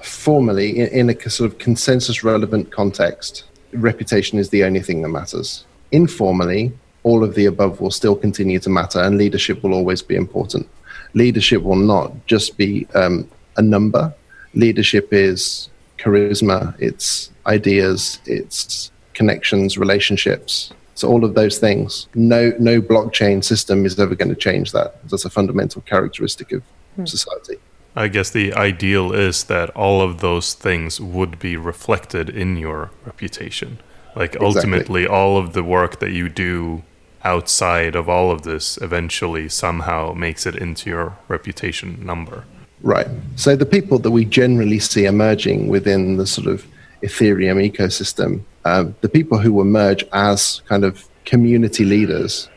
Formally, 0.00 0.78
in, 0.78 0.88
in 0.88 1.10
a 1.10 1.30
sort 1.30 1.50
of 1.50 1.58
consensus 1.58 2.24
relevant 2.24 2.70
context, 2.70 3.44
reputation 3.72 4.38
is 4.38 4.50
the 4.50 4.64
only 4.64 4.80
thing 4.80 5.02
that 5.02 5.08
matters. 5.08 5.64
Informally, 5.90 6.72
all 7.02 7.24
of 7.24 7.34
the 7.34 7.46
above 7.46 7.80
will 7.80 7.90
still 7.90 8.16
continue 8.16 8.58
to 8.60 8.70
matter, 8.70 9.00
and 9.00 9.18
leadership 9.18 9.62
will 9.62 9.74
always 9.74 10.02
be 10.02 10.14
important. 10.14 10.68
Leadership 11.14 11.62
will 11.62 11.76
not 11.76 12.12
just 12.26 12.56
be 12.56 12.86
um, 12.94 13.28
a 13.56 13.62
number. 13.62 14.14
Leadership 14.54 15.12
is 15.12 15.68
charisma, 15.98 16.74
it's 16.78 17.30
ideas, 17.46 18.18
it's 18.26 18.90
connections, 19.14 19.76
relationships, 19.76 20.72
so 21.02 21.08
all 21.08 21.24
of 21.24 21.34
those 21.34 21.58
things. 21.58 22.08
No, 22.14 22.52
no 22.58 22.80
blockchain 22.80 23.44
system 23.44 23.84
is 23.84 23.98
ever 23.98 24.14
going 24.14 24.28
to 24.28 24.36
change 24.36 24.72
that. 24.72 25.06
That's 25.08 25.24
a 25.24 25.30
fundamental 25.30 25.82
characteristic 25.82 26.52
of 26.52 26.62
hmm. 26.96 27.04
society. 27.04 27.58
I 27.94 28.08
guess 28.08 28.30
the 28.30 28.54
ideal 28.54 29.12
is 29.12 29.44
that 29.44 29.68
all 29.70 30.00
of 30.00 30.20
those 30.20 30.54
things 30.54 31.00
would 31.00 31.38
be 31.38 31.56
reflected 31.56 32.30
in 32.30 32.56
your 32.56 32.90
reputation. 33.04 33.80
Like 34.16 34.34
exactly. 34.34 34.46
ultimately, 34.46 35.06
all 35.06 35.36
of 35.36 35.52
the 35.52 35.62
work 35.62 35.98
that 36.00 36.12
you 36.12 36.28
do 36.28 36.82
outside 37.24 37.94
of 37.94 38.08
all 38.08 38.30
of 38.30 38.42
this 38.42 38.78
eventually 38.78 39.48
somehow 39.48 40.12
makes 40.12 40.46
it 40.46 40.56
into 40.56 40.90
your 40.90 41.18
reputation 41.28 42.04
number. 42.04 42.44
Right. 42.82 43.06
So 43.36 43.54
the 43.56 43.66
people 43.66 43.98
that 44.00 44.10
we 44.10 44.24
generally 44.24 44.78
see 44.78 45.04
emerging 45.04 45.68
within 45.68 46.16
the 46.16 46.26
sort 46.26 46.46
of 46.46 46.66
Ethereum 47.02 47.58
ecosystem, 47.70 48.42
uh, 48.64 48.84
the 49.00 49.08
people 49.08 49.38
who 49.38 49.60
emerge 49.60 50.04
as 50.12 50.62
kind 50.68 50.84
of 50.84 51.08
community 51.24 51.84
leaders 51.84 52.48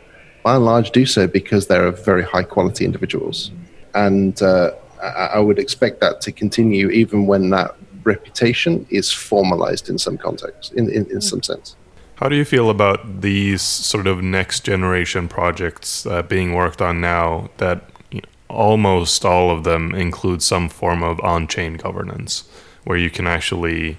by 0.43 0.55
and 0.55 0.65
large 0.65 0.91
do 0.91 1.05
so 1.05 1.27
because 1.27 1.67
they're 1.67 1.91
very 1.91 2.23
high 2.23 2.43
quality 2.43 2.85
individuals. 2.85 3.51
And 3.95 4.39
uh, 4.41 4.71
I, 5.01 5.07
I 5.07 5.39
would 5.39 5.57
expect 5.57 6.01
that 6.01 6.21
to 6.21 6.31
continue 6.31 6.89
even 6.89 7.25
when 7.25 7.49
that 7.49 7.75
reputation 8.03 8.85
is 8.91 9.11
formalized 9.11 9.89
in 9.89 9.97
some 9.97 10.17
context, 10.17 10.73
in, 10.73 10.89
in, 10.91 11.09
in 11.09 11.21
some 11.21 11.41
sense. 11.41 11.75
How 12.17 12.29
do 12.29 12.35
you 12.35 12.45
feel 12.45 12.69
about 12.69 13.21
these 13.21 13.61
sort 13.61 14.07
of 14.07 14.21
next 14.21 14.63
generation 14.63 15.27
projects 15.27 16.05
uh, 16.05 16.21
being 16.21 16.53
worked 16.53 16.81
on 16.81 17.01
now 17.01 17.49
that 17.57 17.89
you 18.11 18.21
know, 18.21 18.29
almost 18.47 19.25
all 19.25 19.49
of 19.49 19.63
them 19.63 19.93
include 19.95 20.43
some 20.43 20.69
form 20.69 21.03
of 21.03 21.19
on 21.21 21.47
chain 21.47 21.73
governance 21.73 22.47
where 22.83 22.97
you 22.97 23.09
can 23.09 23.25
actually 23.25 23.97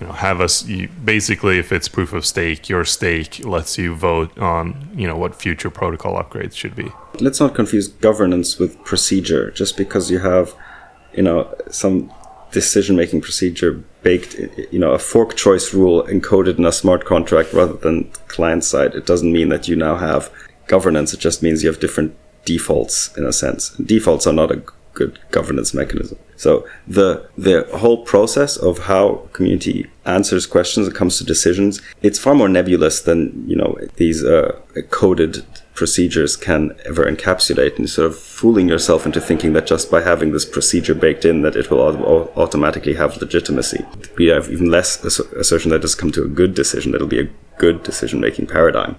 you 0.00 0.06
know 0.06 0.12
have 0.12 0.40
us 0.40 0.62
basically 1.04 1.58
if 1.58 1.72
it's 1.72 1.88
proof 1.88 2.12
of 2.12 2.24
stake 2.24 2.68
your 2.68 2.84
stake 2.84 3.44
lets 3.44 3.78
you 3.78 3.94
vote 3.94 4.36
on 4.38 4.88
you 4.94 5.06
know 5.06 5.16
what 5.16 5.34
future 5.34 5.70
protocol 5.70 6.14
upgrades 6.22 6.54
should 6.54 6.74
be 6.74 6.90
let's 7.20 7.40
not 7.40 7.54
confuse 7.54 7.88
governance 7.88 8.58
with 8.58 8.82
procedure 8.84 9.50
just 9.50 9.76
because 9.76 10.10
you 10.10 10.18
have 10.18 10.54
you 11.14 11.22
know 11.22 11.52
some 11.70 12.10
decision 12.52 12.96
making 12.96 13.20
procedure 13.20 13.72
baked, 14.02 14.34
you 14.70 14.78
know, 14.78 14.92
a 14.92 14.98
fork 14.98 15.36
choice 15.36 15.74
rule 15.74 16.04
encoded 16.04 16.58
in 16.58 16.64
a 16.64 16.72
smart 16.72 17.04
contract 17.04 17.52
rather 17.52 17.74
than 17.74 18.10
client 18.28 18.64
side. 18.64 18.94
It 18.94 19.04
doesn't 19.04 19.32
mean 19.32 19.48
that 19.50 19.68
you 19.68 19.76
now 19.76 19.96
have 19.96 20.30
governance. 20.66 21.12
It 21.12 21.20
just 21.20 21.42
means 21.42 21.62
you 21.62 21.70
have 21.70 21.80
different 21.80 22.16
defaults 22.44 23.14
in 23.16 23.26
a 23.26 23.32
sense. 23.32 23.70
Defaults 23.94 24.26
are 24.26 24.32
not 24.32 24.50
a 24.50 24.62
good 24.96 25.20
governance 25.30 25.72
mechanism. 25.72 26.18
So 26.36 26.66
the 26.88 27.28
the 27.38 27.56
whole 27.82 28.04
process 28.04 28.56
of 28.56 28.74
how 28.90 29.28
community 29.32 29.86
answers 30.04 30.46
questions 30.46 30.86
and 30.86 30.96
comes 30.96 31.18
to 31.18 31.24
decisions, 31.24 31.80
it's 32.02 32.18
far 32.18 32.34
more 32.34 32.48
nebulous 32.48 33.00
than 33.00 33.44
you 33.46 33.56
know 33.56 33.78
these 33.96 34.24
uh, 34.24 34.58
coded 34.90 35.44
procedures 35.74 36.36
can 36.36 36.74
ever 36.86 37.04
encapsulate 37.04 37.78
and 37.78 37.88
sort 37.88 38.06
of 38.06 38.18
fooling 38.18 38.66
yourself 38.66 39.04
into 39.06 39.20
thinking 39.20 39.52
that 39.52 39.66
just 39.66 39.90
by 39.90 40.00
having 40.00 40.32
this 40.32 40.46
procedure 40.46 40.94
baked 40.94 41.24
in 41.24 41.42
that 41.42 41.54
it 41.54 41.70
will 41.70 41.82
automatically 42.36 42.94
have 42.94 43.20
legitimacy. 43.20 43.84
We 44.16 44.26
have 44.26 44.48
even 44.50 44.70
less 44.70 45.04
assertion 45.04 45.70
that 45.70 45.84
it's 45.84 45.94
come 45.94 46.12
to 46.12 46.24
a 46.24 46.28
good 46.40 46.54
decision. 46.54 46.92
That 46.92 46.96
it'll 46.96 47.08
be 47.18 47.20
a 47.28 47.30
good 47.58 47.82
decision 47.82 48.20
making 48.20 48.46
paradigm. 48.46 48.96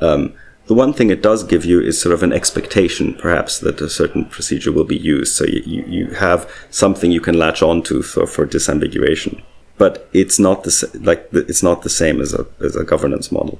Um, 0.00 0.34
the 0.66 0.74
one 0.74 0.92
thing 0.92 1.10
it 1.10 1.22
does 1.22 1.42
give 1.44 1.64
you 1.64 1.80
is 1.80 2.00
sort 2.00 2.14
of 2.14 2.22
an 2.22 2.32
expectation 2.32 3.14
perhaps 3.14 3.58
that 3.58 3.80
a 3.80 3.90
certain 3.90 4.24
procedure 4.26 4.72
will 4.72 4.84
be 4.84 4.96
used. 4.96 5.34
So 5.34 5.44
you, 5.44 5.84
you, 5.86 6.06
have 6.14 6.48
something 6.70 7.10
you 7.10 7.20
can 7.20 7.38
latch 7.38 7.62
onto 7.62 8.02
for, 8.02 8.26
for 8.26 8.46
disambiguation. 8.46 9.42
But 9.76 10.08
it's 10.12 10.38
not 10.38 10.64
the 10.64 11.00
like 11.02 11.28
it's 11.32 11.62
not 11.62 11.82
the 11.82 11.88
same 11.88 12.20
as 12.20 12.32
a 12.34 12.46
as 12.60 12.76
a 12.76 12.84
governance 12.84 13.32
model. 13.32 13.58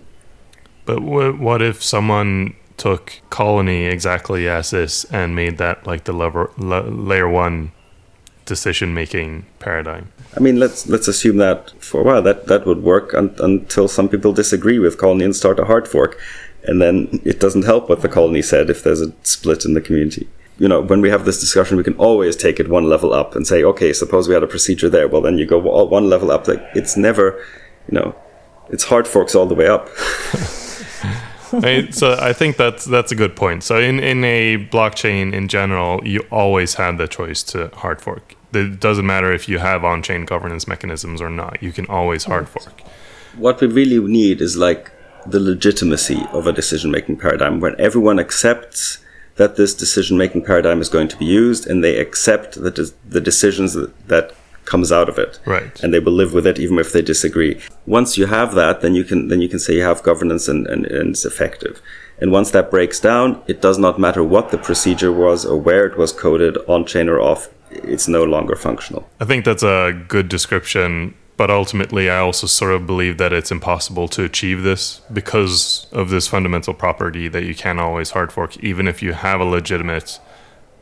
But 0.85 1.01
w- 1.01 1.37
what 1.37 1.63
if 1.63 1.83
someone 1.83 2.55
took 2.77 3.21
Colony 3.31 3.87
exactly 3.87 4.49
as 4.49 4.71
this 4.71 5.05
and 5.05 5.35
made 5.35 5.59
that 5.59 5.87
like 5.87 6.05
the 6.05 6.13
lever, 6.13 6.51
layer 6.59 7.29
one 7.29 7.73
decision 8.45 8.95
making 8.95 9.47
paradigm? 9.59 10.13
I 10.37 10.41
mean, 10.41 10.59
let's 10.59 10.87
let's 10.89 11.09
assume 11.09 11.39
that 11.39 11.73
for 11.83 12.01
a 12.01 12.05
while 12.05 12.23
that 12.23 12.47
that 12.47 12.67
would 12.67 12.83
work 12.83 13.15
un- 13.15 13.35
until 13.39 13.89
some 13.89 14.09
people 14.09 14.33
disagree 14.33 14.79
with 14.79 14.99
Colony 14.99 15.25
and 15.25 15.35
start 15.35 15.59
a 15.59 15.65
hard 15.65 15.89
fork, 15.89 16.19
and 16.65 16.81
then 16.81 17.21
it 17.25 17.41
doesn't 17.41 17.65
help 17.65 17.89
what 17.89 18.03
the 18.03 18.09
Colony 18.09 18.43
said 18.43 18.71
if 18.71 18.83
there's 18.83 19.01
a 19.01 19.13
split 19.23 19.65
in 19.65 19.75
the 19.75 19.81
community. 19.81 20.29
You 20.59 20.69
know, 20.69 20.81
when 20.81 21.01
we 21.01 21.11
have 21.11 21.25
this 21.25 21.41
discussion, 21.41 21.77
we 21.77 21.83
can 21.83 21.95
always 21.95 22.37
take 22.37 22.61
it 22.61 22.69
one 22.69 22.85
level 22.85 23.13
up 23.13 23.35
and 23.35 23.47
say, 23.47 23.65
okay, 23.65 23.93
suppose 23.93 24.29
we 24.29 24.35
had 24.35 24.43
a 24.43 24.47
procedure 24.47 24.89
there. 24.89 25.09
Well, 25.09 25.23
then 25.23 25.39
you 25.39 25.47
go 25.47 25.59
one 25.59 26.09
level 26.09 26.31
up. 26.31 26.47
Like 26.47 26.63
it's 26.75 26.97
never, 26.97 27.45
you 27.91 27.99
know, 27.99 28.15
it's 28.71 28.85
hard 28.85 29.09
forks 29.09 29.35
all 29.35 29.47
the 29.47 29.55
way 29.55 29.67
up. 29.67 29.89
I, 31.53 31.89
so 31.91 32.17
I 32.19 32.33
think 32.33 32.57
that's 32.57 32.85
that's 32.85 33.13
a 33.13 33.15
good 33.15 33.37
point. 33.37 33.63
So 33.65 33.79
in 33.79 34.01
in 34.01 34.25
a 34.25 34.69
blockchain 34.71 35.35
in 35.35 35.49
general, 35.49 36.07
you 36.07 36.25
always 36.31 36.75
have 36.75 36.97
the 36.97 37.07
choice 37.07 37.43
to 37.45 37.69
hard 37.75 38.01
fork. 38.01 38.35
It 38.55 38.81
doesn't 38.81 39.07
matter 39.07 39.33
if 39.33 39.49
you 39.49 39.59
have 39.59 39.85
on-chain 39.85 40.27
governance 40.27 40.69
mechanisms 40.69 41.21
or 41.21 41.31
not. 41.31 41.63
You 41.63 41.73
can 41.73 41.87
always 41.87 42.25
hard 42.25 42.45
mm. 42.45 42.49
fork. 42.49 42.81
What 43.37 43.61
we 43.61 43.67
really 43.67 43.99
need 43.99 44.41
is 44.41 44.57
like 44.57 44.93
the 45.27 45.41
legitimacy 45.41 46.27
of 46.33 46.47
a 46.47 46.53
decision-making 46.53 47.19
paradigm, 47.19 47.61
when 47.61 47.75
everyone 47.79 48.19
accepts 48.19 48.99
that 49.37 49.57
this 49.57 49.75
decision-making 49.75 50.45
paradigm 50.45 50.81
is 50.81 50.89
going 50.89 51.09
to 51.09 51.17
be 51.17 51.25
used, 51.25 51.67
and 51.67 51.83
they 51.83 51.97
accept 51.97 52.63
that 52.63 52.77
the 53.09 53.21
decisions 53.21 53.73
that, 53.75 54.09
that 54.09 54.35
comes 54.65 54.93
out 54.93 55.09
of 55.09 55.19
it. 55.19 55.41
Right. 55.45 55.83
And 55.83 55.93
they 55.93 55.99
will 55.99 56.13
live 56.13 56.33
with 56.33 56.47
it 56.47 56.59
even 56.59 56.79
if 56.79 56.93
they 56.93 57.03
disagree. 57.03 57.61
Once 57.87 58.17
you 58.17 58.27
have 58.27 58.55
that, 58.55 58.81
then 58.81 58.95
you 58.95 59.05
can 59.05 59.29
then 59.29 59.41
you 59.41 59.49
can 59.49 59.59
say 59.59 59.75
you 59.75 59.83
have 59.83 60.03
governance 60.03 60.47
and, 60.49 60.67
and, 60.69 60.87
and 60.87 61.11
it's 61.11 61.25
effective. 61.25 61.83
And 62.21 62.31
once 62.31 62.53
that 62.53 62.71
breaks 62.71 63.01
down, 63.01 63.43
it 63.49 63.61
does 63.61 63.79
not 63.79 63.99
matter 63.99 64.23
what 64.23 64.51
the 64.51 64.59
procedure 64.59 65.11
was 65.11 65.45
or 65.45 65.57
where 65.57 65.87
it 65.87 65.99
was 65.99 66.13
coded, 66.13 66.57
on 66.69 66.87
chain 66.87 67.09
or 67.09 67.21
off, 67.21 67.49
it's 67.71 68.07
no 68.07 68.23
longer 68.23 68.55
functional. 68.55 69.09
I 69.19 69.25
think 69.25 69.45
that's 69.45 69.65
a 69.65 69.93
good 70.07 70.29
description. 70.29 71.15
But 71.37 71.51
ultimately, 71.51 72.11
I 72.11 72.19
also 72.19 72.47
sort 72.47 72.73
of 72.73 72.87
believe 72.87 73.19
that 73.19 73.33
it's 73.33 73.51
impossible 73.51 74.07
to 74.09 74.23
achieve 74.23 74.63
this 74.63 75.01
because 75.13 75.87
of 75.91 76.11
this 76.11 76.29
fundamental 76.29 76.75
property 76.75 77.27
that 77.29 77.45
you 77.45 77.55
can't 77.55 77.81
always 77.81 78.11
hard 78.11 78.31
fork, 78.33 78.57
even 78.59 78.87
if 78.87 79.03
you 79.03 79.13
have 79.13 79.41
a 79.41 79.45
legitimate 79.45 80.21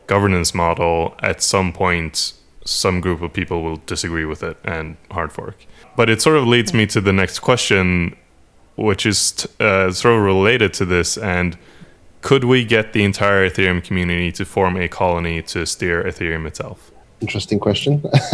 governance 0.07 0.53
model. 0.53 1.15
At 1.19 1.41
some 1.41 1.71
point, 1.71 2.33
some 2.65 3.01
group 3.01 3.21
of 3.21 3.33
people 3.33 3.63
will 3.63 3.77
disagree 3.77 4.25
with 4.25 4.43
it 4.43 4.57
and 4.63 4.97
hard 5.09 5.31
fork. 5.31 5.65
But 5.95 6.09
it 6.09 6.21
sort 6.21 6.37
of 6.37 6.45
leads 6.45 6.73
me 6.73 6.85
to 6.87 7.01
the 7.01 7.13
next 7.13 7.39
question, 7.39 8.15
which 8.75 9.05
is 9.05 9.47
uh, 9.59 9.91
sort 9.91 10.15
of 10.15 10.21
related 10.21 10.73
to 10.75 10.85
this. 10.85 11.17
And 11.17 11.57
could 12.21 12.43
we 12.43 12.65
get 12.65 12.93
the 12.93 13.03
entire 13.03 13.49
Ethereum 13.49 13.83
community 13.83 14.31
to 14.33 14.45
form 14.45 14.77
a 14.77 14.87
colony 14.87 15.41
to 15.43 15.65
steer 15.65 16.03
Ethereum 16.03 16.45
itself? 16.45 16.90
Interesting 17.21 17.59
question. 17.59 18.03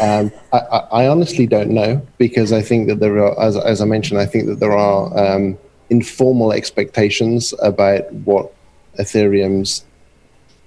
um, 0.00 0.30
I, 0.52 0.58
I, 0.92 1.06
honestly 1.08 1.46
don't 1.46 1.70
know 1.70 2.06
because 2.18 2.52
I 2.52 2.62
think 2.62 2.86
that 2.86 3.00
there 3.00 3.18
are, 3.18 3.38
as, 3.40 3.56
as 3.56 3.80
I 3.80 3.84
mentioned, 3.84 4.20
I 4.20 4.26
think 4.26 4.46
that 4.46 4.60
there 4.60 4.76
are 4.76 5.18
um, 5.18 5.58
informal 5.90 6.52
expectations 6.52 7.52
about 7.60 8.12
what 8.12 8.52
Ethereum's 8.98 9.84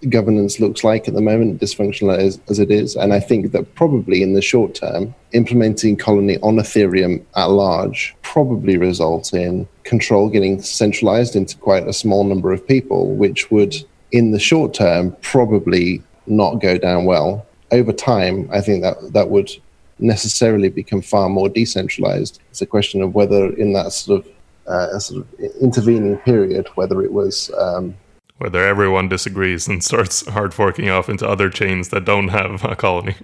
governance 0.09 0.59
looks 0.59 0.83
like 0.83 1.07
at 1.07 1.13
the 1.13 1.21
moment, 1.21 1.61
dysfunctional 1.61 2.17
as, 2.17 2.39
as 2.49 2.59
it 2.59 2.69
is. 2.71 2.95
And 2.95 3.13
I 3.13 3.19
think 3.19 3.51
that 3.53 3.73
probably 3.75 4.21
in 4.21 4.33
the 4.33 4.41
short 4.41 4.75
term, 4.75 5.15
implementing 5.31 5.95
Colony 5.95 6.37
on 6.39 6.57
Ethereum 6.57 7.23
at 7.35 7.45
large 7.45 8.15
probably 8.21 8.77
results 8.77 9.33
in 9.33 9.67
control 9.83 10.29
getting 10.29 10.61
centralized 10.61 11.35
into 11.35 11.57
quite 11.57 11.87
a 11.87 11.93
small 11.93 12.23
number 12.23 12.51
of 12.51 12.67
people, 12.67 13.15
which 13.15 13.49
would, 13.49 13.75
in 14.11 14.31
the 14.31 14.39
short 14.39 14.73
term, 14.73 15.15
probably 15.21 16.03
not 16.27 16.55
go 16.55 16.77
down 16.77 17.05
well. 17.05 17.45
Over 17.71 17.91
time, 17.91 18.49
I 18.51 18.61
think 18.61 18.83
that 18.83 19.13
that 19.13 19.29
would 19.29 19.51
necessarily 19.99 20.69
become 20.69 21.01
far 21.01 21.29
more 21.29 21.49
decentralized. 21.49 22.39
It's 22.49 22.61
a 22.61 22.65
question 22.65 23.01
of 23.01 23.15
whether, 23.15 23.53
in 23.53 23.73
that 23.73 23.91
sort 23.91 24.25
of 24.25 24.31
uh, 24.67 24.99
sort 24.99 25.21
of 25.21 25.39
intervening 25.61 26.17
period, 26.17 26.67
whether 26.75 27.01
it 27.01 27.11
was 27.11 27.51
um, 27.57 27.95
whether 28.37 28.65
everyone 28.65 29.07
disagrees 29.07 29.67
and 29.67 29.83
starts 29.91 30.27
hard 30.27 30.53
forking 30.53 30.89
off 30.89 31.09
into 31.09 31.27
other 31.27 31.49
chains 31.49 31.89
that 31.89 32.05
don't 32.05 32.29
have 32.29 32.63
a 32.63 32.75
colony. 32.75 33.15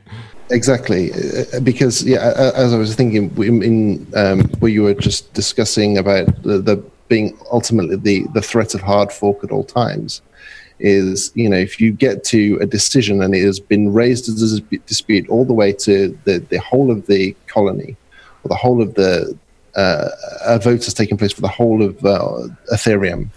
Exactly, 0.50 1.12
uh, 1.14 1.60
because 1.62 2.04
yeah, 2.04 2.34
as 2.56 2.74
I 2.74 2.78
was 2.78 2.96
thinking 2.96 3.32
in, 3.38 4.08
um, 4.16 4.42
where 4.60 4.72
you 4.72 4.84
were 4.84 4.94
just 4.94 5.34
discussing 5.34 5.98
about 5.98 6.44
the, 6.44 6.60
the 6.60 6.84
being 7.08 7.38
ultimately 7.52 7.98
the 7.98 8.26
the 8.34 8.42
threat 8.42 8.74
of 8.74 8.82
hard 8.82 9.12
fork 9.12 9.44
at 9.44 9.52
all 9.52 9.66
times 9.66 10.22
is 10.82 11.32
you 11.36 11.50
know 11.50 11.58
if 11.58 11.80
you 11.80 11.92
get 11.92 12.24
to 12.24 12.58
a 12.62 12.66
decision 12.66 13.22
and 13.22 13.36
it 13.36 13.44
has 13.44 13.60
been 13.60 13.94
raised 13.94 14.28
as 14.30 14.54
a 14.54 14.62
dispute 14.88 15.30
all 15.30 15.46
the 15.46 15.54
way 15.54 15.72
to 15.72 16.18
the, 16.26 16.40
the 16.50 16.60
whole 16.60 16.92
of 16.92 17.08
the 17.08 17.36
colony 17.48 17.96
or 18.44 18.50
the 18.50 18.56
whole 18.56 18.82
of 18.82 18.94
the 18.96 19.38
uh, 19.76 20.10
a 20.46 20.60
vote 20.60 20.84
has 20.84 20.94
taken 20.94 21.18
place 21.18 21.32
for 21.32 21.42
the 21.42 21.48
whole 21.48 21.82
of 21.82 22.04
uh, 22.04 22.48
Ethereum. 22.74 23.30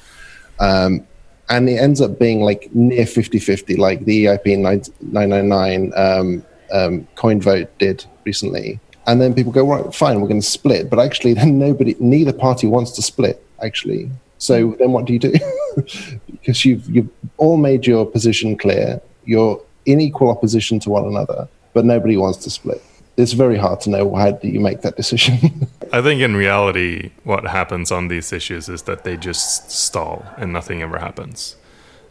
Um, 0.58 1.06
and 1.48 1.68
it 1.68 1.76
ends 1.76 2.00
up 2.00 2.18
being 2.18 2.40
like 2.40 2.74
near 2.74 3.04
50-50 3.04 3.76
like 3.76 4.04
the 4.04 4.26
eip 4.26 4.46
999 4.46 5.92
um, 5.94 6.44
um, 6.72 7.06
coin 7.16 7.40
vote 7.40 7.70
did 7.78 8.04
recently 8.24 8.80
and 9.06 9.20
then 9.20 9.34
people 9.34 9.52
go 9.52 9.68
right 9.68 9.94
fine 9.94 10.20
we're 10.20 10.28
going 10.28 10.40
to 10.40 10.46
split 10.46 10.88
but 10.88 10.98
actually 10.98 11.34
then 11.34 11.58
nobody 11.66 11.94
neither 12.00 12.32
party 12.32 12.66
wants 12.66 12.92
to 12.92 13.02
split 13.02 13.44
actually 13.62 14.10
so 14.38 14.68
hmm. 14.68 14.78
then 14.78 14.92
what 14.92 15.04
do 15.04 15.12
you 15.12 15.18
do 15.18 15.32
because 16.30 16.64
you've 16.64 16.88
you've 16.88 17.08
all 17.36 17.56
made 17.56 17.86
your 17.86 18.04
position 18.06 18.56
clear 18.56 19.00
you're 19.24 19.60
in 19.86 20.00
equal 20.00 20.30
opposition 20.30 20.78
to 20.78 20.90
one 20.90 21.04
another 21.04 21.48
but 21.72 21.84
nobody 21.84 22.16
wants 22.16 22.38
to 22.38 22.50
split 22.50 22.82
it's 23.16 23.32
very 23.32 23.56
hard 23.56 23.80
to 23.80 23.90
know 23.90 24.14
how 24.14 24.32
do 24.32 24.48
you 24.48 24.60
make 24.60 24.82
that 24.82 24.96
decision. 24.96 25.68
I 25.92 26.02
think 26.02 26.20
in 26.20 26.34
reality, 26.34 27.12
what 27.22 27.46
happens 27.46 27.92
on 27.92 28.08
these 28.08 28.32
issues 28.32 28.68
is 28.68 28.82
that 28.82 29.04
they 29.04 29.16
just 29.16 29.70
stall 29.70 30.26
and 30.36 30.52
nothing 30.52 30.82
ever 30.82 30.98
happens. 30.98 31.56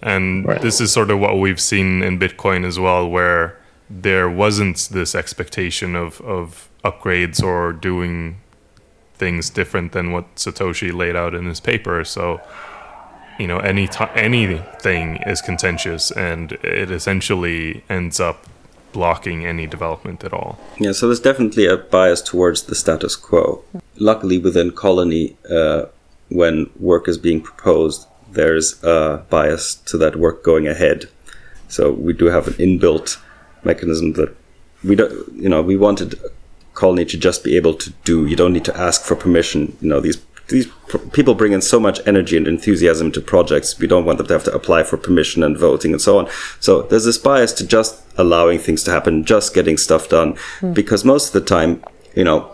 And 0.01 0.45
right. 0.45 0.61
this 0.61 0.80
is 0.80 0.91
sort 0.91 1.11
of 1.11 1.19
what 1.19 1.39
we've 1.39 1.59
seen 1.59 2.03
in 2.03 2.19
Bitcoin 2.19 2.65
as 2.65 2.80
well, 2.80 3.09
where 3.09 3.57
there 3.89 4.30
wasn't 4.30 4.89
this 4.91 5.13
expectation 5.15 5.95
of, 5.95 6.21
of 6.21 6.69
upgrades 6.84 7.43
or 7.43 7.74
doing 7.74 8.39
things 9.24 9.49
different 9.49 9.89
than 9.93 10.11
what 10.11 10.26
Satoshi 10.36 10.91
laid 10.93 11.15
out 11.15 11.34
in 11.34 11.45
his 11.45 11.61
paper. 11.71 12.03
So 12.03 12.41
you 13.41 13.47
know 13.47 13.59
any 13.59 13.86
t- 13.88 14.15
anything 14.30 15.05
is 15.34 15.41
contentious 15.41 16.11
and 16.11 16.51
it 16.82 16.89
essentially 16.99 17.84
ends 17.89 18.19
up 18.19 18.38
blocking 18.91 19.39
any 19.53 19.65
development 19.76 20.24
at 20.24 20.34
all. 20.34 20.51
Yeah, 20.80 20.91
so 20.91 21.07
there's 21.07 21.26
definitely 21.32 21.65
a 21.65 21.78
bias 21.78 22.21
towards 22.21 22.59
the 22.63 22.76
status 22.76 23.15
quo. 23.15 23.63
Luckily, 23.97 24.38
within 24.38 24.69
Colony, 24.71 25.36
uh, 25.49 25.86
when 26.30 26.69
work 26.91 27.07
is 27.07 27.17
being 27.17 27.41
proposed, 27.41 28.05
there's 28.32 28.67
a 28.84 29.26
bias 29.30 29.76
to 29.89 29.97
that 29.97 30.15
work 30.15 30.43
going 30.43 30.67
ahead. 30.67 30.99
So 31.69 31.91
we 31.91 32.13
do 32.13 32.26
have 32.26 32.45
an 32.47 32.53
inbuilt 32.65 33.17
mechanism 33.63 34.13
that 34.13 34.32
we 34.84 34.95
don't, 34.95 35.13
you 35.34 35.49
know, 35.49 35.61
we 35.61 35.76
wanted 35.76 36.09
Colony 36.74 37.05
to 37.05 37.17
just 37.17 37.43
be 37.43 37.55
able 37.55 37.74
to 37.76 37.91
do. 38.03 38.26
You 38.26 38.36
don't 38.36 38.53
need 38.53 38.65
to 38.65 38.78
ask 38.78 39.03
for 39.03 39.15
permission. 39.15 39.78
You 39.82 39.89
know, 39.89 39.99
these 39.99 40.21
these 40.49 40.67
people 41.13 41.36
bring 41.36 41.53
in 41.53 41.61
so 41.61 41.80
much 41.80 42.05
energy 42.05 42.36
and 42.36 42.47
enthusiasm 42.47 43.11
to 43.13 43.21
projects. 43.21 43.80
We 43.80 43.88
don't 43.88 44.05
want 44.05 44.17
them 44.17 44.28
to 44.28 44.34
have 44.34 44.43
to 44.43 44.53
apply 44.53 44.84
for 44.84 44.97
permission 44.97 45.41
and 45.41 45.57
voting 45.57 45.91
and 45.93 46.01
so 46.01 46.19
on. 46.19 46.30
So 46.59 46.82
there's 46.84 47.05
this 47.05 47.17
bias 47.17 47.53
to 47.53 47.67
just 47.67 48.03
allowing 48.17 48.59
things 48.59 48.84
to 48.84 48.91
happen, 48.91 49.24
just 49.24 49.53
getting 49.53 49.78
stuff 49.78 50.09
done, 50.09 50.34
mm. 50.59 50.74
because 50.74 51.05
most 51.05 51.28
of 51.28 51.34
the 51.34 51.47
time, 51.47 51.84
you 52.15 52.24
know, 52.24 52.51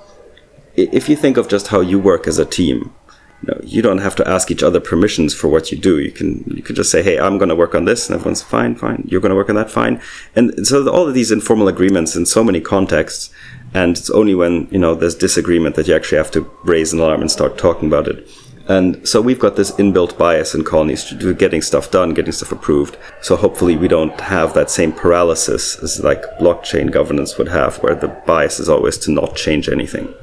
if 0.76 1.10
you 1.10 1.16
think 1.16 1.38
of 1.38 1.50
just 1.50 1.68
how 1.68 1.82
you 1.82 2.00
work 2.00 2.28
as 2.28 2.38
a 2.38 2.46
team, 2.46 2.94
you, 3.42 3.48
know, 3.48 3.60
you 3.64 3.82
don't 3.82 4.00
have 4.00 4.16
to 4.18 4.28
ask 4.28 4.52
each 4.52 4.64
other 4.64 4.80
permissions 4.80 5.34
for 5.34 5.48
what 5.48 5.72
you 5.72 5.78
do. 5.78 6.00
You 6.00 6.12
can 6.12 6.44
you 6.48 6.62
can 6.62 6.76
just 6.76 6.92
say, 6.92 7.02
"Hey, 7.02 7.18
I'm 7.18 7.38
going 7.38 7.50
to 7.50 7.56
work 7.56 7.74
on 7.74 7.86
this," 7.86 8.08
and 8.08 8.16
everyone's 8.16 8.42
fine, 8.42 8.76
fine. 8.76 9.06
You're 9.08 9.22
going 9.22 9.30
to 9.32 9.36
work 9.36 9.50
on 9.50 9.56
that, 9.56 9.72
fine. 9.72 10.02
And 10.36 10.68
so 10.68 10.88
all 10.90 11.08
of 11.08 11.14
these 11.14 11.32
informal 11.32 11.68
agreements 11.68 12.16
in 12.16 12.26
so 12.26 12.44
many 12.44 12.60
contexts 12.60 13.32
and 13.74 13.98
it's 13.98 14.10
only 14.10 14.36
when 14.36 14.68
you 14.72 14.80
know 14.80 14.96
there's 14.96 15.16
disagreement 15.16 15.76
that 15.76 15.88
you 15.88 15.96
actually 15.96 16.18
have 16.18 16.32
to 16.32 16.50
raise 16.64 16.94
an 16.94 17.00
alarm 17.00 17.22
and 17.22 17.32
start 17.32 17.58
talking 17.58 17.88
about 17.88 18.08
it 18.08 18.28
and 18.68 19.08
so 19.08 19.20
we've 19.20 19.40
got 19.40 19.56
this 19.56 19.72
inbuilt 19.74 20.16
bias 20.18 20.54
in 20.54 20.64
colonies 20.64 21.04
to 21.04 21.34
getting 21.34 21.62
stuff 21.62 21.92
done 21.92 22.14
getting 22.14 22.32
stuff 22.32 22.52
approved 22.52 22.98
so 23.22 23.36
hopefully 23.36 23.76
we 23.76 23.88
don't 23.88 24.20
have 24.22 24.54
that 24.54 24.70
same 24.70 24.92
paralysis 24.92 25.82
as 25.84 26.04
like 26.04 26.24
blockchain 26.40 26.92
governance 26.92 27.38
would 27.38 27.48
have 27.48 27.78
where 27.78 27.96
the 27.96 28.08
bias 28.08 28.60
is 28.60 28.70
always 28.70 28.98
to 28.98 29.12
not 29.12 29.36
change 29.36 29.70
anything 29.70 30.14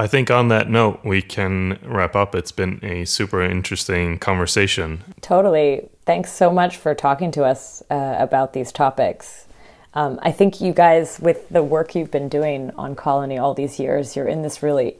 I 0.00 0.06
think 0.06 0.30
on 0.30 0.46
that 0.46 0.70
note, 0.70 1.00
we 1.04 1.20
can 1.20 1.80
wrap 1.84 2.14
up. 2.14 2.36
It's 2.36 2.52
been 2.52 2.78
a 2.84 3.04
super 3.04 3.42
interesting 3.42 4.16
conversation. 4.18 5.02
Totally. 5.22 5.88
Thanks 6.06 6.30
so 6.32 6.52
much 6.52 6.76
for 6.76 6.94
talking 6.94 7.32
to 7.32 7.42
us 7.42 7.82
uh, 7.90 8.14
about 8.16 8.52
these 8.52 8.70
topics 8.70 9.47
um, 9.98 10.20
I 10.22 10.30
think 10.30 10.60
you 10.60 10.72
guys, 10.72 11.18
with 11.18 11.48
the 11.48 11.60
work 11.60 11.96
you've 11.96 12.12
been 12.12 12.28
doing 12.28 12.70
on 12.76 12.94
Colony 12.94 13.36
all 13.36 13.52
these 13.52 13.80
years, 13.80 14.14
you're 14.14 14.28
in 14.28 14.42
this 14.42 14.62
really 14.62 14.94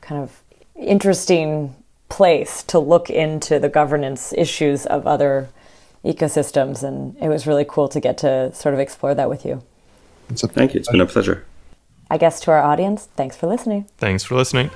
kind 0.00 0.22
of 0.22 0.42
interesting 0.74 1.76
place 2.08 2.62
to 2.64 2.78
look 2.78 3.10
into 3.10 3.58
the 3.58 3.68
governance 3.68 4.32
issues 4.32 4.86
of 4.86 5.06
other 5.06 5.50
ecosystems. 6.02 6.82
And 6.82 7.14
it 7.20 7.28
was 7.28 7.46
really 7.46 7.66
cool 7.68 7.90
to 7.90 8.00
get 8.00 8.16
to 8.18 8.54
sort 8.54 8.72
of 8.72 8.80
explore 8.80 9.14
that 9.14 9.28
with 9.28 9.44
you. 9.44 9.62
So 10.34 10.48
thank 10.48 10.72
you. 10.72 10.80
It's 10.80 10.90
been 10.90 11.02
a 11.02 11.06
pleasure. 11.06 11.44
I 12.10 12.16
guess 12.16 12.40
to 12.40 12.52
our 12.52 12.62
audience, 12.62 13.08
thanks 13.14 13.36
for 13.36 13.46
listening. 13.48 13.86
Thanks 13.98 14.24
for 14.24 14.34
listening. 14.34 14.70